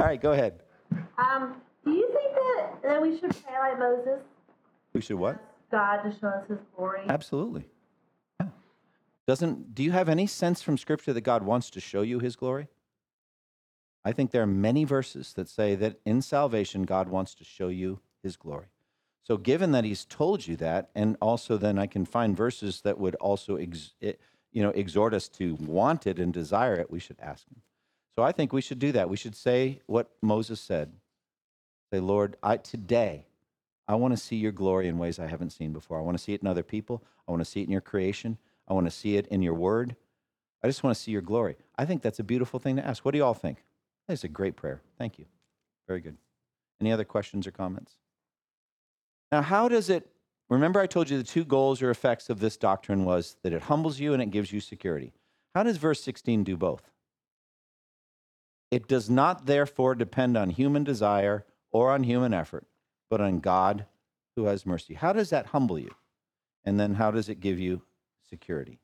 All 0.00 0.06
right, 0.06 0.20
go 0.20 0.32
ahead. 0.32 0.62
Um, 1.18 1.56
do 1.84 1.90
you 1.90 2.08
think 2.08 2.34
that, 2.34 2.82
that 2.82 3.02
we 3.02 3.18
should 3.18 3.36
pray 3.44 3.58
like 3.58 3.78
Moses, 3.78 4.20
We 4.94 5.02
should 5.02 5.18
what? 5.18 5.38
God 5.70 6.02
to 6.02 6.18
show 6.18 6.28
us 6.28 6.48
his 6.48 6.58
glory? 6.74 7.00
Absolutely. 7.08 7.68
Yeah. 8.40 8.46
Doesn't 9.26 9.74
do 9.74 9.82
you 9.82 9.92
have 9.92 10.08
any 10.08 10.26
sense 10.26 10.62
from 10.62 10.78
scripture 10.78 11.12
that 11.12 11.20
God 11.20 11.42
wants 11.42 11.68
to 11.70 11.80
show 11.80 12.00
you 12.00 12.20
his 12.20 12.36
glory? 12.36 12.68
I 14.08 14.12
think 14.12 14.30
there 14.30 14.42
are 14.42 14.46
many 14.46 14.84
verses 14.84 15.34
that 15.34 15.50
say 15.50 15.74
that 15.74 16.00
in 16.06 16.22
salvation, 16.22 16.84
God 16.84 17.10
wants 17.10 17.34
to 17.34 17.44
show 17.44 17.68
you 17.68 18.00
his 18.22 18.38
glory. 18.38 18.68
So, 19.22 19.36
given 19.36 19.72
that 19.72 19.84
he's 19.84 20.06
told 20.06 20.46
you 20.46 20.56
that, 20.56 20.88
and 20.94 21.18
also 21.20 21.58
then 21.58 21.78
I 21.78 21.86
can 21.86 22.06
find 22.06 22.34
verses 22.34 22.80
that 22.80 22.98
would 22.98 23.16
also 23.16 23.56
ex, 23.56 23.92
eh, 24.00 24.14
you 24.50 24.62
know, 24.62 24.70
exhort 24.70 25.12
us 25.12 25.28
to 25.40 25.56
want 25.56 26.06
it 26.06 26.18
and 26.18 26.32
desire 26.32 26.76
it, 26.76 26.90
we 26.90 27.00
should 27.00 27.20
ask 27.20 27.46
him. 27.48 27.60
So, 28.16 28.22
I 28.22 28.32
think 28.32 28.50
we 28.50 28.62
should 28.62 28.78
do 28.78 28.92
that. 28.92 29.10
We 29.10 29.18
should 29.18 29.36
say 29.36 29.82
what 29.84 30.08
Moses 30.22 30.58
said 30.58 30.90
Say, 31.92 32.00
Lord, 32.00 32.38
I, 32.42 32.56
today, 32.56 33.26
I 33.86 33.94
want 33.96 34.14
to 34.14 34.16
see 34.16 34.36
your 34.36 34.52
glory 34.52 34.88
in 34.88 34.96
ways 34.96 35.18
I 35.18 35.26
haven't 35.26 35.50
seen 35.50 35.74
before. 35.74 35.98
I 35.98 36.02
want 36.02 36.16
to 36.16 36.24
see 36.24 36.32
it 36.32 36.40
in 36.40 36.48
other 36.48 36.62
people. 36.62 37.04
I 37.28 37.32
want 37.32 37.42
to 37.42 37.50
see 37.50 37.60
it 37.60 37.64
in 37.64 37.72
your 37.72 37.82
creation. 37.82 38.38
I 38.66 38.72
want 38.72 38.86
to 38.86 38.90
see 38.90 39.18
it 39.18 39.26
in 39.26 39.42
your 39.42 39.52
word. 39.52 39.96
I 40.64 40.66
just 40.66 40.82
want 40.82 40.96
to 40.96 41.02
see 41.02 41.12
your 41.12 41.20
glory. 41.20 41.56
I 41.76 41.84
think 41.84 42.00
that's 42.00 42.18
a 42.18 42.24
beautiful 42.24 42.58
thing 42.58 42.76
to 42.76 42.86
ask. 42.86 43.04
What 43.04 43.10
do 43.10 43.18
you 43.18 43.24
all 43.26 43.34
think? 43.34 43.64
That's 44.08 44.24
a 44.24 44.28
great 44.28 44.56
prayer. 44.56 44.80
Thank 44.96 45.18
you. 45.18 45.26
Very 45.86 46.00
good. 46.00 46.16
Any 46.80 46.92
other 46.92 47.04
questions 47.04 47.46
or 47.46 47.50
comments? 47.50 47.92
Now, 49.30 49.42
how 49.42 49.68
does 49.68 49.90
it 49.90 50.10
remember 50.48 50.80
I 50.80 50.86
told 50.86 51.10
you 51.10 51.18
the 51.18 51.24
two 51.24 51.44
goals 51.44 51.82
or 51.82 51.90
effects 51.90 52.30
of 52.30 52.40
this 52.40 52.56
doctrine 52.56 53.04
was 53.04 53.36
that 53.42 53.52
it 53.52 53.62
humbles 53.62 54.00
you 54.00 54.12
and 54.12 54.22
it 54.22 54.30
gives 54.30 54.52
you 54.52 54.60
security. 54.60 55.12
How 55.54 55.62
does 55.62 55.76
verse 55.76 56.02
16 56.02 56.44
do 56.44 56.56
both? 56.56 56.90
It 58.70 58.86
does 58.86 59.08
not 59.08 59.46
therefore 59.46 59.94
depend 59.94 60.36
on 60.36 60.50
human 60.50 60.84
desire 60.84 61.44
or 61.70 61.90
on 61.90 62.04
human 62.04 62.34
effort, 62.34 62.66
but 63.10 63.20
on 63.20 63.40
God 63.40 63.86
who 64.36 64.44
has 64.44 64.66
mercy. 64.66 64.94
How 64.94 65.12
does 65.12 65.30
that 65.30 65.46
humble 65.46 65.78
you? 65.78 65.90
And 66.64 66.78
then 66.78 66.94
how 66.94 67.10
does 67.10 67.28
it 67.28 67.40
give 67.40 67.58
you 67.58 67.82
security? 68.28 68.78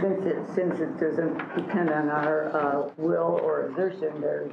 Since 0.00 0.26
it, 0.26 0.36
since 0.54 0.80
it 0.80 0.98
doesn't 0.98 1.38
depend 1.54 1.90
on 1.90 2.08
our 2.08 2.56
uh, 2.56 2.90
will 2.96 3.38
or 3.42 3.66
exertion, 3.68 4.20
there's 4.20 4.52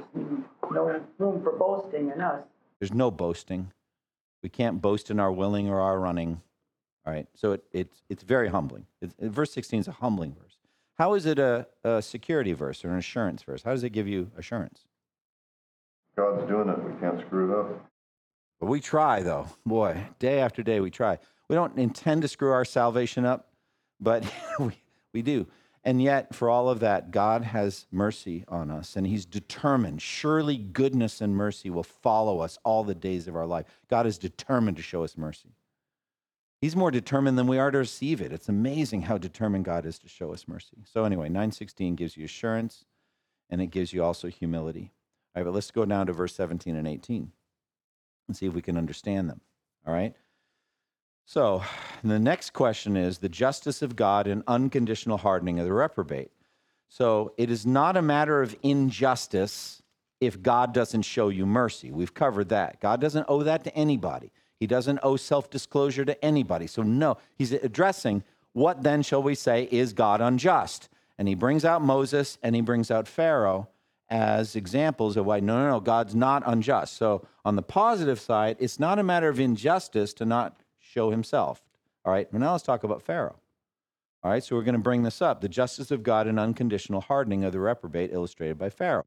no 0.70 1.02
room 1.18 1.42
for 1.42 1.56
boasting 1.58 2.10
in 2.10 2.20
us. 2.20 2.44
There's 2.78 2.92
no 2.92 3.10
boasting. 3.10 3.72
We 4.42 4.48
can't 4.48 4.80
boast 4.80 5.10
in 5.10 5.18
our 5.18 5.32
willing 5.32 5.68
or 5.68 5.80
our 5.80 5.98
running. 5.98 6.40
All 7.04 7.12
right. 7.12 7.26
So 7.34 7.52
it, 7.52 7.64
it's, 7.72 8.02
it's 8.08 8.22
very 8.22 8.48
humbling. 8.48 8.86
It's, 9.00 9.14
verse 9.18 9.52
16 9.52 9.80
is 9.80 9.88
a 9.88 9.92
humbling 9.92 10.34
verse. 10.34 10.56
How 10.96 11.14
is 11.14 11.26
it 11.26 11.38
a, 11.38 11.66
a 11.82 12.00
security 12.00 12.52
verse 12.52 12.84
or 12.84 12.90
an 12.90 12.98
assurance 12.98 13.42
verse? 13.42 13.62
How 13.62 13.72
does 13.72 13.82
it 13.82 13.90
give 13.90 14.06
you 14.06 14.30
assurance? 14.36 14.82
God's 16.14 16.46
doing 16.48 16.68
it. 16.68 16.84
We 16.84 16.92
can't 17.00 17.20
screw 17.20 17.52
it 17.52 17.58
up. 17.58 17.86
But 18.60 18.66
we 18.66 18.80
try, 18.80 19.22
though. 19.22 19.48
Boy, 19.64 20.08
day 20.18 20.40
after 20.40 20.62
day, 20.62 20.80
we 20.80 20.90
try. 20.90 21.18
We 21.48 21.56
don't 21.56 21.78
intend 21.78 22.22
to 22.22 22.28
screw 22.28 22.52
our 22.52 22.64
salvation 22.64 23.24
up, 23.24 23.48
but 23.98 24.30
we, 24.58 24.74
we 25.12 25.22
do. 25.22 25.46
And 25.82 26.02
yet, 26.02 26.34
for 26.34 26.50
all 26.50 26.68
of 26.68 26.80
that, 26.80 27.10
God 27.10 27.42
has 27.42 27.86
mercy 27.90 28.44
on 28.48 28.70
us, 28.70 28.96
and 28.96 29.06
He's 29.06 29.24
determined. 29.24 30.02
Surely 30.02 30.58
goodness 30.58 31.22
and 31.22 31.34
mercy 31.34 31.70
will 31.70 31.82
follow 31.82 32.40
us 32.40 32.58
all 32.64 32.84
the 32.84 32.94
days 32.94 33.26
of 33.26 33.34
our 33.34 33.46
life. 33.46 33.64
God 33.88 34.06
is 34.06 34.18
determined 34.18 34.76
to 34.76 34.82
show 34.82 35.04
us 35.04 35.16
mercy. 35.16 35.54
He's 36.60 36.76
more 36.76 36.90
determined 36.90 37.38
than 37.38 37.46
we 37.46 37.58
are 37.58 37.70
to 37.70 37.78
receive 37.78 38.20
it. 38.20 38.32
It's 38.32 38.50
amazing 38.50 39.02
how 39.02 39.16
determined 39.16 39.64
God 39.64 39.86
is 39.86 39.98
to 40.00 40.08
show 40.08 40.34
us 40.34 40.46
mercy. 40.46 40.76
So, 40.84 41.04
anyway, 41.04 41.28
916 41.28 41.94
gives 41.94 42.14
you 42.14 42.26
assurance, 42.26 42.84
and 43.48 43.62
it 43.62 43.68
gives 43.68 43.94
you 43.94 44.04
also 44.04 44.28
humility. 44.28 44.92
All 45.34 45.40
right, 45.40 45.46
but 45.46 45.54
let's 45.54 45.70
go 45.70 45.86
down 45.86 46.08
to 46.08 46.12
verse 46.12 46.34
17 46.34 46.76
and 46.76 46.86
18 46.86 47.32
and 48.28 48.36
see 48.36 48.46
if 48.46 48.52
we 48.52 48.60
can 48.60 48.76
understand 48.76 49.30
them. 49.30 49.40
All 49.86 49.94
right? 49.94 50.14
So, 51.32 51.62
the 52.02 52.18
next 52.18 52.54
question 52.54 52.96
is 52.96 53.18
the 53.18 53.28
justice 53.28 53.82
of 53.82 53.94
God 53.94 54.26
and 54.26 54.42
unconditional 54.48 55.16
hardening 55.16 55.60
of 55.60 55.64
the 55.64 55.72
reprobate. 55.72 56.32
So, 56.88 57.34
it 57.36 57.52
is 57.52 57.64
not 57.64 57.96
a 57.96 58.02
matter 58.02 58.42
of 58.42 58.56
injustice 58.64 59.80
if 60.20 60.42
God 60.42 60.74
doesn't 60.74 61.02
show 61.02 61.28
you 61.28 61.46
mercy. 61.46 61.92
We've 61.92 62.12
covered 62.12 62.48
that. 62.48 62.80
God 62.80 63.00
doesn't 63.00 63.26
owe 63.28 63.44
that 63.44 63.62
to 63.62 63.74
anybody, 63.76 64.32
He 64.58 64.66
doesn't 64.66 64.98
owe 65.04 65.14
self 65.14 65.50
disclosure 65.50 66.04
to 66.04 66.24
anybody. 66.24 66.66
So, 66.66 66.82
no, 66.82 67.16
He's 67.36 67.52
addressing 67.52 68.24
what 68.52 68.82
then 68.82 69.02
shall 69.02 69.22
we 69.22 69.36
say 69.36 69.68
is 69.70 69.92
God 69.92 70.20
unjust? 70.20 70.88
And 71.16 71.28
He 71.28 71.36
brings 71.36 71.64
out 71.64 71.80
Moses 71.80 72.38
and 72.42 72.56
He 72.56 72.60
brings 72.60 72.90
out 72.90 73.06
Pharaoh 73.06 73.68
as 74.08 74.56
examples 74.56 75.16
of 75.16 75.26
why 75.26 75.38
no, 75.38 75.62
no, 75.62 75.70
no, 75.70 75.78
God's 75.80 76.16
not 76.16 76.42
unjust. 76.44 76.96
So, 76.96 77.24
on 77.44 77.54
the 77.54 77.62
positive 77.62 78.18
side, 78.18 78.56
it's 78.58 78.80
not 78.80 78.98
a 78.98 79.04
matter 79.04 79.28
of 79.28 79.38
injustice 79.38 80.12
to 80.14 80.24
not 80.24 80.59
show 80.90 81.10
himself. 81.10 81.62
All 82.04 82.12
right, 82.12 82.30
well, 82.32 82.40
now 82.40 82.52
let's 82.52 82.64
talk 82.64 82.84
about 82.84 83.02
Pharaoh. 83.02 83.36
All 84.22 84.30
right, 84.30 84.42
so 84.42 84.56
we're 84.56 84.62
going 84.62 84.74
to 84.74 84.80
bring 84.80 85.02
this 85.02 85.22
up 85.22 85.40
the 85.40 85.48
justice 85.48 85.90
of 85.90 86.02
God 86.02 86.26
and 86.26 86.38
unconditional 86.38 87.00
hardening 87.00 87.44
of 87.44 87.52
the 87.52 87.60
reprobate, 87.60 88.12
illustrated 88.12 88.58
by 88.58 88.68
Pharaoh. 88.68 89.06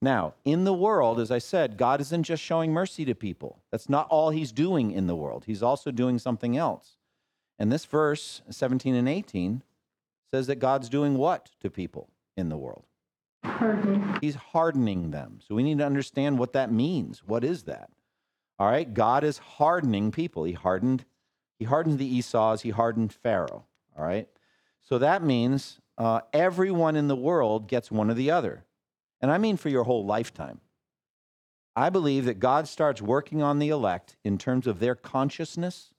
Now, 0.00 0.34
in 0.44 0.64
the 0.64 0.74
world, 0.74 1.20
as 1.20 1.30
I 1.30 1.38
said, 1.38 1.76
God 1.76 2.00
isn't 2.00 2.24
just 2.24 2.42
showing 2.42 2.72
mercy 2.72 3.04
to 3.04 3.14
people. 3.14 3.60
That's 3.70 3.88
not 3.88 4.08
all 4.08 4.30
he's 4.30 4.52
doing 4.52 4.90
in 4.90 5.06
the 5.06 5.16
world, 5.16 5.44
he's 5.46 5.62
also 5.62 5.90
doing 5.90 6.18
something 6.18 6.56
else. 6.56 6.96
And 7.58 7.70
this 7.70 7.84
verse, 7.84 8.42
17 8.50 8.94
and 8.94 9.08
18, 9.08 9.62
says 10.32 10.46
that 10.48 10.56
God's 10.56 10.88
doing 10.88 11.16
what 11.16 11.50
to 11.60 11.70
people 11.70 12.08
in 12.36 12.48
the 12.48 12.56
world? 12.56 12.84
Hardening. 13.44 14.18
He's 14.20 14.34
hardening 14.34 15.10
them. 15.10 15.38
So 15.46 15.54
we 15.54 15.62
need 15.62 15.78
to 15.78 15.86
understand 15.86 16.38
what 16.38 16.52
that 16.54 16.72
means. 16.72 17.22
What 17.24 17.44
is 17.44 17.64
that? 17.64 17.90
All 18.58 18.68
right, 18.68 18.92
God 18.92 19.24
is 19.24 19.38
hardening 19.38 20.10
people. 20.10 20.44
He 20.44 20.52
hardened 20.52 21.04
he 21.62 21.66
hardened 21.66 22.00
the 22.00 22.16
Esau's, 22.16 22.62
he 22.62 22.70
hardened 22.70 23.12
Pharaoh. 23.12 23.64
All 23.96 24.04
right. 24.04 24.26
So 24.80 24.98
that 24.98 25.22
means 25.22 25.78
uh, 25.96 26.22
everyone 26.32 26.96
in 26.96 27.06
the 27.06 27.14
world 27.14 27.68
gets 27.68 27.88
one 27.88 28.10
or 28.10 28.14
the 28.14 28.32
other. 28.32 28.64
And 29.20 29.30
I 29.30 29.38
mean 29.38 29.56
for 29.56 29.68
your 29.68 29.84
whole 29.84 30.04
lifetime. 30.04 30.60
I 31.76 31.88
believe 31.88 32.24
that 32.24 32.40
God 32.40 32.66
starts 32.66 33.00
working 33.00 33.44
on 33.44 33.60
the 33.60 33.68
elect 33.68 34.16
in 34.24 34.38
terms 34.38 34.66
of 34.66 34.80
their 34.80 34.96
consciousness, 34.96 35.94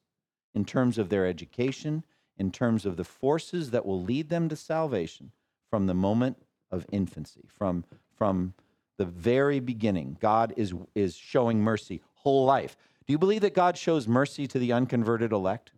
in 0.54 0.66
terms 0.66 0.98
of 0.98 1.08
their 1.08 1.26
education, 1.26 2.04
in 2.38 2.52
terms 2.52 2.86
of 2.86 2.98
the 2.98 3.06
forces 3.06 3.72
that 3.72 3.86
will 3.86 4.04
lead 4.04 4.28
them 4.28 4.50
to 4.50 4.58
salvation 4.58 5.32
from 5.70 5.88
the 5.88 5.94
moment 5.94 6.36
of 6.72 6.86
infancy, 6.92 7.46
from, 7.48 7.86
from 8.18 8.54
the 8.98 9.06
very 9.06 9.62
beginning. 9.62 10.18
God 10.20 10.54
is, 10.58 10.74
is 10.94 11.16
showing 11.16 11.62
mercy 11.62 12.02
whole 12.16 12.44
life. 12.44 12.76
Do 13.06 13.12
you 13.14 13.18
believe 13.18 13.42
that 13.42 13.54
God 13.54 13.78
shows 13.78 14.08
mercy 14.08 14.48
to 14.48 14.60
the 14.60 14.72
unconverted 14.72 15.32
elect? 15.32 15.72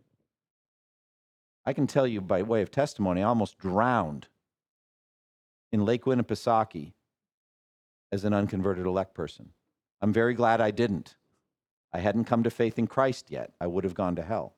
I 1.64 1.72
can 1.72 1.86
tell 1.86 2.06
you 2.06 2.20
by 2.20 2.42
way 2.42 2.62
of 2.62 2.70
testimony, 2.70 3.22
I 3.22 3.26
almost 3.26 3.58
drowned 3.58 4.28
in 5.72 5.84
Lake 5.84 6.04
Winnipesaukee 6.04 6.92
as 8.12 8.24
an 8.24 8.32
unconverted 8.32 8.86
elect 8.86 9.14
person. 9.14 9.50
I'm 10.00 10.12
very 10.12 10.34
glad 10.34 10.60
I 10.60 10.70
didn't. 10.70 11.16
I 11.92 11.98
hadn't 11.98 12.26
come 12.26 12.44
to 12.44 12.50
faith 12.50 12.78
in 12.78 12.86
Christ 12.86 13.30
yet. 13.30 13.52
I 13.60 13.66
would 13.66 13.82
have 13.84 13.94
gone 13.94 14.16
to 14.16 14.22
hell. 14.22 14.54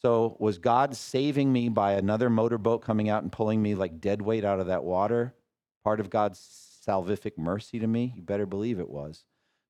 So, 0.00 0.36
was 0.38 0.58
God 0.58 0.96
saving 0.96 1.52
me 1.52 1.68
by 1.68 1.92
another 1.92 2.28
motorboat 2.28 2.82
coming 2.82 3.08
out 3.08 3.22
and 3.22 3.32
pulling 3.32 3.62
me 3.62 3.74
like 3.74 4.00
dead 4.00 4.22
weight 4.22 4.44
out 4.44 4.60
of 4.60 4.66
that 4.66 4.84
water? 4.84 5.34
Part 5.82 6.00
of 6.00 6.10
God's 6.10 6.38
salvific 6.86 7.38
mercy 7.38 7.78
to 7.78 7.86
me? 7.86 8.12
You 8.16 8.22
better 8.22 8.46
believe 8.46 8.78
it 8.78 8.90
was. 8.90 9.24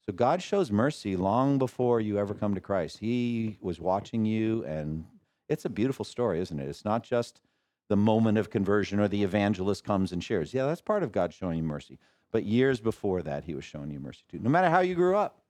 So 0.06 0.12
God 0.12 0.42
shows 0.42 0.70
mercy 0.70 1.16
long 1.16 1.58
before 1.58 2.00
you 2.00 2.18
ever 2.18 2.34
come 2.34 2.54
to 2.54 2.60
Christ. 2.60 2.98
He 2.98 3.56
was 3.60 3.80
watching 3.80 4.26
you, 4.26 4.62
and 4.64 5.06
it's 5.48 5.64
a 5.64 5.70
beautiful 5.70 6.04
story, 6.04 6.40
isn't 6.40 6.58
it? 6.58 6.68
It's 6.68 6.84
not 6.84 7.02
just 7.02 7.40
the 7.88 7.96
moment 7.96 8.36
of 8.36 8.50
conversion 8.50 9.00
or 9.00 9.08
the 9.08 9.22
evangelist 9.22 9.84
comes 9.84 10.12
and 10.12 10.22
shares. 10.22 10.52
Yeah, 10.52 10.66
that's 10.66 10.82
part 10.82 11.02
of 11.02 11.12
God 11.12 11.32
showing 11.32 11.58
you 11.58 11.62
mercy. 11.62 11.98
But 12.32 12.44
years 12.44 12.80
before 12.80 13.22
that, 13.22 13.44
He 13.44 13.54
was 13.54 13.64
showing 13.64 13.90
you 13.90 14.00
mercy 14.00 14.24
too, 14.30 14.38
no 14.40 14.50
matter 14.50 14.68
how 14.68 14.80
you 14.80 14.94
grew 14.94 15.16
up. 15.16 15.40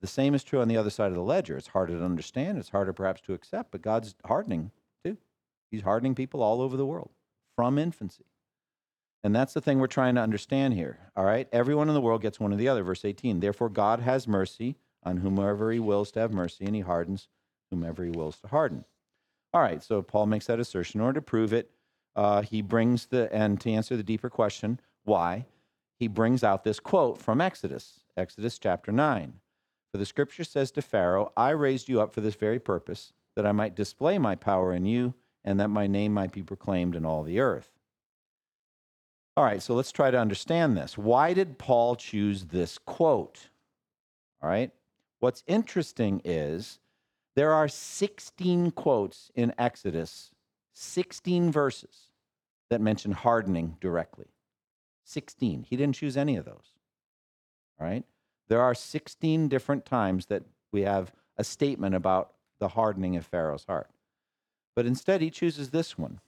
The 0.00 0.06
same 0.06 0.34
is 0.34 0.44
true 0.44 0.60
on 0.60 0.68
the 0.68 0.76
other 0.76 0.90
side 0.90 1.08
of 1.08 1.14
the 1.14 1.22
ledger. 1.22 1.56
It's 1.56 1.68
harder 1.68 1.98
to 1.98 2.04
understand, 2.04 2.58
it's 2.58 2.68
harder 2.68 2.92
perhaps 2.92 3.20
to 3.22 3.32
accept, 3.34 3.70
but 3.70 3.82
God's 3.82 4.14
hardening 4.24 4.70
too. 5.02 5.16
He's 5.70 5.82
hardening 5.82 6.14
people 6.14 6.42
all 6.42 6.60
over 6.60 6.76
the 6.76 6.86
world 6.86 7.10
from 7.56 7.78
infancy. 7.78 8.24
And 9.24 9.34
that's 9.34 9.54
the 9.54 9.60
thing 9.62 9.78
we're 9.78 9.86
trying 9.86 10.14
to 10.16 10.20
understand 10.20 10.74
here. 10.74 10.98
All 11.16 11.24
right? 11.24 11.48
Everyone 11.50 11.88
in 11.88 11.94
the 11.94 12.00
world 12.00 12.20
gets 12.20 12.38
one 12.38 12.52
or 12.52 12.56
the 12.56 12.68
other. 12.68 12.82
Verse 12.82 13.06
18. 13.06 13.40
Therefore, 13.40 13.70
God 13.70 14.00
has 14.00 14.28
mercy 14.28 14.76
on 15.02 15.16
whomever 15.16 15.72
he 15.72 15.80
wills 15.80 16.12
to 16.12 16.20
have 16.20 16.32
mercy, 16.32 16.66
and 16.66 16.74
he 16.74 16.82
hardens 16.82 17.28
whomever 17.70 18.04
he 18.04 18.10
wills 18.10 18.38
to 18.40 18.48
harden. 18.48 18.84
All 19.54 19.62
right, 19.62 19.82
so 19.82 20.02
Paul 20.02 20.26
makes 20.26 20.46
that 20.46 20.60
assertion. 20.60 21.00
In 21.00 21.06
order 21.06 21.20
to 21.20 21.24
prove 21.24 21.52
it, 21.52 21.70
uh, 22.16 22.42
he 22.42 22.60
brings 22.60 23.06
the, 23.06 23.32
and 23.34 23.60
to 23.62 23.70
answer 23.70 23.96
the 23.96 24.02
deeper 24.02 24.28
question, 24.28 24.78
why, 25.04 25.46
he 25.98 26.06
brings 26.06 26.44
out 26.44 26.64
this 26.64 26.80
quote 26.80 27.18
from 27.18 27.40
Exodus, 27.40 28.00
Exodus 28.16 28.58
chapter 28.58 28.92
9. 28.92 29.34
For 29.92 29.98
the 29.98 30.06
scripture 30.06 30.44
says 30.44 30.70
to 30.72 30.82
Pharaoh, 30.82 31.32
I 31.36 31.50
raised 31.50 31.88
you 31.88 32.00
up 32.00 32.12
for 32.12 32.20
this 32.20 32.34
very 32.34 32.58
purpose, 32.58 33.12
that 33.36 33.46
I 33.46 33.52
might 33.52 33.76
display 33.76 34.18
my 34.18 34.34
power 34.34 34.72
in 34.72 34.86
you, 34.86 35.14
and 35.44 35.58
that 35.60 35.68
my 35.68 35.86
name 35.86 36.12
might 36.12 36.32
be 36.32 36.42
proclaimed 36.42 36.94
in 36.94 37.06
all 37.06 37.22
the 37.22 37.40
earth. 37.40 37.73
All 39.36 39.44
right, 39.44 39.62
so 39.62 39.74
let's 39.74 39.90
try 39.90 40.10
to 40.10 40.18
understand 40.18 40.76
this. 40.76 40.96
Why 40.96 41.32
did 41.32 41.58
Paul 41.58 41.96
choose 41.96 42.44
this 42.44 42.78
quote? 42.78 43.48
All 44.42 44.48
right, 44.48 44.70
what's 45.18 45.42
interesting 45.46 46.20
is 46.24 46.78
there 47.34 47.52
are 47.52 47.66
16 47.66 48.70
quotes 48.72 49.32
in 49.34 49.52
Exodus, 49.58 50.30
16 50.74 51.50
verses 51.50 52.10
that 52.70 52.80
mention 52.80 53.12
hardening 53.12 53.76
directly. 53.80 54.26
16. 55.04 55.66
He 55.68 55.76
didn't 55.76 55.96
choose 55.96 56.16
any 56.16 56.36
of 56.36 56.44
those. 56.44 56.74
All 57.80 57.86
right? 57.86 58.04
There 58.48 58.62
are 58.62 58.74
16 58.74 59.48
different 59.48 59.84
times 59.84 60.26
that 60.26 60.44
we 60.72 60.82
have 60.82 61.12
a 61.36 61.44
statement 61.44 61.94
about 61.94 62.32
the 62.60 62.68
hardening 62.68 63.16
of 63.16 63.26
Pharaoh's 63.26 63.64
heart. 63.64 63.90
But 64.76 64.86
instead, 64.86 65.20
he 65.20 65.30
chooses 65.30 65.70
this 65.70 65.98
one. 65.98 66.20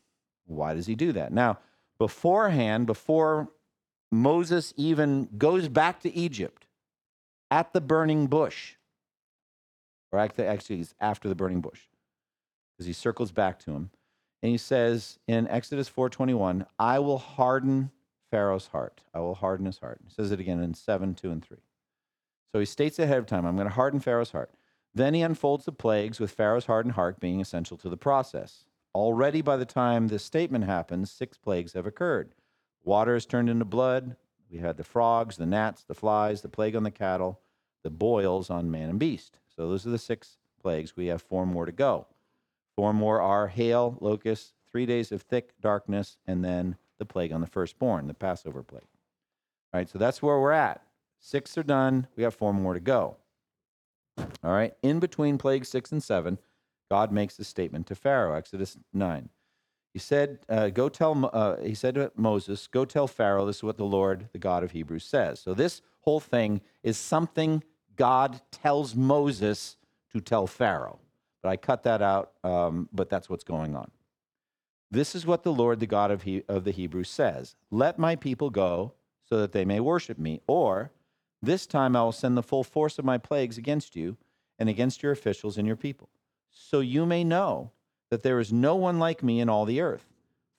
Why 0.46 0.74
does 0.74 0.86
he 0.86 0.94
do 0.94 1.12
that? 1.12 1.32
Now, 1.32 1.58
beforehand, 1.98 2.86
before 2.86 3.50
Moses 4.10 4.72
even 4.76 5.28
goes 5.36 5.68
back 5.68 6.00
to 6.00 6.14
Egypt 6.14 6.66
at 7.50 7.72
the 7.72 7.80
burning 7.80 8.26
bush, 8.26 8.74
or 10.12 10.18
actually, 10.18 10.76
he's 10.76 10.94
after 11.00 11.28
the 11.28 11.34
burning 11.34 11.60
bush, 11.60 11.82
because 12.72 12.86
he 12.86 12.92
circles 12.92 13.32
back 13.32 13.58
to 13.60 13.72
him, 13.72 13.90
and 14.42 14.50
he 14.50 14.58
says 14.58 15.18
in 15.26 15.48
Exodus 15.48 15.88
4:21, 15.88 16.66
"I 16.78 16.98
will 16.98 17.18
harden 17.18 17.90
Pharaoh's 18.30 18.68
heart. 18.68 19.02
I 19.14 19.20
will 19.20 19.34
harden 19.34 19.66
his 19.66 19.78
heart." 19.78 20.00
He 20.04 20.10
says 20.10 20.30
it 20.30 20.40
again 20.40 20.60
in 20.60 20.74
7, 20.74 21.14
2, 21.14 21.30
and 21.30 21.44
3. 21.44 21.58
So 22.52 22.60
he 22.60 22.66
states 22.66 22.98
ahead 22.98 23.18
of 23.18 23.26
time, 23.26 23.44
I'm 23.44 23.56
going 23.56 23.68
to 23.68 23.74
harden 23.74 24.00
Pharaoh's 24.00 24.30
heart. 24.30 24.54
Then 24.94 25.14
he 25.14 25.22
unfolds 25.22 25.64
the 25.64 25.72
plagues, 25.72 26.20
with 26.20 26.30
Pharaoh's 26.30 26.66
hardened 26.66 26.94
heart 26.94 27.20
being 27.20 27.40
essential 27.40 27.76
to 27.78 27.88
the 27.88 27.96
process. 27.96 28.64
Already 28.96 29.42
by 29.42 29.58
the 29.58 29.66
time 29.66 30.08
this 30.08 30.24
statement 30.24 30.64
happens, 30.64 31.10
six 31.10 31.36
plagues 31.36 31.74
have 31.74 31.84
occurred. 31.84 32.34
Water 32.82 33.14
is 33.14 33.26
turned 33.26 33.50
into 33.50 33.66
blood. 33.66 34.16
We 34.50 34.56
had 34.56 34.78
the 34.78 34.84
frogs, 34.84 35.36
the 35.36 35.44
gnats, 35.44 35.84
the 35.84 35.92
flies, 35.94 36.40
the 36.40 36.48
plague 36.48 36.74
on 36.74 36.82
the 36.82 36.90
cattle, 36.90 37.42
the 37.82 37.90
boils 37.90 38.48
on 38.48 38.70
man 38.70 38.88
and 38.88 38.98
beast. 38.98 39.38
So 39.54 39.68
those 39.68 39.86
are 39.86 39.90
the 39.90 39.98
six 39.98 40.38
plagues. 40.62 40.96
We 40.96 41.08
have 41.08 41.20
four 41.20 41.44
more 41.44 41.66
to 41.66 41.72
go. 41.72 42.06
Four 42.74 42.94
more 42.94 43.20
are 43.20 43.48
hail, 43.48 43.98
locusts, 44.00 44.54
three 44.72 44.86
days 44.86 45.12
of 45.12 45.20
thick 45.20 45.52
darkness, 45.60 46.16
and 46.26 46.42
then 46.42 46.76
the 46.96 47.04
plague 47.04 47.32
on 47.32 47.42
the 47.42 47.46
firstborn, 47.46 48.06
the 48.06 48.14
Passover 48.14 48.62
plague. 48.62 48.88
All 49.74 49.78
right, 49.78 49.90
so 49.90 49.98
that's 49.98 50.22
where 50.22 50.40
we're 50.40 50.52
at. 50.52 50.80
Six 51.20 51.58
are 51.58 51.62
done. 51.62 52.06
We 52.16 52.22
have 52.22 52.34
four 52.34 52.54
more 52.54 52.72
to 52.72 52.80
go. 52.80 53.18
All 54.16 54.52
right, 54.52 54.72
in 54.82 55.00
between 55.00 55.36
plague 55.36 55.66
six 55.66 55.92
and 55.92 56.02
seven, 56.02 56.38
God 56.90 57.12
makes 57.12 57.36
this 57.36 57.48
statement 57.48 57.86
to 57.88 57.94
Pharaoh, 57.94 58.34
Exodus 58.34 58.76
9. 58.92 59.28
He 59.92 59.98
said, 59.98 60.40
uh, 60.48 60.68
"Go 60.68 60.88
tell." 60.90 61.30
Uh, 61.32 61.56
he 61.56 61.74
said 61.74 61.94
to 61.94 62.12
Moses, 62.16 62.66
"Go 62.66 62.84
tell 62.84 63.06
Pharaoh. 63.06 63.46
This 63.46 63.56
is 63.56 63.62
what 63.62 63.78
the 63.78 63.86
Lord, 63.86 64.28
the 64.32 64.38
God 64.38 64.62
of 64.62 64.72
Hebrews, 64.72 65.04
says." 65.04 65.40
So 65.40 65.54
this 65.54 65.80
whole 66.00 66.20
thing 66.20 66.60
is 66.82 66.98
something 66.98 67.64
God 67.96 68.42
tells 68.50 68.94
Moses 68.94 69.78
to 70.12 70.20
tell 70.20 70.46
Pharaoh. 70.46 71.00
But 71.42 71.48
I 71.48 71.56
cut 71.56 71.82
that 71.84 72.02
out. 72.02 72.32
Um, 72.44 72.90
but 72.92 73.08
that's 73.08 73.30
what's 73.30 73.42
going 73.44 73.74
on. 73.74 73.90
This 74.90 75.14
is 75.14 75.26
what 75.26 75.42
the 75.42 75.52
Lord, 75.52 75.80
the 75.80 75.86
God 75.86 76.10
of, 76.10 76.22
he- 76.22 76.44
of 76.46 76.64
the 76.64 76.72
Hebrews, 76.72 77.08
says: 77.08 77.56
Let 77.70 77.98
my 77.98 78.16
people 78.16 78.50
go, 78.50 78.92
so 79.24 79.38
that 79.38 79.52
they 79.52 79.64
may 79.64 79.80
worship 79.80 80.18
me. 80.18 80.40
Or 80.46 80.92
this 81.42 81.66
time 81.66 81.96
I 81.96 82.02
will 82.02 82.12
send 82.12 82.36
the 82.36 82.42
full 82.42 82.64
force 82.64 82.98
of 82.98 83.04
my 83.04 83.18
plagues 83.18 83.58
against 83.58 83.96
you 83.96 84.16
and 84.58 84.68
against 84.68 85.02
your 85.02 85.12
officials 85.12 85.58
and 85.58 85.66
your 85.66 85.76
people, 85.76 86.08
so 86.58 86.80
you 86.80 87.04
may 87.04 87.22
know 87.22 87.70
that 88.10 88.22
there 88.22 88.40
is 88.40 88.52
no 88.52 88.74
one 88.74 88.98
like 88.98 89.22
me 89.22 89.40
in 89.40 89.48
all 89.48 89.66
the 89.66 89.80
earth. 89.80 90.06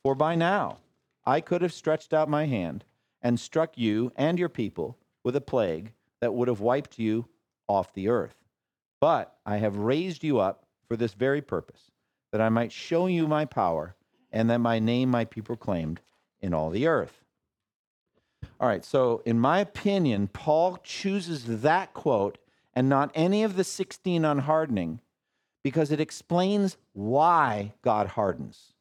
For 0.04 0.14
by 0.14 0.36
now 0.36 0.78
I 1.26 1.41
could 1.41 1.62
have 1.62 1.74
stretched 1.74 2.14
out 2.14 2.30
my 2.30 2.45
hand 2.45 2.86
and 3.22 3.39
struck 3.39 3.78
you 3.78 4.12
and 4.16 4.38
your 4.38 4.50
people 4.50 4.98
with 5.24 5.36
a 5.36 5.41
plague 5.41 5.91
that 6.22 6.34
would 6.34 6.48
have 6.48 6.62
wiped 6.62 7.00
you 7.00 7.28
off 7.68 7.93
the 7.93 8.10
earth. 8.10 8.36
But 9.02 9.36
I 9.45 9.58
have 9.58 9.76
raised 9.78 10.24
you 10.24 10.39
up 10.39 10.66
for 10.88 10.95
this 10.95 11.14
very 11.14 11.41
purpose, 11.41 11.91
that 12.32 12.41
I 12.41 12.50
might 12.50 12.72
show 12.72 13.08
you 13.08 13.28
my 13.28 13.45
power 13.45 13.95
and 14.32 14.50
that 14.50 14.60
my 14.60 14.80
name 14.80 15.10
might 15.10 15.30
be 15.30 15.41
proclaimed 15.41 16.00
in 16.39 16.54
all 16.54 16.70
the 16.70 16.88
earth. 16.88 17.24
All 18.60 18.68
right, 18.68 18.86
so 18.86 19.22
in 19.26 19.39
my 19.39 19.60
opinion, 19.60 20.28
Paul 20.28 20.78
chooses 20.84 21.62
that 21.62 21.93
quote 21.93 22.38
and 22.74 22.88
not 22.88 23.12
any 23.16 23.43
of 23.43 23.56
the 23.56 23.64
16 23.64 24.24
on 24.24 24.39
hardening 24.39 25.02
because 25.68 25.91
it 25.91 25.99
explains 25.99 26.78
why 26.93 27.74
God 27.82 28.07
hardens. 28.07 28.72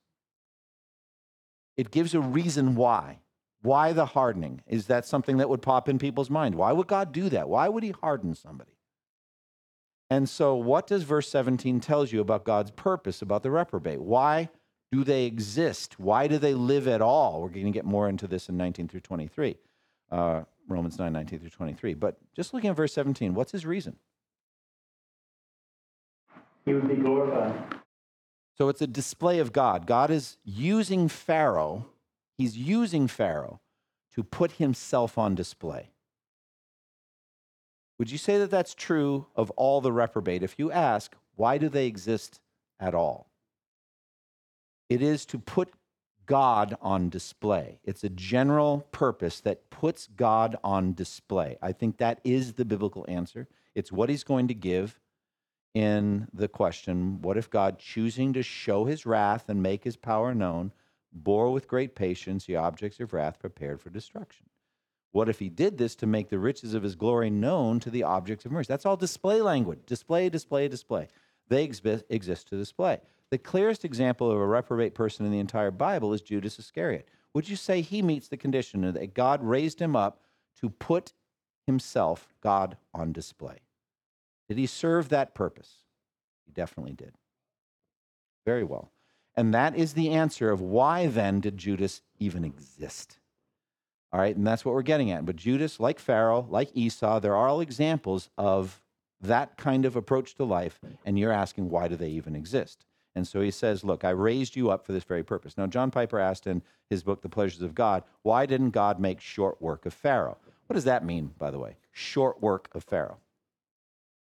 It 1.76 1.90
gives 1.90 2.14
a 2.14 2.20
reason 2.20 2.76
why. 2.76 3.18
Why 3.60 3.92
the 3.92 4.06
hardening? 4.06 4.62
Is 4.68 4.86
that 4.86 5.04
something 5.04 5.38
that 5.38 5.48
would 5.48 5.62
pop 5.62 5.88
in 5.88 5.98
people's 5.98 6.30
mind? 6.30 6.54
Why 6.54 6.70
would 6.70 6.86
God 6.86 7.10
do 7.10 7.28
that? 7.30 7.48
Why 7.48 7.68
would 7.68 7.82
he 7.82 7.90
harden 7.90 8.36
somebody? 8.36 8.70
And 10.10 10.28
so, 10.28 10.54
what 10.54 10.86
does 10.86 11.02
verse 11.02 11.28
17 11.28 11.80
tells 11.80 12.12
you 12.12 12.20
about 12.20 12.44
God's 12.44 12.70
purpose 12.70 13.20
about 13.20 13.42
the 13.42 13.50
reprobate? 13.50 14.00
Why 14.00 14.48
do 14.92 15.02
they 15.02 15.24
exist? 15.24 15.98
Why 15.98 16.28
do 16.28 16.38
they 16.38 16.54
live 16.54 16.86
at 16.86 17.02
all? 17.02 17.42
We're 17.42 17.48
going 17.48 17.66
to 17.66 17.72
get 17.72 17.84
more 17.84 18.08
into 18.08 18.28
this 18.28 18.48
in 18.48 18.56
19 18.56 18.86
through 18.86 19.00
23, 19.00 19.56
uh, 20.12 20.42
Romans 20.68 21.00
9, 21.00 21.12
19 21.12 21.40
through 21.40 21.50
23. 21.50 21.94
But 21.94 22.16
just 22.36 22.54
looking 22.54 22.70
at 22.70 22.76
verse 22.76 22.92
17, 22.92 23.34
what's 23.34 23.50
his 23.50 23.66
reason? 23.66 23.96
He 26.66 26.74
would 26.74 26.88
be 26.88 26.96
glorified. 26.96 27.76
So 28.58 28.68
it's 28.68 28.82
a 28.82 28.86
display 28.86 29.38
of 29.38 29.52
God. 29.52 29.86
God 29.86 30.10
is 30.10 30.36
using 30.44 31.08
Pharaoh, 31.08 31.86
he's 32.36 32.56
using 32.56 33.06
Pharaoh 33.06 33.60
to 34.14 34.24
put 34.24 34.52
himself 34.52 35.16
on 35.16 35.34
display. 35.34 35.90
Would 37.98 38.10
you 38.10 38.18
say 38.18 38.38
that 38.38 38.50
that's 38.50 38.74
true 38.74 39.26
of 39.36 39.50
all 39.52 39.80
the 39.80 39.92
reprobate? 39.92 40.42
If 40.42 40.58
you 40.58 40.70
ask, 40.70 41.14
why 41.34 41.56
do 41.58 41.68
they 41.68 41.86
exist 41.86 42.40
at 42.80 42.94
all? 42.94 43.30
It 44.88 45.02
is 45.02 45.24
to 45.26 45.38
put 45.38 45.72
God 46.26 46.76
on 46.82 47.08
display. 47.08 47.78
It's 47.84 48.04
a 48.04 48.08
general 48.08 48.86
purpose 48.90 49.40
that 49.40 49.70
puts 49.70 50.08
God 50.08 50.56
on 50.64 50.92
display. 50.92 51.56
I 51.62 51.72
think 51.72 51.98
that 51.98 52.20
is 52.24 52.54
the 52.54 52.64
biblical 52.64 53.04
answer. 53.08 53.48
It's 53.74 53.92
what 53.92 54.08
he's 54.08 54.24
going 54.24 54.48
to 54.48 54.54
give 54.54 54.98
in 55.76 56.26
the 56.32 56.48
question 56.48 57.20
what 57.20 57.36
if 57.36 57.50
God, 57.50 57.78
choosing 57.78 58.32
to 58.32 58.42
show 58.42 58.86
his 58.86 59.04
wrath 59.04 59.50
and 59.50 59.62
make 59.62 59.84
his 59.84 59.94
power 59.94 60.34
known, 60.34 60.72
bore 61.12 61.52
with 61.52 61.68
great 61.68 61.94
patience 61.94 62.46
the 62.46 62.56
objects 62.56 62.98
of 62.98 63.12
wrath 63.12 63.38
prepared 63.38 63.78
for 63.78 63.90
destruction? 63.90 64.46
What 65.12 65.28
if 65.28 65.38
he 65.38 65.50
did 65.50 65.76
this 65.76 65.94
to 65.96 66.06
make 66.06 66.30
the 66.30 66.38
riches 66.38 66.72
of 66.72 66.82
his 66.82 66.94
glory 66.94 67.28
known 67.28 67.78
to 67.80 67.90
the 67.90 68.04
objects 68.04 68.46
of 68.46 68.52
mercy? 68.52 68.68
That's 68.68 68.86
all 68.86 68.96
display 68.96 69.42
language. 69.42 69.80
Display, 69.84 70.30
display, 70.30 70.66
display. 70.66 71.08
They 71.48 71.68
exi- 71.68 72.04
exist 72.08 72.48
to 72.48 72.56
display. 72.56 72.98
The 73.28 73.36
clearest 73.36 73.84
example 73.84 74.30
of 74.30 74.38
a 74.38 74.46
reprobate 74.46 74.94
person 74.94 75.26
in 75.26 75.32
the 75.32 75.38
entire 75.38 75.70
Bible 75.70 76.14
is 76.14 76.22
Judas 76.22 76.58
Iscariot. 76.58 77.10
Would 77.34 77.50
you 77.50 77.56
say 77.56 77.82
he 77.82 78.00
meets 78.00 78.28
the 78.28 78.38
condition 78.38 78.80
that 78.80 79.12
God 79.12 79.42
raised 79.42 79.80
him 79.80 79.94
up 79.94 80.22
to 80.62 80.70
put 80.70 81.12
himself, 81.66 82.34
God, 82.40 82.78
on 82.94 83.12
display? 83.12 83.58
Did 84.48 84.58
he 84.58 84.66
serve 84.66 85.08
that 85.08 85.34
purpose? 85.34 85.76
He 86.44 86.52
definitely 86.52 86.92
did. 86.92 87.12
Very 88.44 88.64
well. 88.64 88.90
And 89.36 89.52
that 89.52 89.76
is 89.76 89.92
the 89.92 90.10
answer 90.10 90.50
of 90.50 90.60
why 90.60 91.06
then 91.06 91.40
did 91.40 91.58
Judas 91.58 92.02
even 92.18 92.44
exist? 92.44 93.18
All 94.12 94.20
right, 94.20 94.36
and 94.36 94.46
that's 94.46 94.64
what 94.64 94.74
we're 94.74 94.82
getting 94.82 95.10
at. 95.10 95.26
But 95.26 95.36
Judas, 95.36 95.78
like 95.78 95.98
Pharaoh, 95.98 96.46
like 96.48 96.70
Esau, 96.74 97.20
they're 97.20 97.36
all 97.36 97.60
examples 97.60 98.30
of 98.38 98.80
that 99.20 99.56
kind 99.56 99.84
of 99.84 99.96
approach 99.96 100.34
to 100.36 100.44
life. 100.44 100.80
And 101.04 101.18
you're 101.18 101.32
asking, 101.32 101.68
why 101.68 101.88
do 101.88 101.96
they 101.96 102.08
even 102.10 102.34
exist? 102.34 102.86
And 103.16 103.26
so 103.26 103.40
he 103.40 103.50
says, 103.50 103.82
Look, 103.82 104.04
I 104.04 104.10
raised 104.10 104.56
you 104.56 104.70
up 104.70 104.84
for 104.84 104.92
this 104.92 105.02
very 105.02 105.24
purpose. 105.24 105.56
Now, 105.56 105.66
John 105.66 105.90
Piper 105.90 106.18
asked 106.18 106.46
in 106.46 106.62
his 106.90 107.02
book, 107.02 107.22
The 107.22 107.30
Pleasures 107.30 107.62
of 107.62 107.74
God, 107.74 108.04
why 108.22 108.44
didn't 108.44 108.70
God 108.70 109.00
make 109.00 109.20
short 109.20 109.60
work 109.60 109.86
of 109.86 109.94
Pharaoh? 109.94 110.36
What 110.66 110.74
does 110.74 110.84
that 110.84 111.04
mean, 111.04 111.32
by 111.38 111.50
the 111.50 111.58
way? 111.58 111.76
Short 111.92 112.42
work 112.42 112.68
of 112.74 112.84
Pharaoh. 112.84 113.16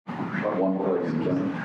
But 0.05 0.57
one 0.57 0.77
plague 0.77 1.23
killing. 1.23 1.63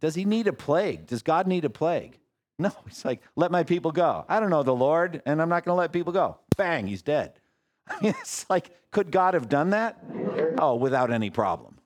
Does 0.00 0.14
he 0.14 0.24
need 0.24 0.46
a 0.46 0.52
plague? 0.52 1.06
Does 1.06 1.22
God 1.22 1.46
need 1.46 1.64
a 1.64 1.70
plague? 1.70 2.18
No, 2.58 2.70
he's 2.86 3.04
like, 3.04 3.22
let 3.36 3.50
my 3.50 3.64
people 3.64 3.92
go. 3.92 4.24
I 4.28 4.40
don't 4.40 4.50
know 4.50 4.62
the 4.62 4.74
Lord, 4.74 5.22
and 5.26 5.40
I'm 5.40 5.48
not 5.48 5.64
going 5.64 5.74
to 5.74 5.78
let 5.78 5.92
people 5.92 6.12
go. 6.12 6.38
Bang, 6.56 6.86
he's 6.86 7.02
dead. 7.02 7.40
It's 8.02 8.48
like, 8.48 8.70
could 8.90 9.10
God 9.10 9.34
have 9.34 9.48
done 9.48 9.70
that? 9.70 10.02
Oh, 10.58 10.76
without 10.76 11.10
any 11.10 11.30
problem. 11.30 11.78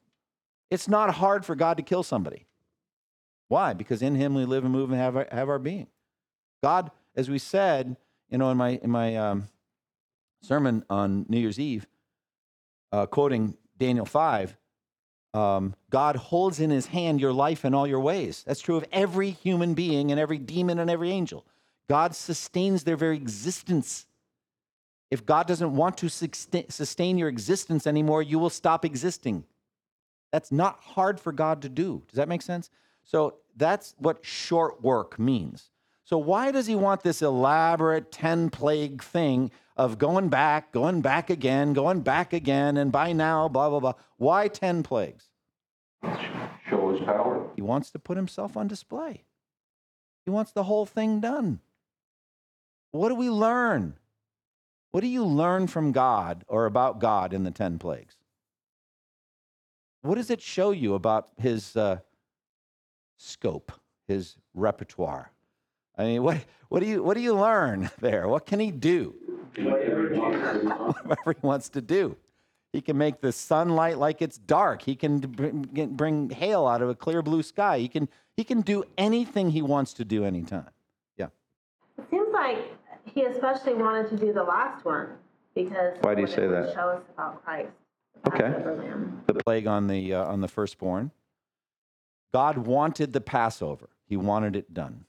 It's 0.71 0.89
not 0.89 1.15
hard 1.15 1.45
for 1.45 1.55
God 1.55 1.77
to 1.79 1.83
kill 1.83 2.03
somebody. 2.03 2.47
Why? 3.49 3.73
Because 3.73 4.03
in 4.03 4.15
Him 4.15 4.35
we 4.35 4.45
live 4.45 4.65
and 4.65 4.73
move 4.73 4.91
and 4.91 5.01
have 5.01 5.17
our, 5.17 5.27
have 5.33 5.49
our 5.49 5.59
being. 5.59 5.87
God, 6.63 6.91
as 7.17 7.31
we 7.31 7.39
said, 7.39 7.97
you 8.29 8.37
know, 8.37 8.51
in 8.51 8.59
my 8.59 8.79
in 8.83 8.91
my 8.91 9.17
um, 9.17 9.49
sermon 10.43 10.85
on 10.91 11.25
New 11.29 11.39
Year's 11.39 11.59
Eve, 11.59 11.87
uh, 12.93 13.07
quoting 13.07 13.57
Daniel 13.79 14.05
five, 14.05 14.58
um, 15.39 15.75
God 15.91 16.17
holds 16.17 16.59
in 16.59 16.71
his 16.71 16.87
hand 16.87 17.21
your 17.21 17.33
life 17.33 17.63
and 17.65 17.73
all 17.73 17.87
your 17.87 18.01
ways. 18.01 18.43
That's 18.45 18.61
true 18.61 18.77
of 18.77 18.85
every 18.91 19.31
human 19.31 19.75
being 19.75 20.11
and 20.11 20.19
every 20.19 20.39
demon 20.39 20.81
and 20.81 20.91
every 20.91 21.11
angel. 21.11 21.47
God 21.89 22.17
sustains 22.17 22.83
their 22.83 22.97
very 22.97 23.17
existence. 23.17 24.07
If 25.13 25.25
God 25.25 25.47
doesn't 25.47 25.77
want 25.77 25.97
to 25.99 26.09
sustain 26.09 27.19
your 27.19 27.29
existence 27.29 27.87
anymore, 27.87 28.21
you 28.21 28.41
will 28.41 28.51
stop 28.51 28.85
existing. 28.85 29.45
That's 30.33 30.51
not 30.51 30.81
hard 30.81 31.21
for 31.21 31.33
God 31.33 31.63
to 31.63 31.69
do. 31.69 32.03
Does 32.09 32.17
that 32.17 32.29
make 32.29 32.43
sense? 32.43 32.69
So 33.05 33.37
that's 33.57 33.95
what 33.99 34.27
short 34.27 34.83
work 34.83 35.21
means. 35.21 35.71
So 36.05 36.19
why 36.19 36.51
does 36.51 36.67
he 36.67 36.75
want 36.75 37.03
this 37.03 37.23
elaborate 37.23 38.11
10 38.11 38.51
plague 38.51 39.03
thing 39.03 39.53
of 39.77 39.99
going 39.99 40.31
back, 40.31 40.73
going 40.73 41.01
back 41.01 41.31
again, 41.31 41.75
going 41.75 42.01
back 42.01 42.33
again, 42.33 42.77
and 42.77 42.91
by 42.91 43.13
now, 43.13 43.47
blah, 43.49 43.69
blah, 43.69 43.81
blah? 43.81 43.93
Why 44.17 44.49
10 44.49 44.83
plagues? 44.83 45.28
Show 46.03 46.93
his 46.93 47.01
power. 47.01 47.49
He 47.57 47.63
wants 47.63 47.91
to 47.91 47.99
put 47.99 48.17
himself 48.17 48.57
on 48.57 48.69
display. 48.69 49.25
He 50.25 50.31
wants 50.31 50.53
the 50.53 50.65
whole 50.65 50.87
thing 50.87 51.21
done. 51.21 51.61
What 52.91 53.09
do 53.09 53.15
we 53.15 53.31
learn? 53.31 53.95
What 54.91 55.01
do 55.01 55.07
you 55.07 55.25
learn 55.25 55.67
from 55.67 55.93
God 55.93 56.45
or 56.49 56.67
about 56.67 56.99
God 56.99 57.33
in 57.33 57.45
the 57.45 57.51
10 57.51 57.79
plagues? 57.79 58.17
What 60.03 60.15
does 60.15 60.31
it 60.31 60.41
show 60.41 60.71
you 60.71 60.95
about 60.95 61.29
his 61.37 61.77
uh, 61.77 61.99
scope, 63.17 63.73
his 64.07 64.37
repertoire? 64.55 65.33
I 65.97 66.05
mean, 66.05 66.23
what, 66.23 66.39
what, 66.69 66.81
do 66.81 66.87
you, 66.87 67.03
what 67.03 67.15
do 67.15 67.21
you 67.21 67.35
learn 67.35 67.91
there? 68.01 68.29
What 68.29 68.47
can 68.47 68.61
he 68.61 68.71
do? 68.71 69.15
Whatever 69.57 71.33
he 71.33 71.47
wants 71.47 71.69
to 71.71 71.81
do. 71.81 72.17
He 72.73 72.81
can 72.83 72.99
make 72.99 73.21
the 73.21 73.33
sunlight 73.33 73.99
like 73.99 74.21
it's 74.21 74.37
dark. 74.37 74.83
He 74.83 74.95
can 74.95 75.19
bring, 75.21 76.31
hail 76.31 76.67
out 76.67 76.83
of 76.83 76.91
a 76.91 76.95
clear 76.95 77.23
blue 77.23 77.43
sky. 77.43 77.79
He 77.79 77.89
can, 77.89 78.09
he 78.37 78.45
can 78.45 78.61
do 78.61 78.85
anything 78.99 79.51
he 79.51 79.63
wants 79.63 79.95
to 79.95 80.05
do 80.05 80.25
anytime. 80.25 80.71
Yeah. 81.17 81.29
It 81.97 82.05
seems 82.11 82.29
like 82.33 82.59
he 83.07 83.23
especially 83.23 83.75
wanted 83.75 84.11
to 84.11 84.17
do 84.17 84.33
the 84.33 84.43
last 84.43 84.85
one 84.85 85.09
because 85.55 85.97
Why 86.03 86.15
do 86.15 86.21
you 86.21 86.27
say 86.27 86.47
that? 86.47 86.75
Show 86.75 86.89
us 86.89 87.03
about 87.15 87.43
Christ. 87.45 87.71
Okay. 88.27 88.53
The 89.27 89.35
plague 89.45 89.67
on 89.67 89.87
the 89.87 90.15
uh, 90.15 90.25
on 90.25 90.41
the 90.41 90.49
firstborn. 90.49 91.13
God 92.33 92.59
wanted 92.59 93.13
the 93.13 93.21
Passover. 93.21 93.89
He 94.05 94.17
wanted 94.17 94.57
it 94.57 94.75
done. 94.75 95.05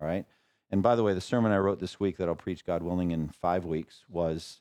All 0.00 0.06
right. 0.06 0.24
And 0.70 0.82
by 0.82 0.96
the 0.96 1.02
way, 1.02 1.14
the 1.14 1.20
sermon 1.20 1.52
I 1.52 1.58
wrote 1.58 1.80
this 1.80 2.00
week 2.00 2.16
that 2.16 2.28
I'll 2.28 2.34
preach, 2.34 2.64
God 2.64 2.82
willing, 2.82 3.10
in 3.10 3.28
five 3.28 3.64
weeks 3.64 4.04
was 4.08 4.60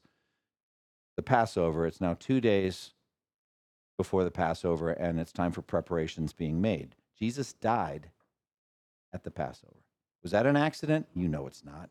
the 1.15 1.23
Passover. 1.23 1.85
It's 1.85 2.01
now 2.01 2.15
two 2.19 2.41
days 2.41 2.91
before 3.97 4.23
the 4.23 4.31
Passover, 4.31 4.89
and 4.89 5.19
it's 5.19 5.31
time 5.31 5.51
for 5.51 5.61
preparations 5.61 6.33
being 6.33 6.61
made. 6.61 6.95
Jesus 7.17 7.53
died 7.53 8.09
at 9.13 9.23
the 9.23 9.31
Passover. 9.31 9.83
Was 10.23 10.31
that 10.31 10.45
an 10.45 10.57
accident? 10.57 11.07
You 11.13 11.27
know 11.27 11.47
it's 11.47 11.63
not. 11.63 11.89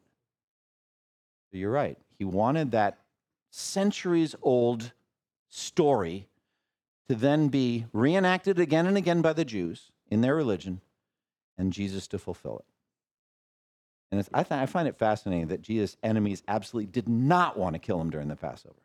So 1.51 1.59
you're 1.59 1.71
right. 1.71 1.99
He 2.19 2.25
wanted 2.25 2.71
that 2.73 2.99
centuries 3.51 4.35
old 4.43 4.93
story 5.49 6.29
to 7.09 7.15
then 7.15 7.49
be 7.49 7.87
reenacted 7.93 8.59
again 8.59 8.87
and 8.87 8.97
again 8.97 9.21
by 9.21 9.35
the 9.35 9.45
Jews 9.45 9.93
in 10.11 10.23
their 10.23 10.35
religion 10.35 10.81
and 11.59 11.73
Jesus 11.73 12.09
to 12.09 12.19
fulfill 12.19 12.59
it. 12.59 12.65
And 14.11 14.29
I, 14.35 14.43
th- 14.43 14.61
I 14.61 14.67
find 14.67 14.89
it 14.89 14.99
fascinating 14.99 15.49
that 15.49 15.63
Jesus' 15.63 15.97
enemies 16.03 16.43
absolutely 16.49 16.91
did 16.91 17.09
not 17.09 17.59
want 17.59 17.75
to 17.75 17.79
kill 17.79 18.01
him 18.01 18.11
during 18.11 18.29
the 18.29 18.37
Passover. 18.37 18.77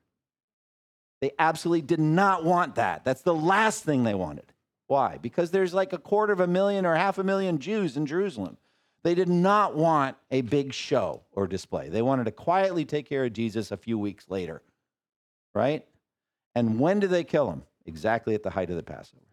They 1.19 1.31
absolutely 1.39 1.81
did 1.81 1.99
not 1.99 2.43
want 2.43 2.75
that. 2.75 3.03
That's 3.03 3.21
the 3.21 3.33
last 3.33 3.83
thing 3.83 4.03
they 4.03 4.13
wanted. 4.13 4.53
Why? 4.87 5.17
Because 5.17 5.51
there's 5.51 5.73
like 5.73 5.93
a 5.93 5.97
quarter 5.97 6.33
of 6.33 6.39
a 6.39 6.47
million 6.47 6.85
or 6.85 6.95
half 6.95 7.17
a 7.17 7.23
million 7.23 7.59
Jews 7.59 7.97
in 7.97 8.05
Jerusalem. 8.05 8.57
They 9.03 9.15
did 9.15 9.29
not 9.29 9.75
want 9.75 10.17
a 10.31 10.41
big 10.41 10.73
show 10.73 11.23
or 11.31 11.47
display. 11.47 11.89
They 11.89 12.01
wanted 12.01 12.25
to 12.25 12.31
quietly 12.31 12.85
take 12.85 13.07
care 13.07 13.25
of 13.25 13.33
Jesus 13.33 13.71
a 13.71 13.77
few 13.77 13.97
weeks 13.97 14.29
later, 14.29 14.61
right? 15.53 15.85
And 16.55 16.79
when 16.79 16.99
did 16.99 17.09
they 17.09 17.23
kill 17.23 17.51
him? 17.51 17.63
Exactly 17.85 18.35
at 18.35 18.43
the 18.43 18.49
height 18.49 18.69
of 18.69 18.75
the 18.75 18.83
Passover. 18.83 19.23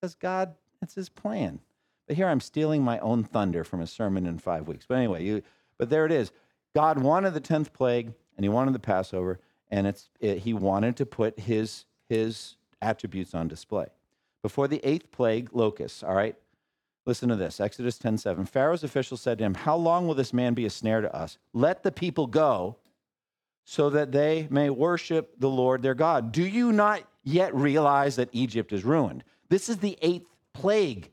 Because 0.00 0.14
God, 0.14 0.54
it's 0.82 0.94
his 0.94 1.08
plan. 1.08 1.60
But 2.06 2.16
here 2.16 2.28
I'm 2.28 2.40
stealing 2.40 2.82
my 2.82 2.98
own 2.98 3.24
thunder 3.24 3.64
from 3.64 3.80
a 3.80 3.86
sermon 3.86 4.26
in 4.26 4.38
five 4.38 4.68
weeks. 4.68 4.84
But 4.86 4.98
anyway, 4.98 5.24
you, 5.24 5.42
but 5.78 5.90
there 5.90 6.04
it 6.04 6.12
is. 6.12 6.32
God 6.74 6.98
wanted 6.98 7.34
the 7.34 7.40
10th 7.40 7.72
plague 7.72 8.12
and 8.36 8.44
he 8.44 8.48
wanted 8.48 8.74
the 8.74 8.80
Passover, 8.80 9.40
and 9.74 9.88
it's, 9.88 10.08
it, 10.20 10.38
he 10.38 10.54
wanted 10.54 10.96
to 10.98 11.04
put 11.04 11.36
his, 11.36 11.84
his 12.08 12.54
attributes 12.80 13.34
on 13.34 13.48
display. 13.48 13.86
Before 14.40 14.68
the 14.68 14.80
eighth 14.84 15.10
plague, 15.10 15.50
locusts, 15.52 16.04
all 16.04 16.14
right? 16.14 16.36
Listen 17.06 17.28
to 17.28 17.34
this 17.34 17.58
Exodus 17.58 17.98
10 17.98 18.18
7. 18.18 18.46
Pharaoh's 18.46 18.84
officials 18.84 19.20
said 19.20 19.38
to 19.38 19.44
him, 19.44 19.54
How 19.54 19.74
long 19.74 20.06
will 20.06 20.14
this 20.14 20.32
man 20.32 20.54
be 20.54 20.64
a 20.64 20.70
snare 20.70 21.00
to 21.00 21.12
us? 21.12 21.38
Let 21.52 21.82
the 21.82 21.90
people 21.90 22.28
go 22.28 22.76
so 23.64 23.90
that 23.90 24.12
they 24.12 24.46
may 24.48 24.70
worship 24.70 25.34
the 25.40 25.50
Lord 25.50 25.82
their 25.82 25.94
God. 25.94 26.30
Do 26.30 26.46
you 26.46 26.70
not 26.70 27.02
yet 27.24 27.52
realize 27.52 28.14
that 28.14 28.28
Egypt 28.30 28.72
is 28.72 28.84
ruined? 28.84 29.24
This 29.48 29.68
is 29.68 29.78
the 29.78 29.98
eighth 30.02 30.30
plague. 30.52 31.10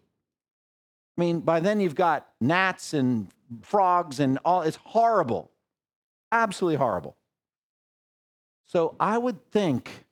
I 1.18 1.22
mean, 1.22 1.40
by 1.40 1.62
then 1.62 1.80
you've 1.80 1.96
got 1.96 2.28
gnats 2.40 2.94
and 2.94 3.28
frogs 3.64 4.20
and 4.20 4.38
all. 4.46 4.62
It's 4.62 4.78
horrible. 4.84 5.50
Absolutely 6.32 6.78
horrible. 6.78 7.18
So 8.72 8.96
I 9.02 9.18
would 9.18 9.52
think 9.52 10.06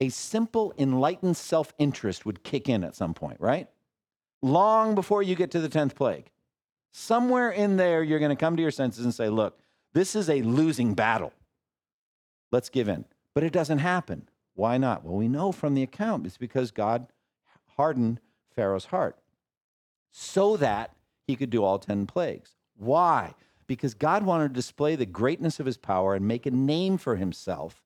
a 0.00 0.10
simple, 0.10 0.72
enlightened 0.78 1.36
self 1.36 1.74
interest 1.76 2.24
would 2.24 2.44
kick 2.44 2.68
in 2.68 2.84
at 2.84 2.94
some 2.94 3.14
point, 3.14 3.40
right? 3.40 3.68
Long 4.42 4.94
before 4.94 5.24
you 5.24 5.34
get 5.34 5.50
to 5.50 5.60
the 5.60 5.68
10th 5.68 5.96
plague. 5.96 6.30
Somewhere 6.92 7.50
in 7.50 7.78
there, 7.78 8.04
you're 8.04 8.20
going 8.20 8.30
to 8.30 8.36
come 8.36 8.54
to 8.54 8.62
your 8.62 8.70
senses 8.70 9.04
and 9.04 9.12
say, 9.12 9.28
look, 9.28 9.58
this 9.92 10.14
is 10.14 10.30
a 10.30 10.40
losing 10.42 10.94
battle. 10.94 11.32
Let's 12.52 12.68
give 12.68 12.88
in. 12.88 13.06
But 13.34 13.42
it 13.42 13.52
doesn't 13.52 13.78
happen. 13.78 14.28
Why 14.54 14.78
not? 14.78 15.04
Well, 15.04 15.16
we 15.16 15.26
know 15.26 15.50
from 15.50 15.74
the 15.74 15.82
account 15.82 16.26
it's 16.26 16.38
because 16.38 16.70
God 16.70 17.08
hardened 17.76 18.20
Pharaoh's 18.54 18.84
heart 18.86 19.18
so 20.12 20.56
that 20.58 20.94
he 21.26 21.34
could 21.34 21.50
do 21.50 21.64
all 21.64 21.80
10 21.80 22.06
plagues. 22.06 22.54
Why? 22.76 23.34
Because 23.70 23.94
God 23.94 24.24
wanted 24.24 24.48
to 24.48 24.54
display 24.54 24.96
the 24.96 25.06
greatness 25.06 25.60
of 25.60 25.66
his 25.66 25.76
power 25.76 26.16
and 26.16 26.26
make 26.26 26.44
a 26.44 26.50
name 26.50 26.98
for 26.98 27.14
himself 27.14 27.84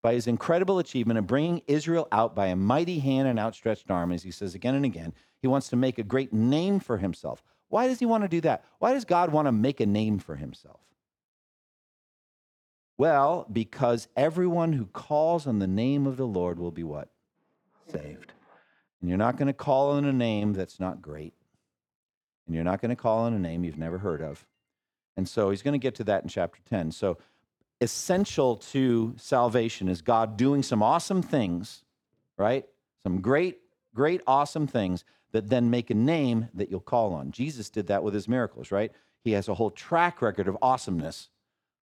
by 0.00 0.12
his 0.12 0.28
incredible 0.28 0.78
achievement 0.78 1.18
of 1.18 1.26
bringing 1.26 1.62
Israel 1.66 2.06
out 2.12 2.36
by 2.36 2.46
a 2.46 2.54
mighty 2.54 3.00
hand 3.00 3.26
and 3.26 3.36
outstretched 3.36 3.90
arm, 3.90 4.12
as 4.12 4.22
he 4.22 4.30
says 4.30 4.54
again 4.54 4.76
and 4.76 4.84
again. 4.84 5.12
He 5.42 5.48
wants 5.48 5.68
to 5.70 5.74
make 5.74 5.98
a 5.98 6.04
great 6.04 6.32
name 6.32 6.78
for 6.78 6.98
himself. 6.98 7.42
Why 7.70 7.88
does 7.88 7.98
he 7.98 8.06
want 8.06 8.22
to 8.22 8.28
do 8.28 8.40
that? 8.42 8.64
Why 8.78 8.92
does 8.92 9.04
God 9.04 9.32
want 9.32 9.46
to 9.46 9.52
make 9.52 9.80
a 9.80 9.86
name 9.86 10.20
for 10.20 10.36
himself? 10.36 10.78
Well, 12.96 13.48
because 13.52 14.06
everyone 14.16 14.74
who 14.74 14.86
calls 14.86 15.48
on 15.48 15.58
the 15.58 15.66
name 15.66 16.06
of 16.06 16.18
the 16.18 16.24
Lord 16.24 16.60
will 16.60 16.70
be 16.70 16.84
what? 16.84 17.08
Saved. 17.88 18.32
And 19.00 19.10
you're 19.10 19.18
not 19.18 19.36
going 19.36 19.48
to 19.48 19.52
call 19.52 19.90
on 19.90 20.04
a 20.04 20.12
name 20.12 20.52
that's 20.52 20.78
not 20.78 21.02
great. 21.02 21.34
And 22.46 22.54
you're 22.54 22.62
not 22.62 22.80
going 22.80 22.90
to 22.90 22.94
call 22.94 23.24
on 23.24 23.34
a 23.34 23.40
name 23.40 23.64
you've 23.64 23.76
never 23.76 23.98
heard 23.98 24.22
of. 24.22 24.46
And 25.16 25.28
so 25.28 25.50
he's 25.50 25.62
going 25.62 25.72
to 25.72 25.78
get 25.78 25.94
to 25.96 26.04
that 26.04 26.22
in 26.22 26.28
chapter 26.28 26.60
10. 26.68 26.92
So, 26.92 27.18
essential 27.80 28.56
to 28.56 29.14
salvation 29.18 29.88
is 29.88 30.00
God 30.00 30.36
doing 30.36 30.62
some 30.62 30.82
awesome 30.82 31.22
things, 31.22 31.84
right? 32.38 32.64
Some 33.02 33.20
great, 33.20 33.58
great, 33.94 34.22
awesome 34.26 34.66
things 34.66 35.04
that 35.32 35.50
then 35.50 35.68
make 35.68 35.90
a 35.90 35.94
name 35.94 36.48
that 36.54 36.70
you'll 36.70 36.80
call 36.80 37.12
on. 37.12 37.30
Jesus 37.30 37.68
did 37.68 37.88
that 37.88 38.02
with 38.02 38.14
his 38.14 38.28
miracles, 38.28 38.72
right? 38.72 38.92
He 39.22 39.32
has 39.32 39.48
a 39.48 39.54
whole 39.54 39.70
track 39.70 40.22
record 40.22 40.48
of 40.48 40.56
awesomeness, 40.62 41.28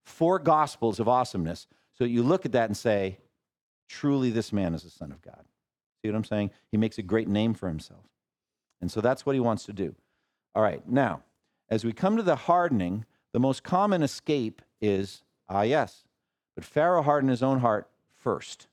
four 0.03 0.39
gospels 0.39 0.99
of 0.99 1.09
awesomeness. 1.09 1.67
So 1.97 2.05
you 2.05 2.23
look 2.23 2.45
at 2.45 2.53
that 2.53 2.69
and 2.69 2.77
say, 2.77 3.19
truly, 3.89 4.31
this 4.31 4.53
man 4.53 4.75
is 4.75 4.83
the 4.83 4.91
Son 4.91 5.13
of 5.13 5.23
God. 5.23 5.45
See 6.03 6.11
what 6.11 6.17
I'm 6.17 6.25
saying? 6.25 6.51
He 6.71 6.77
makes 6.77 6.99
a 6.99 7.03
great 7.03 7.29
name 7.29 7.55
for 7.55 7.69
himself. 7.69 8.05
And 8.81 8.91
so 8.91 9.01
that's 9.01 9.25
what 9.25 9.35
he 9.35 9.41
wants 9.41 9.65
to 9.67 9.73
do. 9.73 9.95
All 10.55 10.63
right, 10.63 10.87
now, 10.89 11.23
as 11.69 11.85
we 11.85 11.93
come 11.93 12.17
to 12.17 12.23
the 12.23 12.37
hardening, 12.37 13.05
the 13.35 13.41
most 13.41 13.65
common 13.65 14.05
escape 14.05 14.63
is, 14.81 15.25
ah, 15.49 15.63
yes, 15.63 16.05
but 16.55 16.65
Pharaoh 16.65 17.03
hardened 17.03 17.31
his 17.31 17.43
own 17.43 17.59
heart 17.59 17.91
first. 18.17 18.69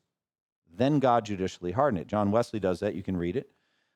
Then 0.78 1.00
God 1.00 1.26
judicially 1.26 1.72
hardened 1.72 2.00
it. 2.00 2.08
John 2.08 2.30
Wesley 2.30 2.60
does 2.60 2.80
that. 2.80 2.94
You 2.94 3.02
can 3.02 3.18
read 3.18 3.36
it. 3.36 3.50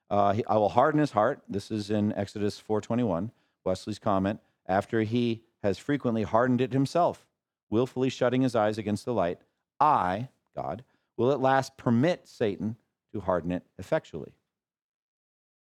Uh, 0.10 0.34
he, 0.34 0.46
I 0.46 0.56
will 0.56 0.70
harden 0.70 1.00
his 1.00 1.12
heart. 1.12 1.40
This 1.48 1.70
is 1.70 1.92
in 1.92 2.14
Exodus 2.14 2.60
4:21. 2.68 3.30
Wesley's 3.64 4.00
comment 4.00 4.40
after 4.66 5.02
he 5.02 5.44
has 5.62 5.78
frequently 5.78 6.24
hardened 6.24 6.62
it 6.62 6.74
himself, 6.74 7.28
willfully 7.70 8.10
shutting 8.10 8.42
his 8.42 8.56
eyes 8.56 8.80
against 8.80 9.06
the 9.06 9.14
light. 9.14 9.40
I, 9.80 10.30
God, 10.56 10.84
will 11.16 11.32
at 11.32 11.40
last 11.40 11.78
permit 11.78 12.28
Satan 12.28 12.76
to 13.14 13.20
harden 13.20 13.52
it 13.52 13.64
effectually. 13.78 14.34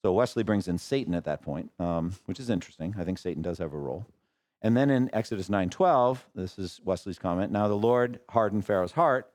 So 0.02 0.12
Wesley 0.12 0.44
brings 0.44 0.68
in 0.68 0.78
Satan 0.78 1.14
at 1.14 1.24
that 1.24 1.42
point, 1.42 1.72
um, 1.80 2.14
which 2.26 2.38
is 2.38 2.50
interesting. 2.50 2.94
I 2.96 3.02
think 3.02 3.18
Satan 3.18 3.42
does 3.42 3.58
have 3.58 3.74
a 3.74 3.78
role. 3.78 4.06
And 4.66 4.76
then 4.76 4.90
in 4.90 5.14
Exodus 5.14 5.48
9:12, 5.48 6.26
this 6.34 6.58
is 6.58 6.80
Wesley's 6.82 7.20
comment. 7.20 7.52
Now 7.52 7.68
the 7.68 7.76
Lord 7.76 8.18
hardened 8.30 8.66
Pharaoh's 8.66 8.90
heart 8.90 9.32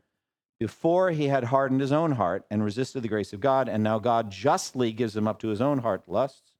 before 0.59 1.11
he 1.11 1.29
had 1.29 1.45
hardened 1.45 1.79
his 1.79 1.93
own 1.93 2.11
heart 2.11 2.45
and 2.51 2.61
resisted 2.61 3.01
the 3.01 3.07
grace 3.07 3.31
of 3.31 3.39
God, 3.39 3.69
and 3.69 3.81
now 3.81 3.97
God 3.97 4.29
justly 4.29 4.91
gives 4.91 5.15
him 5.15 5.29
up 5.29 5.39
to 5.39 5.47
his 5.47 5.61
own 5.61 5.77
heart 5.77 6.03
lusts, 6.05 6.51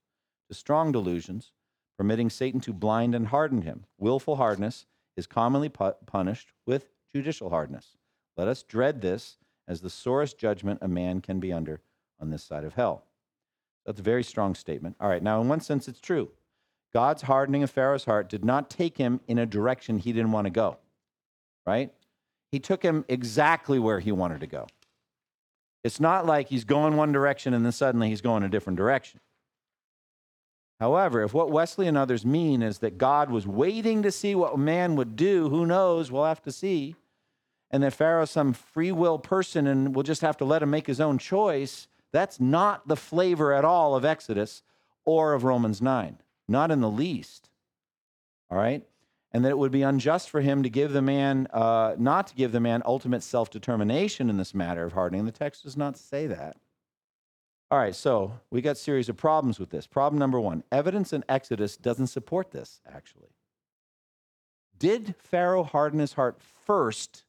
to 0.48 0.54
strong 0.54 0.94
delusions, 0.94 1.52
permitting 1.98 2.30
Satan 2.30 2.62
to 2.62 2.72
blind 2.72 3.14
and 3.14 3.28
harden 3.28 3.64
him. 3.64 3.88
Willful 3.98 4.38
hardness 4.38 4.86
is 5.18 5.28
commonly 5.28 5.68
pu- 5.68 5.96
punished 6.06 6.54
with 6.66 6.94
judicial 7.14 7.50
hardness. 7.50 7.98
Let 8.38 8.48
us 8.48 8.64
dread 8.64 9.02
this 9.02 9.38
as 9.68 9.82
the 9.82 9.90
sorest 9.90 10.38
judgment 10.38 10.80
a 10.82 10.88
man 10.88 11.20
can 11.20 11.42
be 11.42 11.52
under 11.52 11.82
on 12.22 12.30
this 12.30 12.46
side 12.46 12.64
of 12.64 12.76
hell. 12.76 13.04
That's 13.86 14.00
a 14.00 14.04
very 14.04 14.24
strong 14.24 14.56
statement. 14.56 14.96
All 15.02 15.10
right, 15.10 15.22
now 15.22 15.42
in 15.42 15.50
one 15.50 15.60
sense, 15.60 15.90
it's 15.90 16.00
true. 16.00 16.32
God's 16.94 17.24
hardening 17.24 17.64
of 17.64 17.72
Pharaoh's 17.72 18.06
heart 18.06 18.30
did 18.30 18.44
not 18.44 18.70
take 18.70 18.98
him 18.98 19.22
in 19.28 19.38
a 19.40 19.46
direction 19.46 19.98
he 19.98 20.12
didn't 20.12 20.32
want 20.32 20.46
to 20.46 20.52
go, 20.52 20.78
right? 21.66 21.94
He 22.52 22.60
took 22.60 22.84
him 22.84 23.06
exactly 23.08 23.80
where 23.80 24.00
he 24.00 24.12
wanted 24.12 24.42
to 24.42 24.48
go. 24.48 24.68
It's 25.84 26.00
not 26.00 26.26
like 26.26 26.50
he's 26.50 26.66
going 26.66 26.96
one 26.96 27.12
direction 27.12 27.54
and 27.54 27.66
then 27.66 27.72
suddenly 27.72 28.10
he's 28.10 28.22
going 28.22 28.44
a 28.44 28.50
different 28.50 28.78
direction. 28.78 29.20
However, 30.80 31.24
if 31.24 31.34
what 31.34 31.52
Wesley 31.52 31.88
and 31.88 31.98
others 31.98 32.26
mean 32.26 32.62
is 32.62 32.80
that 32.80 32.98
God 32.98 33.30
was 33.30 33.48
waiting 33.48 34.02
to 34.02 34.12
see 34.12 34.36
what 34.36 34.58
man 34.58 34.96
would 34.96 35.16
do, 35.16 35.50
who 35.50 35.66
knows? 35.66 36.12
We'll 36.12 36.26
have 36.26 36.42
to 36.44 36.52
see. 36.52 36.96
And 37.70 37.84
that 37.84 37.94
Pharaoh's 37.94 38.32
some 38.32 38.52
free 38.54 38.92
will 38.92 39.18
person 39.18 39.66
and 39.66 39.96
we'll 39.96 40.04
just 40.04 40.22
have 40.22 40.38
to 40.38 40.46
let 40.46 40.64
him 40.64 40.72
make 40.72 40.88
his 40.88 41.00
own 41.00 41.18
choice, 41.20 41.88
that's 42.12 42.40
not 42.40 42.88
the 42.88 42.96
flavor 42.96 43.54
at 43.54 43.64
all 43.64 43.96
of 43.96 44.04
Exodus 44.04 44.64
or 45.06 45.34
of 45.34 45.44
Romans 45.44 45.82
9. 45.82 46.18
Not 46.52 46.70
in 46.70 46.82
the 46.82 46.90
least. 46.90 47.50
All 48.50 48.58
right? 48.58 48.86
And 49.32 49.46
that 49.46 49.50
it 49.52 49.58
would 49.58 49.72
be 49.72 49.84
unjust 49.84 50.30
for 50.30 50.42
him 50.42 50.64
to 50.64 50.70
give 50.70 50.92
the 50.92 51.02
man, 51.02 51.48
uh, 51.54 51.96
not 51.98 52.28
to 52.28 52.36
give 52.36 52.52
the 52.52 52.60
man 52.60 52.84
ultimate 52.86 53.24
self 53.24 53.50
determination 53.50 54.30
in 54.30 54.36
this 54.36 54.54
matter 54.54 54.84
of 54.84 54.92
hardening. 54.92 55.26
The 55.26 55.32
text 55.32 55.64
does 55.64 55.78
not 55.78 55.98
say 55.98 56.28
that. 56.28 56.58
All 57.72 57.80
right, 57.80 57.96
so 57.96 58.34
we 58.50 58.62
got 58.62 58.76
series 58.76 59.08
of 59.08 59.16
problems 59.16 59.58
with 59.58 59.70
this. 59.70 59.88
Problem 59.88 60.20
number 60.20 60.42
one 60.42 60.66
evidence 60.74 61.14
in 61.14 61.24
Exodus 61.30 61.78
doesn't 61.78 62.08
support 62.08 62.52
this, 62.52 62.82
actually. 62.86 63.30
Did 64.78 65.16
Pharaoh 65.20 65.64
harden 65.64 66.02
his 66.02 66.14
heart 66.14 66.42
first 66.42 67.24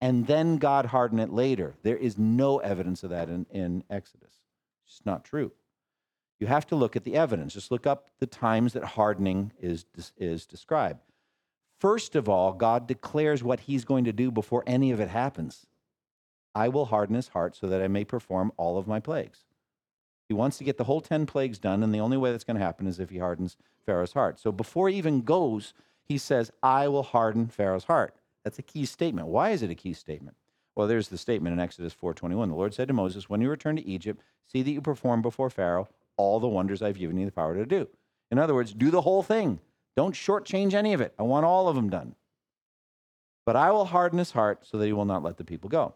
and 0.00 0.28
then 0.28 0.58
God 0.58 0.86
harden 0.86 1.18
it 1.18 1.32
later? 1.32 1.74
There 1.82 1.96
is 1.96 2.16
no 2.16 2.58
evidence 2.58 3.02
of 3.02 3.10
that 3.10 3.28
in, 3.28 3.46
in 3.50 3.82
Exodus. 3.90 4.34
It's 4.84 4.94
just 4.94 5.06
not 5.06 5.24
true. 5.24 5.50
You 6.42 6.48
have 6.48 6.66
to 6.66 6.74
look 6.74 6.96
at 6.96 7.04
the 7.04 7.14
evidence. 7.14 7.54
Just 7.54 7.70
look 7.70 7.86
up 7.86 8.08
the 8.18 8.26
times 8.26 8.72
that 8.72 8.82
hardening 8.82 9.52
is, 9.60 9.84
is 10.16 10.44
described. 10.44 10.98
First 11.78 12.16
of 12.16 12.28
all, 12.28 12.52
God 12.52 12.88
declares 12.88 13.44
what 13.44 13.60
he's 13.60 13.84
going 13.84 14.06
to 14.06 14.12
do 14.12 14.32
before 14.32 14.64
any 14.66 14.90
of 14.90 14.98
it 14.98 15.08
happens. 15.08 15.68
I 16.52 16.66
will 16.66 16.86
harden 16.86 17.14
his 17.14 17.28
heart 17.28 17.54
so 17.54 17.68
that 17.68 17.80
I 17.80 17.86
may 17.86 18.04
perform 18.04 18.50
all 18.56 18.76
of 18.76 18.88
my 18.88 18.98
plagues. 18.98 19.44
He 20.26 20.34
wants 20.34 20.58
to 20.58 20.64
get 20.64 20.78
the 20.78 20.82
whole 20.82 21.00
10 21.00 21.26
plagues 21.26 21.60
done, 21.60 21.84
and 21.84 21.94
the 21.94 22.00
only 22.00 22.16
way 22.16 22.32
that's 22.32 22.42
going 22.42 22.56
to 22.56 22.64
happen 22.64 22.88
is 22.88 22.98
if 22.98 23.10
he 23.10 23.18
hardens 23.18 23.56
Pharaoh's 23.86 24.14
heart. 24.14 24.40
So 24.40 24.50
before 24.50 24.88
he 24.88 24.96
even 24.96 25.22
goes, 25.22 25.74
he 26.02 26.18
says, 26.18 26.50
I 26.60 26.88
will 26.88 27.04
harden 27.04 27.46
Pharaoh's 27.46 27.84
heart. 27.84 28.16
That's 28.42 28.58
a 28.58 28.62
key 28.62 28.84
statement. 28.84 29.28
Why 29.28 29.50
is 29.50 29.62
it 29.62 29.70
a 29.70 29.76
key 29.76 29.92
statement? 29.92 30.36
Well, 30.74 30.88
there's 30.88 31.06
the 31.06 31.18
statement 31.18 31.52
in 31.52 31.60
Exodus 31.60 31.94
4:21. 31.94 32.48
The 32.48 32.56
Lord 32.56 32.74
said 32.74 32.88
to 32.88 32.94
Moses, 32.94 33.30
"When 33.30 33.40
you 33.42 33.48
return 33.48 33.76
to 33.76 33.86
Egypt, 33.86 34.20
see 34.44 34.62
that 34.62 34.70
you 34.72 34.80
perform 34.80 35.22
before 35.22 35.48
Pharaoh 35.48 35.86
all 36.16 36.40
the 36.40 36.48
wonders 36.48 36.82
I've 36.82 36.98
given 36.98 37.16
you 37.16 37.26
the 37.26 37.32
power 37.32 37.54
to 37.54 37.66
do." 37.66 37.88
In 38.30 38.38
other 38.38 38.54
words, 38.54 38.72
do 38.72 38.90
the 38.90 39.02
whole 39.02 39.22
thing. 39.22 39.60
Don't 39.96 40.14
shortchange 40.14 40.72
any 40.74 40.94
of 40.94 41.00
it. 41.00 41.14
I 41.18 41.22
want 41.22 41.44
all 41.44 41.68
of 41.68 41.76
them 41.76 41.90
done. 41.90 42.14
But 43.44 43.56
I 43.56 43.70
will 43.70 43.86
harden 43.86 44.18
his 44.18 44.30
heart 44.30 44.64
so 44.66 44.78
that 44.78 44.86
he 44.86 44.92
will 44.92 45.04
not 45.04 45.22
let 45.22 45.36
the 45.36 45.44
people 45.44 45.68
go. 45.68 45.94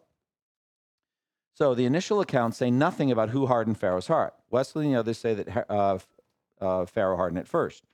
So 1.54 1.74
the 1.74 1.86
initial 1.86 2.20
accounts 2.20 2.58
say 2.58 2.70
nothing 2.70 3.10
about 3.10 3.30
who 3.30 3.46
hardened 3.46 3.78
Pharaoh's 3.78 4.08
heart. 4.08 4.34
Wesley 4.50 4.86
and 4.86 4.94
the 4.94 4.98
others 4.98 5.18
say 5.18 5.32
that 5.32 5.70
uh, 5.70 5.98
uh, 6.60 6.84
Pharaoh 6.84 7.16
hardened 7.16 7.38
it 7.38 7.48
first. 7.48 7.84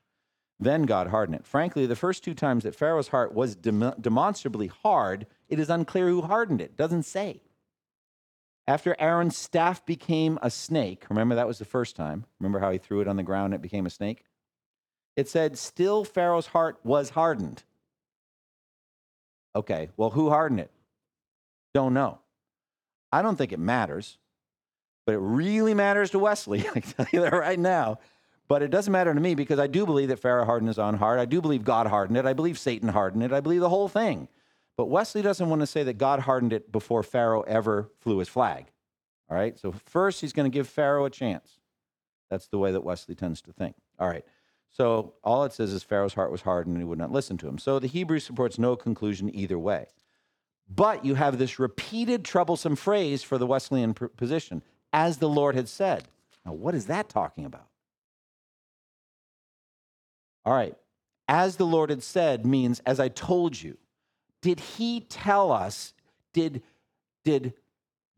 Then 0.59 0.83
God 0.83 1.09
hardened 1.09 1.37
it. 1.37 1.47
Frankly, 1.47 1.87
the 1.87 1.95
first 1.95 2.25
two 2.25 2.35
times 2.35 2.65
that 2.65 2.75
Pharaoh's 2.75 3.09
heart 3.09 3.35
was 3.35 3.55
dem- 3.55 3.95
demonstrably 4.01 4.67
hard, 4.67 5.27
it 5.49 5.61
is 5.61 5.71
unclear 5.71 6.09
who 6.09 6.23
hardened 6.23 6.61
it. 6.61 6.77
Doesn't 6.77 7.05
say. 7.05 7.43
After 8.73 8.97
Aaron's 8.99 9.37
staff 9.37 9.85
became 9.85 10.39
a 10.41 10.49
snake, 10.49 11.05
remember 11.11 11.35
that 11.35 11.47
was 11.47 11.59
the 11.59 11.67
first 11.67 11.95
time. 11.95 12.25
Remember 12.41 12.59
how 12.59 12.71
he 12.71 12.79
threw 12.79 13.03
it 13.03 13.07
on 13.07 13.17
the 13.17 13.23
ground 13.23 13.53
and 13.53 13.61
it 13.61 13.61
became 13.61 13.85
a 13.85 13.91
snake? 13.91 14.25
It 15.15 15.29
said, 15.29 15.59
still 15.59 16.05
Pharaoh's 16.05 16.47
heart 16.47 16.79
was 16.83 17.11
hardened. 17.11 17.65
Okay, 19.55 19.91
well, 19.99 20.09
who 20.09 20.31
hardened 20.31 20.61
it? 20.61 20.71
Don't 21.75 21.93
know. 21.93 22.21
I 23.13 23.21
don't 23.21 23.37
think 23.37 23.53
it 23.53 23.59
matters, 23.59 24.17
but 25.05 25.17
it 25.17 25.21
really 25.21 25.75
matters 25.75 26.11
to 26.13 26.19
Wesley. 26.19 26.61
I 26.75 26.81
can 26.81 26.93
tell 26.93 27.07
you 27.13 27.21
that 27.21 27.35
right 27.35 27.59
now. 27.59 27.99
But 28.49 28.63
it 28.63 28.71
doesn't 28.71 28.91
matter 28.91 29.13
to 29.13 29.21
me 29.21 29.35
because 29.35 29.59
I 29.59 29.67
do 29.67 29.85
believe 29.85 30.09
that 30.09 30.21
Pharaoh 30.21 30.47
hardened 30.47 30.69
his 30.69 30.79
own 30.79 30.95
heart. 30.95 31.19
I 31.19 31.27
do 31.27 31.43
believe 31.43 31.63
God 31.63 31.89
hardened 31.89 32.17
it. 32.17 32.25
I 32.25 32.33
believe 32.33 32.59
Satan 32.59 32.89
hardened 32.89 33.23
it. 33.23 33.35
I 33.35 33.41
believe 33.41 33.61
the 33.61 33.69
whole 33.69 33.91
thing. 33.91 34.29
But 34.77 34.87
Wesley 34.87 35.23
doesn't 35.23 35.49
want 35.49 35.61
to 35.61 35.67
say 35.67 35.83
that 35.83 35.99
God 35.99 36.21
hardened 36.21 36.53
it 36.53 36.73
before 36.73 37.03
Pharaoh 37.03 37.43
ever 37.43 37.91
flew 38.01 38.19
his 38.19 38.29
flag. 38.29 38.67
All 39.31 39.37
right, 39.37 39.59
so 39.59 39.73
first 39.73 40.21
he's 40.21 40.33
going 40.33 40.51
to 40.51 40.55
give 40.55 40.69
Pharaoh 40.69 41.05
a 41.05 41.11
chance. 41.11 41.59
That's 42.31 42.49
the 42.49 42.59
way 42.59 42.73
that 42.73 42.85
Wesley 42.85 43.15
tends 43.15 43.43
to 43.43 43.53
think. 43.53 43.77
All 43.99 44.09
right, 44.09 44.25
so 44.71 45.15
all 45.23 45.45
it 45.45 45.53
says 45.53 45.73
is 45.73 45.83
Pharaoh's 45.83 46.15
heart 46.15 46.33
was 46.33 46.43
hardened 46.43 46.77
and 46.77 46.83
he 46.83 46.89
would 46.89 46.99
not 46.99 47.13
listen 47.13 47.37
to 47.39 47.49
him. 47.49 47.59
So 47.59 47.79
the 47.79 47.87
Hebrew 47.87 48.19
supports 48.19 48.59
no 48.59 48.77
conclusion 48.77 49.35
either 49.35 49.59
way. 49.59 49.87
But 50.69 51.05
you 51.05 51.15
have 51.15 51.39
this 51.39 51.59
repeated 51.59 52.25
troublesome 52.25 52.77
phrase 52.77 53.23
for 53.23 53.37
the 53.37 53.47
Wesleyan 53.47 53.93
position, 53.95 54.63
as 54.93 55.19
the 55.19 55.29
Lord 55.29 55.55
had 55.55 55.69
said. 55.69 56.05
Now, 56.47 56.53
what 56.53 56.75
is 56.75 56.87
that 56.87 57.09
talking 57.09 57.45
about? 57.45 57.67
All 60.45 60.55
right, 60.55 60.75
as 61.29 61.57
the 61.57 61.67
Lord 61.67 61.91
had 61.91 62.03
said 62.03 62.47
means, 62.47 62.81
as 62.87 62.99
I 62.99 63.09
told 63.09 63.61
you. 63.61 63.77
Did 64.43 64.61
he 64.61 65.01
tell 65.01 65.51
us, 65.51 65.95
did, 66.33 66.63
did 67.25 67.55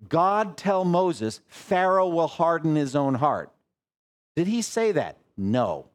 God 0.08 0.56
tell 0.56 0.84
Moses, 0.84 1.40
Pharaoh 1.46 2.08
will 2.08 2.26
harden 2.26 2.74
his 2.74 2.96
own 2.96 3.14
heart? 3.14 3.52
Did 4.34 4.48
he 4.48 4.62
say 4.62 4.90
that? 4.92 5.18
No. 5.36 5.86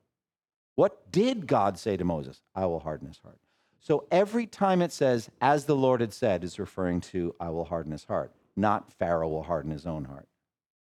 What 0.76 1.12
did 1.12 1.46
God 1.46 1.78
say 1.78 1.98
to 1.98 2.06
Moses? 2.06 2.42
I 2.56 2.66
will 2.68 2.80
harden 2.80 3.08
his 3.08 3.18
heart. 3.18 3.40
So 3.82 4.06
every 4.12 4.46
time 4.46 4.82
it 4.82 4.92
says, 4.92 5.30
as 5.42 5.66
the 5.66 5.76
Lord 5.76 6.00
had 6.00 6.14
said, 6.14 6.44
is 6.44 6.60
referring 6.60 7.02
to, 7.02 7.36
I 7.40 7.50
will 7.50 7.66
harden 7.66 7.92
his 7.92 8.06
heart, 8.06 8.32
not 8.56 8.94
Pharaoh 8.94 9.30
will 9.30 9.44
harden 9.44 9.72
his 9.72 9.86
own 9.86 10.06
heart. 10.06 10.28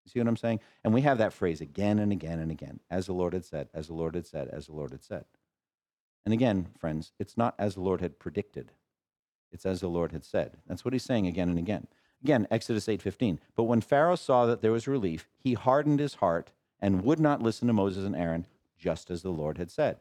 You 0.06 0.12
see 0.12 0.20
what 0.20 0.28
I'm 0.28 0.38
saying? 0.38 0.60
And 0.84 0.94
we 0.94 1.02
have 1.02 1.18
that 1.20 1.34
phrase 1.34 1.62
again 1.62 2.00
and 2.00 2.12
again 2.12 2.40
and 2.40 2.52
again, 2.52 2.80
as 2.90 3.06
the 3.06 3.14
Lord 3.14 3.34
had 3.34 3.46
said, 3.46 3.70
as 3.74 3.88
the 3.88 3.94
Lord 3.94 4.16
had 4.16 4.26
said, 4.26 4.50
as 4.50 4.68
the 4.68 4.74
Lord 4.74 4.92
had 4.92 5.04
said. 5.04 5.26
And 6.26 6.34
again, 6.34 6.68
friends, 6.78 7.14
it's 7.20 7.38
not 7.38 7.56
as 7.58 7.76
the 7.76 7.82
Lord 7.82 8.02
had 8.02 8.20
predicted. 8.20 8.72
It's 9.52 9.66
as 9.66 9.82
the 9.82 9.88
Lord 9.88 10.12
had 10.12 10.26
said. 10.26 10.58
That's 10.68 10.84
what 10.84 10.94
he's 10.94 11.04
saying 11.04 11.28
again 11.28 11.50
and 11.50 11.58
again. 11.58 11.88
Again, 12.24 12.48
Exodus 12.50 12.88
8:15. 12.88 13.40
But 13.56 13.64
when 13.64 13.82
Pharaoh 13.82 14.16
saw 14.16 14.46
that 14.46 14.62
there 14.62 14.72
was 14.72 14.88
relief, 14.88 15.28
he 15.38 15.54
hardened 15.54 16.00
his 16.00 16.16
heart 16.16 16.52
and 16.80 17.04
would 17.04 17.20
not 17.20 17.42
listen 17.42 17.68
to 17.68 17.74
Moses 17.74 18.06
and 18.06 18.16
Aaron, 18.16 18.46
just 18.78 19.10
as 19.10 19.22
the 19.22 19.32
Lord 19.32 19.58
had 19.58 19.72
said. 19.72 20.00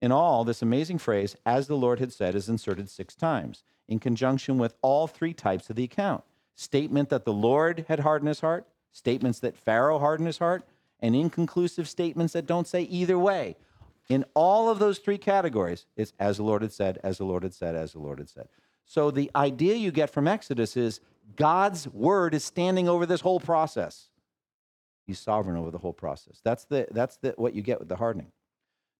In 0.00 0.12
all, 0.12 0.44
this 0.44 0.62
amazing 0.62 0.98
phrase, 0.98 1.36
as 1.44 1.66
the 1.66 1.76
Lord 1.76 1.98
had 1.98 2.12
said, 2.12 2.34
is 2.34 2.48
inserted 2.48 2.88
six 2.88 3.14
times 3.14 3.62
in 3.86 3.98
conjunction 3.98 4.56
with 4.58 4.74
all 4.82 5.06
three 5.06 5.34
types 5.34 5.68
of 5.68 5.76
the 5.76 5.84
account 5.84 6.24
statement 6.54 7.08
that 7.08 7.24
the 7.24 7.32
Lord 7.32 7.86
had 7.88 8.00
hardened 8.00 8.28
his 8.28 8.40
heart, 8.40 8.66
statements 8.92 9.38
that 9.40 9.56
Pharaoh 9.56 9.98
hardened 9.98 10.26
his 10.26 10.38
heart, 10.38 10.62
and 11.00 11.16
inconclusive 11.16 11.88
statements 11.88 12.34
that 12.34 12.46
don't 12.46 12.66
say 12.66 12.82
either 12.82 13.18
way. 13.18 13.56
In 14.10 14.24
all 14.34 14.68
of 14.68 14.80
those 14.80 14.98
three 14.98 15.18
categories, 15.18 15.86
it's 15.96 16.12
as 16.18 16.36
the 16.36 16.42
Lord 16.42 16.62
had 16.62 16.72
said, 16.72 16.98
as 17.04 17.18
the 17.18 17.24
Lord 17.24 17.44
had 17.44 17.54
said, 17.54 17.76
as 17.76 17.92
the 17.92 18.00
Lord 18.00 18.18
had 18.18 18.28
said. 18.28 18.48
So 18.84 19.12
the 19.12 19.30
idea 19.36 19.76
you 19.76 19.92
get 19.92 20.10
from 20.10 20.26
Exodus 20.26 20.76
is 20.76 21.00
God's 21.36 21.86
word 21.86 22.34
is 22.34 22.44
standing 22.44 22.88
over 22.88 23.06
this 23.06 23.20
whole 23.20 23.38
process. 23.38 24.08
He's 25.06 25.20
sovereign 25.20 25.56
over 25.56 25.70
the 25.70 25.78
whole 25.78 25.92
process. 25.92 26.40
That's 26.42 26.64
the 26.64 26.88
that's 26.90 27.18
the 27.18 27.34
what 27.36 27.54
you 27.54 27.62
get 27.62 27.78
with 27.78 27.88
the 27.88 27.96
hardening. 27.96 28.32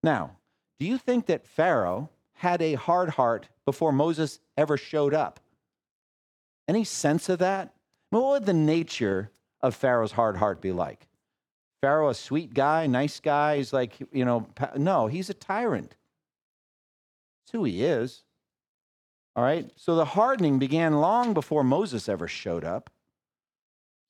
Now, 0.05 0.37
do 0.79 0.87
you 0.87 0.97
think 0.97 1.27
that 1.27 1.45
Pharaoh 1.45 2.09
had 2.35 2.63
a 2.63 2.75
hard 2.75 3.11
heart 3.11 3.49
before 3.65 3.93
Moses 3.93 4.39
ever 4.57 4.77
showed 4.77 5.13
up? 5.13 5.41
Any 6.69 6.85
sense 6.85 7.29
of 7.29 7.41
that? 7.41 7.75
What 8.11 8.25
would 8.27 8.47
the 8.47 8.55
nature 8.55 9.33
of 9.61 9.75
Pharaoh's 9.75 10.13
hard 10.13 10.37
heart 10.37 10.61
be 10.61 10.71
like? 10.71 11.09
Pharaoh, 11.81 12.11
a 12.11 12.15
sweet 12.15 12.53
guy, 12.55 12.87
nice 12.87 13.21
guy. 13.21 13.57
He's 13.57 13.73
like, 13.73 13.95
you 14.13 14.25
know, 14.25 14.47
no, 14.77 15.07
he's 15.07 15.31
a 15.31 15.35
tyrant. 15.35 15.97
That's 17.43 17.53
who 17.53 17.65
he 17.65 17.85
is. 17.85 18.23
All 19.37 19.45
right. 19.45 19.71
So 19.77 19.95
the 19.95 20.05
hardening 20.05 20.59
began 20.59 21.01
long 21.01 21.33
before 21.33 21.65
Moses 21.65 22.09
ever 22.09 22.29
showed 22.29 22.65
up. 22.65 22.91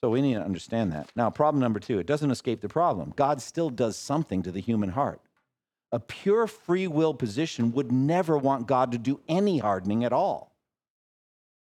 So 0.03 0.11
we 0.11 0.23
need 0.23 0.35
to 0.35 0.43
understand 0.43 0.93
that. 0.93 1.11
Now, 1.15 1.31
problem 1.31 1.61
number 1.61 1.79
two 1.79 1.99
it 1.99 2.07
doesn't 2.07 2.31
escape 2.31 2.61
the 2.61 2.69
problem. 2.69 3.13
God 3.17 3.41
still 3.43 3.71
does 3.71 3.97
something 3.97 4.43
to 4.43 4.51
the 4.51 4.61
human 4.61 4.91
heart 4.91 5.21
a 5.93 5.99
pure 5.99 6.47
free 6.47 6.87
will 6.87 7.15
position 7.15 7.73
would 7.73 7.91
never 7.91 8.39
want 8.39 8.67
God 8.67 8.93
to 8.93 8.99
do 8.99 9.21
any 9.29 9.59
hardening 9.59 10.05
at 10.05 10.13
all. 10.13 10.50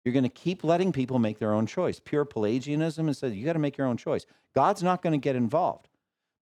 You're 0.05 0.15
going 0.15 0.25
to 0.25 0.29
keep 0.31 0.65
letting 0.65 0.93
people 0.93 1.19
make 1.19 1.39
their 1.39 1.53
own 1.53 1.67
choice. 1.67 2.01
Pure 2.01 2.25
Pelagianism 2.27 3.07
and 3.07 3.17
says 3.17 3.35
you 3.35 3.45
got 3.45 3.53
to 3.55 3.59
make 3.59 3.77
your 3.77 3.87
own 3.87 3.97
choice. 3.97 4.25
God's 4.55 4.83
not 4.83 5.03
going 5.03 5.13
to 5.13 5.19
get 5.19 5.37
involved. 5.37 5.89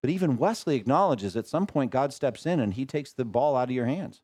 But 0.01 0.11
even 0.11 0.37
Wesley 0.39 0.77
acknowledges 0.77 1.37
at 1.37 1.49
some 1.49 1.67
point 1.67 1.91
God 1.91 2.13
steps 2.13 2.47
in 2.47 2.61
and 2.61 2.75
he 2.75 2.87
takes 2.87 3.13
the 3.13 3.25
ball 3.25 3.57
out 3.57 3.69
of 3.69 3.75
your 3.75 3.87
hands. 3.87 4.23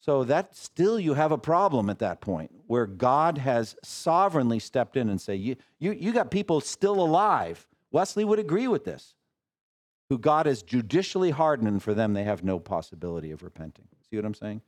So 0.00 0.24
that 0.24 0.56
still 0.56 0.98
you 0.98 1.14
have 1.14 1.32
a 1.32 1.38
problem 1.38 1.88
at 1.88 2.00
that 2.00 2.20
point 2.20 2.50
where 2.66 2.86
God 2.86 3.38
has 3.38 3.76
sovereignly 3.84 4.58
stepped 4.58 4.96
in 4.96 5.08
and 5.08 5.20
say, 5.20 5.36
you, 5.36 5.56
you, 5.78 5.92
you 5.92 6.12
got 6.12 6.30
people 6.30 6.60
still 6.60 7.00
alive. 7.00 7.66
Wesley 7.92 8.24
would 8.24 8.40
agree 8.40 8.66
with 8.68 8.84
this. 8.84 9.14
who 10.10 10.18
God 10.18 10.46
has 10.46 10.62
judicially 10.62 11.30
hardened, 11.30 11.82
for 11.82 11.94
them, 11.94 12.12
they 12.12 12.24
have 12.24 12.44
no 12.44 12.58
possibility 12.58 13.30
of 13.30 13.42
repenting. 13.42 13.86
See 14.08 14.16
what 14.16 14.24
I'm 14.24 14.34
saying? 14.34 14.62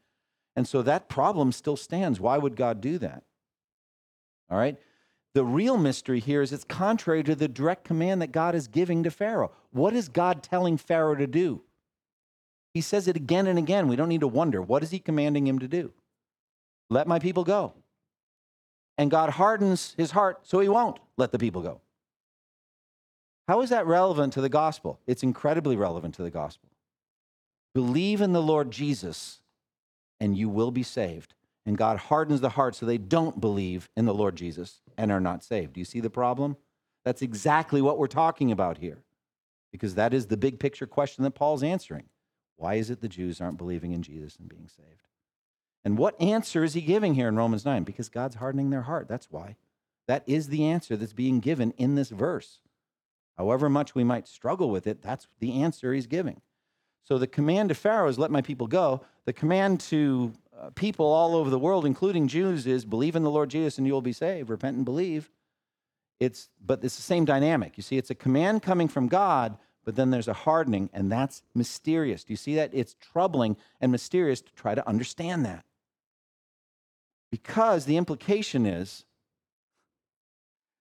And 0.55 0.67
so 0.67 0.83
that 0.83 1.09
problem 1.09 1.53
still 1.53 1.77
stands. 1.77 2.19
Why 2.19 2.39
would 2.39 2.57
God 2.57 2.81
do 2.81 2.99
that? 2.99 3.25
All 4.51 4.59
right? 4.59 4.77
The 5.35 5.45
real 5.45 5.77
mystery 5.77 6.21
here 6.21 6.41
is 6.41 6.53
it's 6.53 6.65
contrary 6.65 7.23
to 7.25 7.35
the 7.35 7.49
direct 7.49 7.85
command 7.85 8.23
that 8.23 8.33
God 8.33 8.55
is 8.55 8.69
giving 8.69 9.03
to 9.03 9.11
Pharaoh. 9.11 9.53
What 9.71 9.95
is 9.95 10.09
God 10.09 10.43
telling 10.43 10.79
Pharaoh 10.79 11.15
to 11.15 11.27
do? 11.27 11.63
He 12.73 12.81
says 12.81 13.09
it 13.09 13.17
again 13.17 13.47
and 13.47 13.59
again. 13.59 13.89
We 13.89 13.97
don't 13.97 14.09
need 14.09 14.21
to 14.21 14.29
wonder. 14.29 14.63
What 14.63 14.83
is 14.83 14.91
he 14.91 14.99
commanding 14.99 15.47
him 15.47 15.59
to 15.59 15.69
do? 15.69 15.93
Let 16.89 17.07
my 17.07 17.19
people 17.19 17.45
go. 17.45 17.75
And 18.99 19.11
God 19.11 19.31
hardens 19.31 19.95
his 19.97 20.11
heart 20.11 20.41
so 20.45 20.61
he 20.61 20.69
won't 20.69 20.99
let 21.17 21.33
the 21.33 21.39
people 21.39 21.63
go. 21.63 21.81
How 23.49 23.61
is 23.61 23.71
that 23.71 23.87
relevant 23.87 24.33
to 24.35 24.41
the 24.41 24.49
gospel? 24.49 25.01
It's 25.07 25.23
incredibly 25.23 25.77
relevant 25.77 26.15
to 26.17 26.23
the 26.23 26.31
gospel. 26.31 26.69
Believe 27.75 28.21
in 28.21 28.33
the 28.33 28.43
Lord 28.43 28.71
Jesus 28.71 29.41
and 30.19 30.37
you 30.37 30.49
will 30.49 30.71
be 30.71 30.83
saved. 30.83 31.35
And 31.67 31.77
God 31.77 31.99
hardens 31.99 32.41
the 32.41 32.51
heart 32.51 32.77
so 32.77 32.87
they 32.87 32.97
don't 32.97 33.41
believe 33.41 33.91
in 33.97 34.07
the 34.07 34.15
Lord 34.15 34.37
Jesus 34.37 34.81
and 34.97 35.11
are 35.11 35.21
not 35.21 35.43
saved. 35.43 35.73
Do 35.75 35.81
you 35.81 35.85
see 35.85 36.01
the 36.01 36.09
problem? 36.09 36.57
That's 37.05 37.23
exactly 37.23 37.83
what 37.83 37.99
we're 37.99 38.07
talking 38.07 38.53
about 38.53 38.79
here. 38.79 39.03
Because 39.73 39.97
that 39.97 40.15
is 40.15 40.27
the 40.27 40.37
big 40.37 40.61
picture 40.61 40.87
question 40.87 41.25
that 41.25 41.33
Paul's 41.33 41.65
answering. 41.65 42.05
Why 42.57 42.75
is 42.75 42.89
it 42.89 43.01
the 43.01 43.09
Jews 43.09 43.41
aren't 43.41 43.59
believing 43.59 43.93
in 43.93 44.03
Jesus 44.03 44.37
and 44.37 44.49
being 44.49 44.69
saved? 44.69 45.09
And 45.85 45.99
what 45.99 46.21
answer 46.21 46.65
is 46.65 46.75
he 46.75 46.81
giving 46.81 47.15
here 47.15 47.29
in 47.29 47.37
Romans 47.37 47.65
9? 47.65 47.83
Because 47.83 48.09
God's 48.09 48.37
hardening 48.37 48.71
their 48.71 48.83
heart. 48.83 49.09
That's 49.09 49.31
why. 49.31 49.57
That 50.09 50.23
is 50.27 50.49
the 50.49 50.65
answer 50.65 50.97
that's 50.97 51.13
being 51.13 51.41
given 51.41 51.73
in 51.77 51.97
this 51.97 52.11
verse. 52.11 52.61
However 53.37 53.69
much 53.69 53.95
we 53.95 54.05
might 54.05 54.29
struggle 54.29 54.71
with 54.71 54.87
it, 54.87 55.03
that's 55.03 55.27
the 55.41 55.61
answer 55.63 55.93
he's 55.93 56.07
giving. 56.07 56.41
So 57.05 57.19
the 57.19 57.27
command 57.27 57.69
to 57.69 57.75
Pharaoh 57.75 58.09
is, 58.09 58.19
let 58.19 58.31
my 58.31 58.41
people 58.41 58.67
go. 58.67 59.03
The 59.27 59.33
command 59.33 59.81
to 59.81 60.33
uh, 60.59 60.71
people 60.71 61.07
all 61.07 61.35
over 61.35 61.51
the 61.51 61.59
world, 61.59 61.85
including 61.85 62.29
Jews, 62.29 62.67
is 62.67 62.85
believe 62.85 63.17
in 63.17 63.23
the 63.23 63.31
Lord 63.31 63.51
Jesus 63.51 63.79
and 63.79 63.87
you 63.87 63.93
will 63.93 64.03
be 64.03 64.13
saved. 64.13 64.49
Repent 64.49 64.77
and 64.77 64.85
believe. 64.85 65.31
It's, 66.19 66.49
but 66.65 66.83
it's 66.83 66.97
the 66.97 67.03
same 67.03 67.25
dynamic. 67.25 67.77
You 67.77 67.83
see, 67.83 67.99
it's 67.99 68.11
a 68.11 68.15
command 68.15 68.63
coming 68.63 68.89
from 68.89 69.09
God, 69.09 69.59
but 69.85 69.97
then 69.97 70.11
there's 70.11 70.29
a 70.29 70.33
hardening, 70.33 70.89
and 70.93 71.13
that's 71.13 71.43
mysterious. 71.55 72.25
Do 72.25 72.33
you 72.33 72.39
see 72.39 72.55
that? 72.57 72.71
It's 72.73 72.95
troubling 72.95 73.57
and 73.81 73.93
mysterious 73.93 74.41
to 74.41 74.53
try 74.55 74.75
to 74.75 74.89
understand 74.89 75.45
that. 75.45 75.65
Because 77.31 77.85
the 77.85 77.97
implication 77.97 78.65
is, 78.65 79.05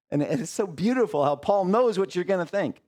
and 0.09 0.21
it's 0.21 0.51
so 0.51 0.65
beautiful 0.65 1.25
how 1.25 1.35
Paul 1.35 1.65
knows 1.65 1.99
what 1.99 2.15
you're 2.15 2.23
going 2.23 2.45
to 2.45 2.49
think. 2.49 2.81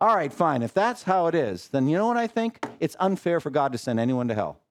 All 0.00 0.16
right, 0.16 0.32
fine. 0.32 0.62
If 0.62 0.74
that's 0.74 1.04
how 1.04 1.28
it 1.28 1.34
is, 1.34 1.68
then 1.68 1.88
you 1.88 1.96
know 1.96 2.08
what 2.08 2.16
I 2.16 2.26
think? 2.26 2.66
It's 2.80 2.96
unfair 2.98 3.38
for 3.38 3.50
God 3.50 3.70
to 3.72 3.78
send 3.78 4.00
anyone 4.00 4.26
to 4.28 4.34
hell. 4.34 4.61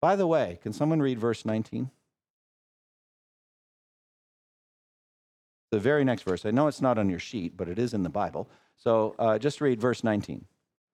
By 0.00 0.16
the 0.16 0.26
way, 0.26 0.58
can 0.62 0.72
someone 0.72 1.00
read 1.00 1.18
verse 1.18 1.44
19? 1.44 1.90
The 5.70 5.78
very 5.78 6.04
next 6.04 6.22
verse. 6.22 6.46
I 6.46 6.50
know 6.50 6.66
it's 6.66 6.80
not 6.80 6.98
on 6.98 7.10
your 7.10 7.18
sheet, 7.18 7.56
but 7.56 7.68
it 7.68 7.78
is 7.78 7.92
in 7.92 8.02
the 8.02 8.08
Bible. 8.08 8.48
So 8.76 9.14
uh, 9.18 9.38
just 9.38 9.60
read 9.60 9.80
verse 9.80 10.02
19. 10.02 10.44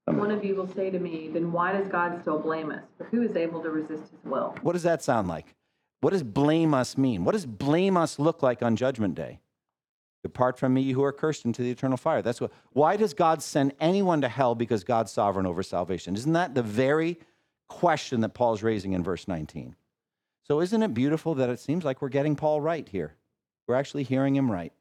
One 0.06 0.30
of 0.30 0.44
you 0.44 0.54
will 0.54 0.68
say 0.68 0.90
to 0.90 0.98
me, 0.98 1.30
then 1.32 1.52
why 1.52 1.72
does 1.72 1.88
God 1.88 2.20
still 2.20 2.38
blame 2.38 2.70
us? 2.70 2.82
For 2.98 3.04
who 3.04 3.22
is 3.22 3.36
able 3.36 3.62
to 3.62 3.70
resist 3.70 4.10
his 4.10 4.24
will? 4.24 4.54
What 4.62 4.72
does 4.72 4.82
that 4.82 5.02
sound 5.02 5.28
like? 5.28 5.54
What 6.00 6.10
does 6.10 6.22
blame 6.22 6.74
us 6.74 6.98
mean? 6.98 7.24
What 7.24 7.32
does 7.32 7.46
blame 7.46 7.96
us 7.96 8.18
look 8.18 8.42
like 8.42 8.62
on 8.62 8.76
Judgment 8.76 9.14
Day? 9.14 9.40
Depart 10.22 10.58
from 10.58 10.74
me, 10.74 10.82
you 10.82 10.94
who 10.94 11.04
are 11.04 11.12
cursed, 11.12 11.44
into 11.44 11.62
the 11.62 11.70
eternal 11.70 11.96
fire. 11.96 12.20
That's 12.20 12.40
what. 12.40 12.50
Why 12.72 12.96
does 12.96 13.14
God 13.14 13.42
send 13.42 13.74
anyone 13.80 14.20
to 14.22 14.28
hell 14.28 14.54
because 14.54 14.84
God's 14.84 15.12
sovereign 15.12 15.46
over 15.46 15.62
salvation? 15.62 16.14
Isn't 16.14 16.32
that 16.32 16.54
the 16.54 16.62
very 16.62 17.18
question 17.74 18.20
that 18.20 18.34
Paul's 18.34 18.62
raising 18.62 18.92
in 18.92 19.02
verse 19.02 19.26
19? 19.26 19.74
So, 20.46 20.60
isn't 20.60 20.82
it 20.82 20.94
beautiful 20.94 21.34
that 21.34 21.50
it 21.50 21.58
seems 21.58 21.84
like 21.84 22.00
we're 22.00 22.08
getting 22.08 22.36
Paul 22.36 22.60
right 22.60 22.88
here? 22.88 23.14
We're 23.66 23.74
actually 23.74 24.04
hearing 24.04 24.36
him 24.36 24.50
right. 24.50 24.72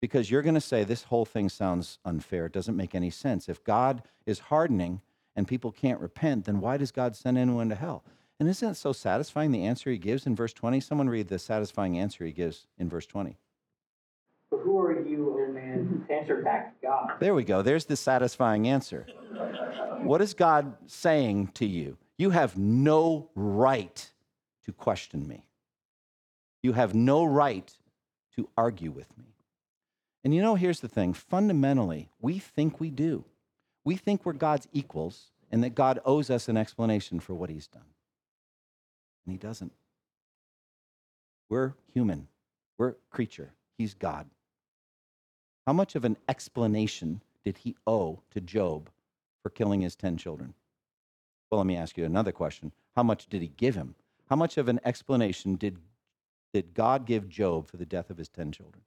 Because 0.00 0.30
you're 0.30 0.42
going 0.42 0.54
to 0.54 0.60
say 0.60 0.82
this 0.82 1.04
whole 1.04 1.24
thing 1.24 1.48
sounds 1.48 1.98
unfair. 2.04 2.46
It 2.46 2.52
doesn't 2.52 2.76
make 2.76 2.94
any 2.94 3.10
sense. 3.10 3.48
If 3.48 3.62
God 3.64 4.02
is 4.24 4.38
hardening 4.38 5.00
and 5.34 5.46
people 5.46 5.72
can't 5.72 6.00
repent, 6.00 6.44
then 6.44 6.60
why 6.60 6.76
does 6.76 6.90
God 6.90 7.14
send 7.14 7.38
anyone 7.38 7.68
to 7.68 7.74
hell? 7.74 8.04
And 8.40 8.48
isn't 8.48 8.70
it 8.70 8.74
so 8.74 8.92
satisfying 8.92 9.52
the 9.52 9.64
answer 9.64 9.90
he 9.90 9.98
gives 9.98 10.26
in 10.26 10.34
verse 10.34 10.52
20? 10.52 10.80
Someone 10.80 11.08
read 11.08 11.28
the 11.28 11.38
satisfying 11.38 11.98
answer 11.98 12.24
he 12.24 12.32
gives 12.32 12.66
in 12.78 12.88
verse 12.88 13.06
20. 13.06 13.38
But 14.50 14.60
who 14.60 14.78
are 14.78 15.00
you, 15.00 15.36
O 15.38 15.52
man, 15.52 15.75
to 15.75 15.75
answer 16.10 16.42
back 16.42 16.80
to 16.80 16.86
God? 16.86 17.12
There 17.20 17.34
we 17.34 17.44
go. 17.44 17.62
There's 17.62 17.84
the 17.84 17.96
satisfying 17.96 18.68
answer. 18.68 19.06
What 20.02 20.20
is 20.20 20.34
God 20.34 20.74
saying 20.86 21.50
to 21.54 21.66
you? 21.66 21.96
You 22.18 22.30
have 22.30 22.56
no 22.56 23.28
right 23.34 24.10
to 24.64 24.72
question 24.72 25.26
me. 25.26 25.46
You 26.62 26.72
have 26.72 26.94
no 26.94 27.24
right 27.24 27.72
to 28.36 28.48
argue 28.56 28.90
with 28.90 29.16
me. 29.18 29.36
And 30.24 30.34
you 30.34 30.42
know, 30.42 30.56
here's 30.56 30.80
the 30.80 30.88
thing 30.88 31.14
fundamentally, 31.14 32.08
we 32.20 32.38
think 32.38 32.80
we 32.80 32.90
do. 32.90 33.24
We 33.84 33.96
think 33.96 34.26
we're 34.26 34.32
God's 34.32 34.66
equals 34.72 35.30
and 35.52 35.62
that 35.62 35.76
God 35.76 36.00
owes 36.04 36.30
us 36.30 36.48
an 36.48 36.56
explanation 36.56 37.20
for 37.20 37.34
what 37.34 37.50
he's 37.50 37.68
done. 37.68 37.84
And 39.24 39.32
he 39.32 39.38
doesn't. 39.38 39.72
We're 41.48 41.74
human, 41.92 42.26
we're 42.78 42.94
creature. 43.10 43.52
He's 43.78 43.94
God. 43.94 44.26
How 45.66 45.72
much 45.72 45.96
of 45.96 46.04
an 46.04 46.16
explanation 46.28 47.22
did 47.44 47.58
he 47.58 47.74
owe 47.88 48.20
to 48.30 48.40
Job 48.40 48.88
for 49.42 49.50
killing 49.50 49.80
his 49.80 49.96
10 49.96 50.16
children? 50.16 50.54
Well, 51.50 51.58
let 51.58 51.66
me 51.66 51.76
ask 51.76 51.98
you 51.98 52.04
another 52.04 52.30
question. 52.30 52.70
How 52.94 53.02
much 53.02 53.26
did 53.26 53.42
he 53.42 53.48
give 53.48 53.74
him? 53.74 53.96
How 54.30 54.36
much 54.36 54.58
of 54.58 54.68
an 54.68 54.78
explanation 54.84 55.56
did, 55.56 55.78
did 56.54 56.72
God 56.72 57.04
give 57.04 57.28
Job 57.28 57.66
for 57.68 57.78
the 57.78 57.86
death 57.86 58.10
of 58.10 58.18
his 58.18 58.28
10 58.28 58.52
children? 58.52 58.82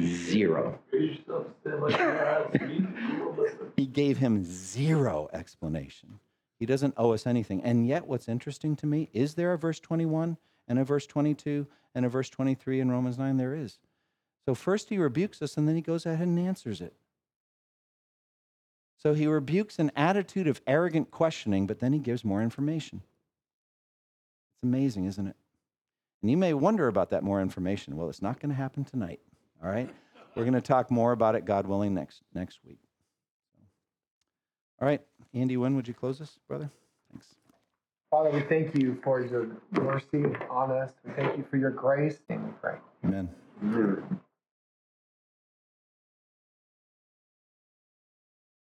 Zero. 0.00 0.78
Raise 0.92 1.18
yourself, 1.18 1.46
stand 1.60 1.82
like 1.82 1.98
you're 1.98 2.26
out 2.26 2.54
of 2.54 2.60
speed, 2.60 2.86
you 3.12 3.24
will 3.24 3.34
listen. 3.34 3.72
He 3.76 3.86
gave 3.86 4.18
him 4.18 4.44
zero 4.44 5.28
explanation. 5.32 6.20
He 6.60 6.66
doesn't 6.66 6.94
owe 6.96 7.12
us 7.12 7.26
anything. 7.26 7.62
And 7.62 7.86
yet, 7.86 8.06
what's 8.06 8.28
interesting 8.28 8.76
to 8.76 8.86
me 8.86 9.10
is 9.12 9.34
there 9.34 9.52
a 9.52 9.58
verse 9.58 9.80
21 9.80 10.36
and 10.68 10.78
a 10.78 10.84
verse 10.84 11.06
22 11.06 11.66
and 11.96 12.06
a 12.06 12.08
verse 12.08 12.30
23 12.30 12.80
in 12.80 12.90
Romans 12.92 13.18
9? 13.18 13.36
There 13.36 13.54
is. 13.54 13.80
So, 14.46 14.54
first 14.54 14.88
he 14.88 14.98
rebukes 14.98 15.40
us 15.42 15.56
and 15.56 15.66
then 15.66 15.74
he 15.74 15.80
goes 15.80 16.06
ahead 16.06 16.28
and 16.28 16.38
answers 16.38 16.80
it. 16.80 16.94
So, 18.96 19.14
he 19.14 19.26
rebukes 19.26 19.78
an 19.78 19.90
attitude 19.96 20.46
of 20.46 20.60
arrogant 20.66 21.10
questioning, 21.10 21.66
but 21.66 21.80
then 21.80 21.92
he 21.92 21.98
gives 21.98 22.24
more 22.24 22.42
information. 22.42 23.02
It's 24.56 24.64
amazing, 24.64 25.06
isn't 25.06 25.26
it? 25.26 25.36
And 26.22 26.30
you 26.30 26.36
may 26.36 26.54
wonder 26.54 26.88
about 26.88 27.10
that 27.10 27.22
more 27.22 27.40
information. 27.40 27.96
Well, 27.96 28.08
it's 28.08 28.22
not 28.22 28.40
going 28.40 28.50
to 28.50 28.56
happen 28.56 28.84
tonight. 28.84 29.20
All 29.62 29.70
right? 29.70 29.90
We're 30.34 30.44
going 30.44 30.54
to 30.54 30.60
talk 30.60 30.90
more 30.90 31.12
about 31.12 31.34
it, 31.34 31.44
God 31.44 31.66
willing, 31.66 31.94
next, 31.94 32.22
next 32.34 32.60
week. 32.64 32.78
All 34.80 34.88
right, 34.88 35.00
Andy, 35.32 35.56
when 35.56 35.76
would 35.76 35.86
you 35.86 35.94
close 35.94 36.20
us, 36.20 36.38
brother? 36.48 36.70
Thanks. 37.12 37.36
Father, 38.10 38.30
we 38.30 38.40
thank 38.40 38.76
you 38.76 38.98
for 39.02 39.24
your 39.24 39.48
mercy 39.72 40.24
on 40.50 40.70
us. 40.72 40.92
We 41.04 41.12
thank 41.14 41.36
you 41.36 41.44
for 41.48 41.56
your 41.56 41.70
grace, 41.70 42.20
and 42.28 42.44
we 42.44 42.52
pray. 42.60 42.76
Amen. 43.04 43.28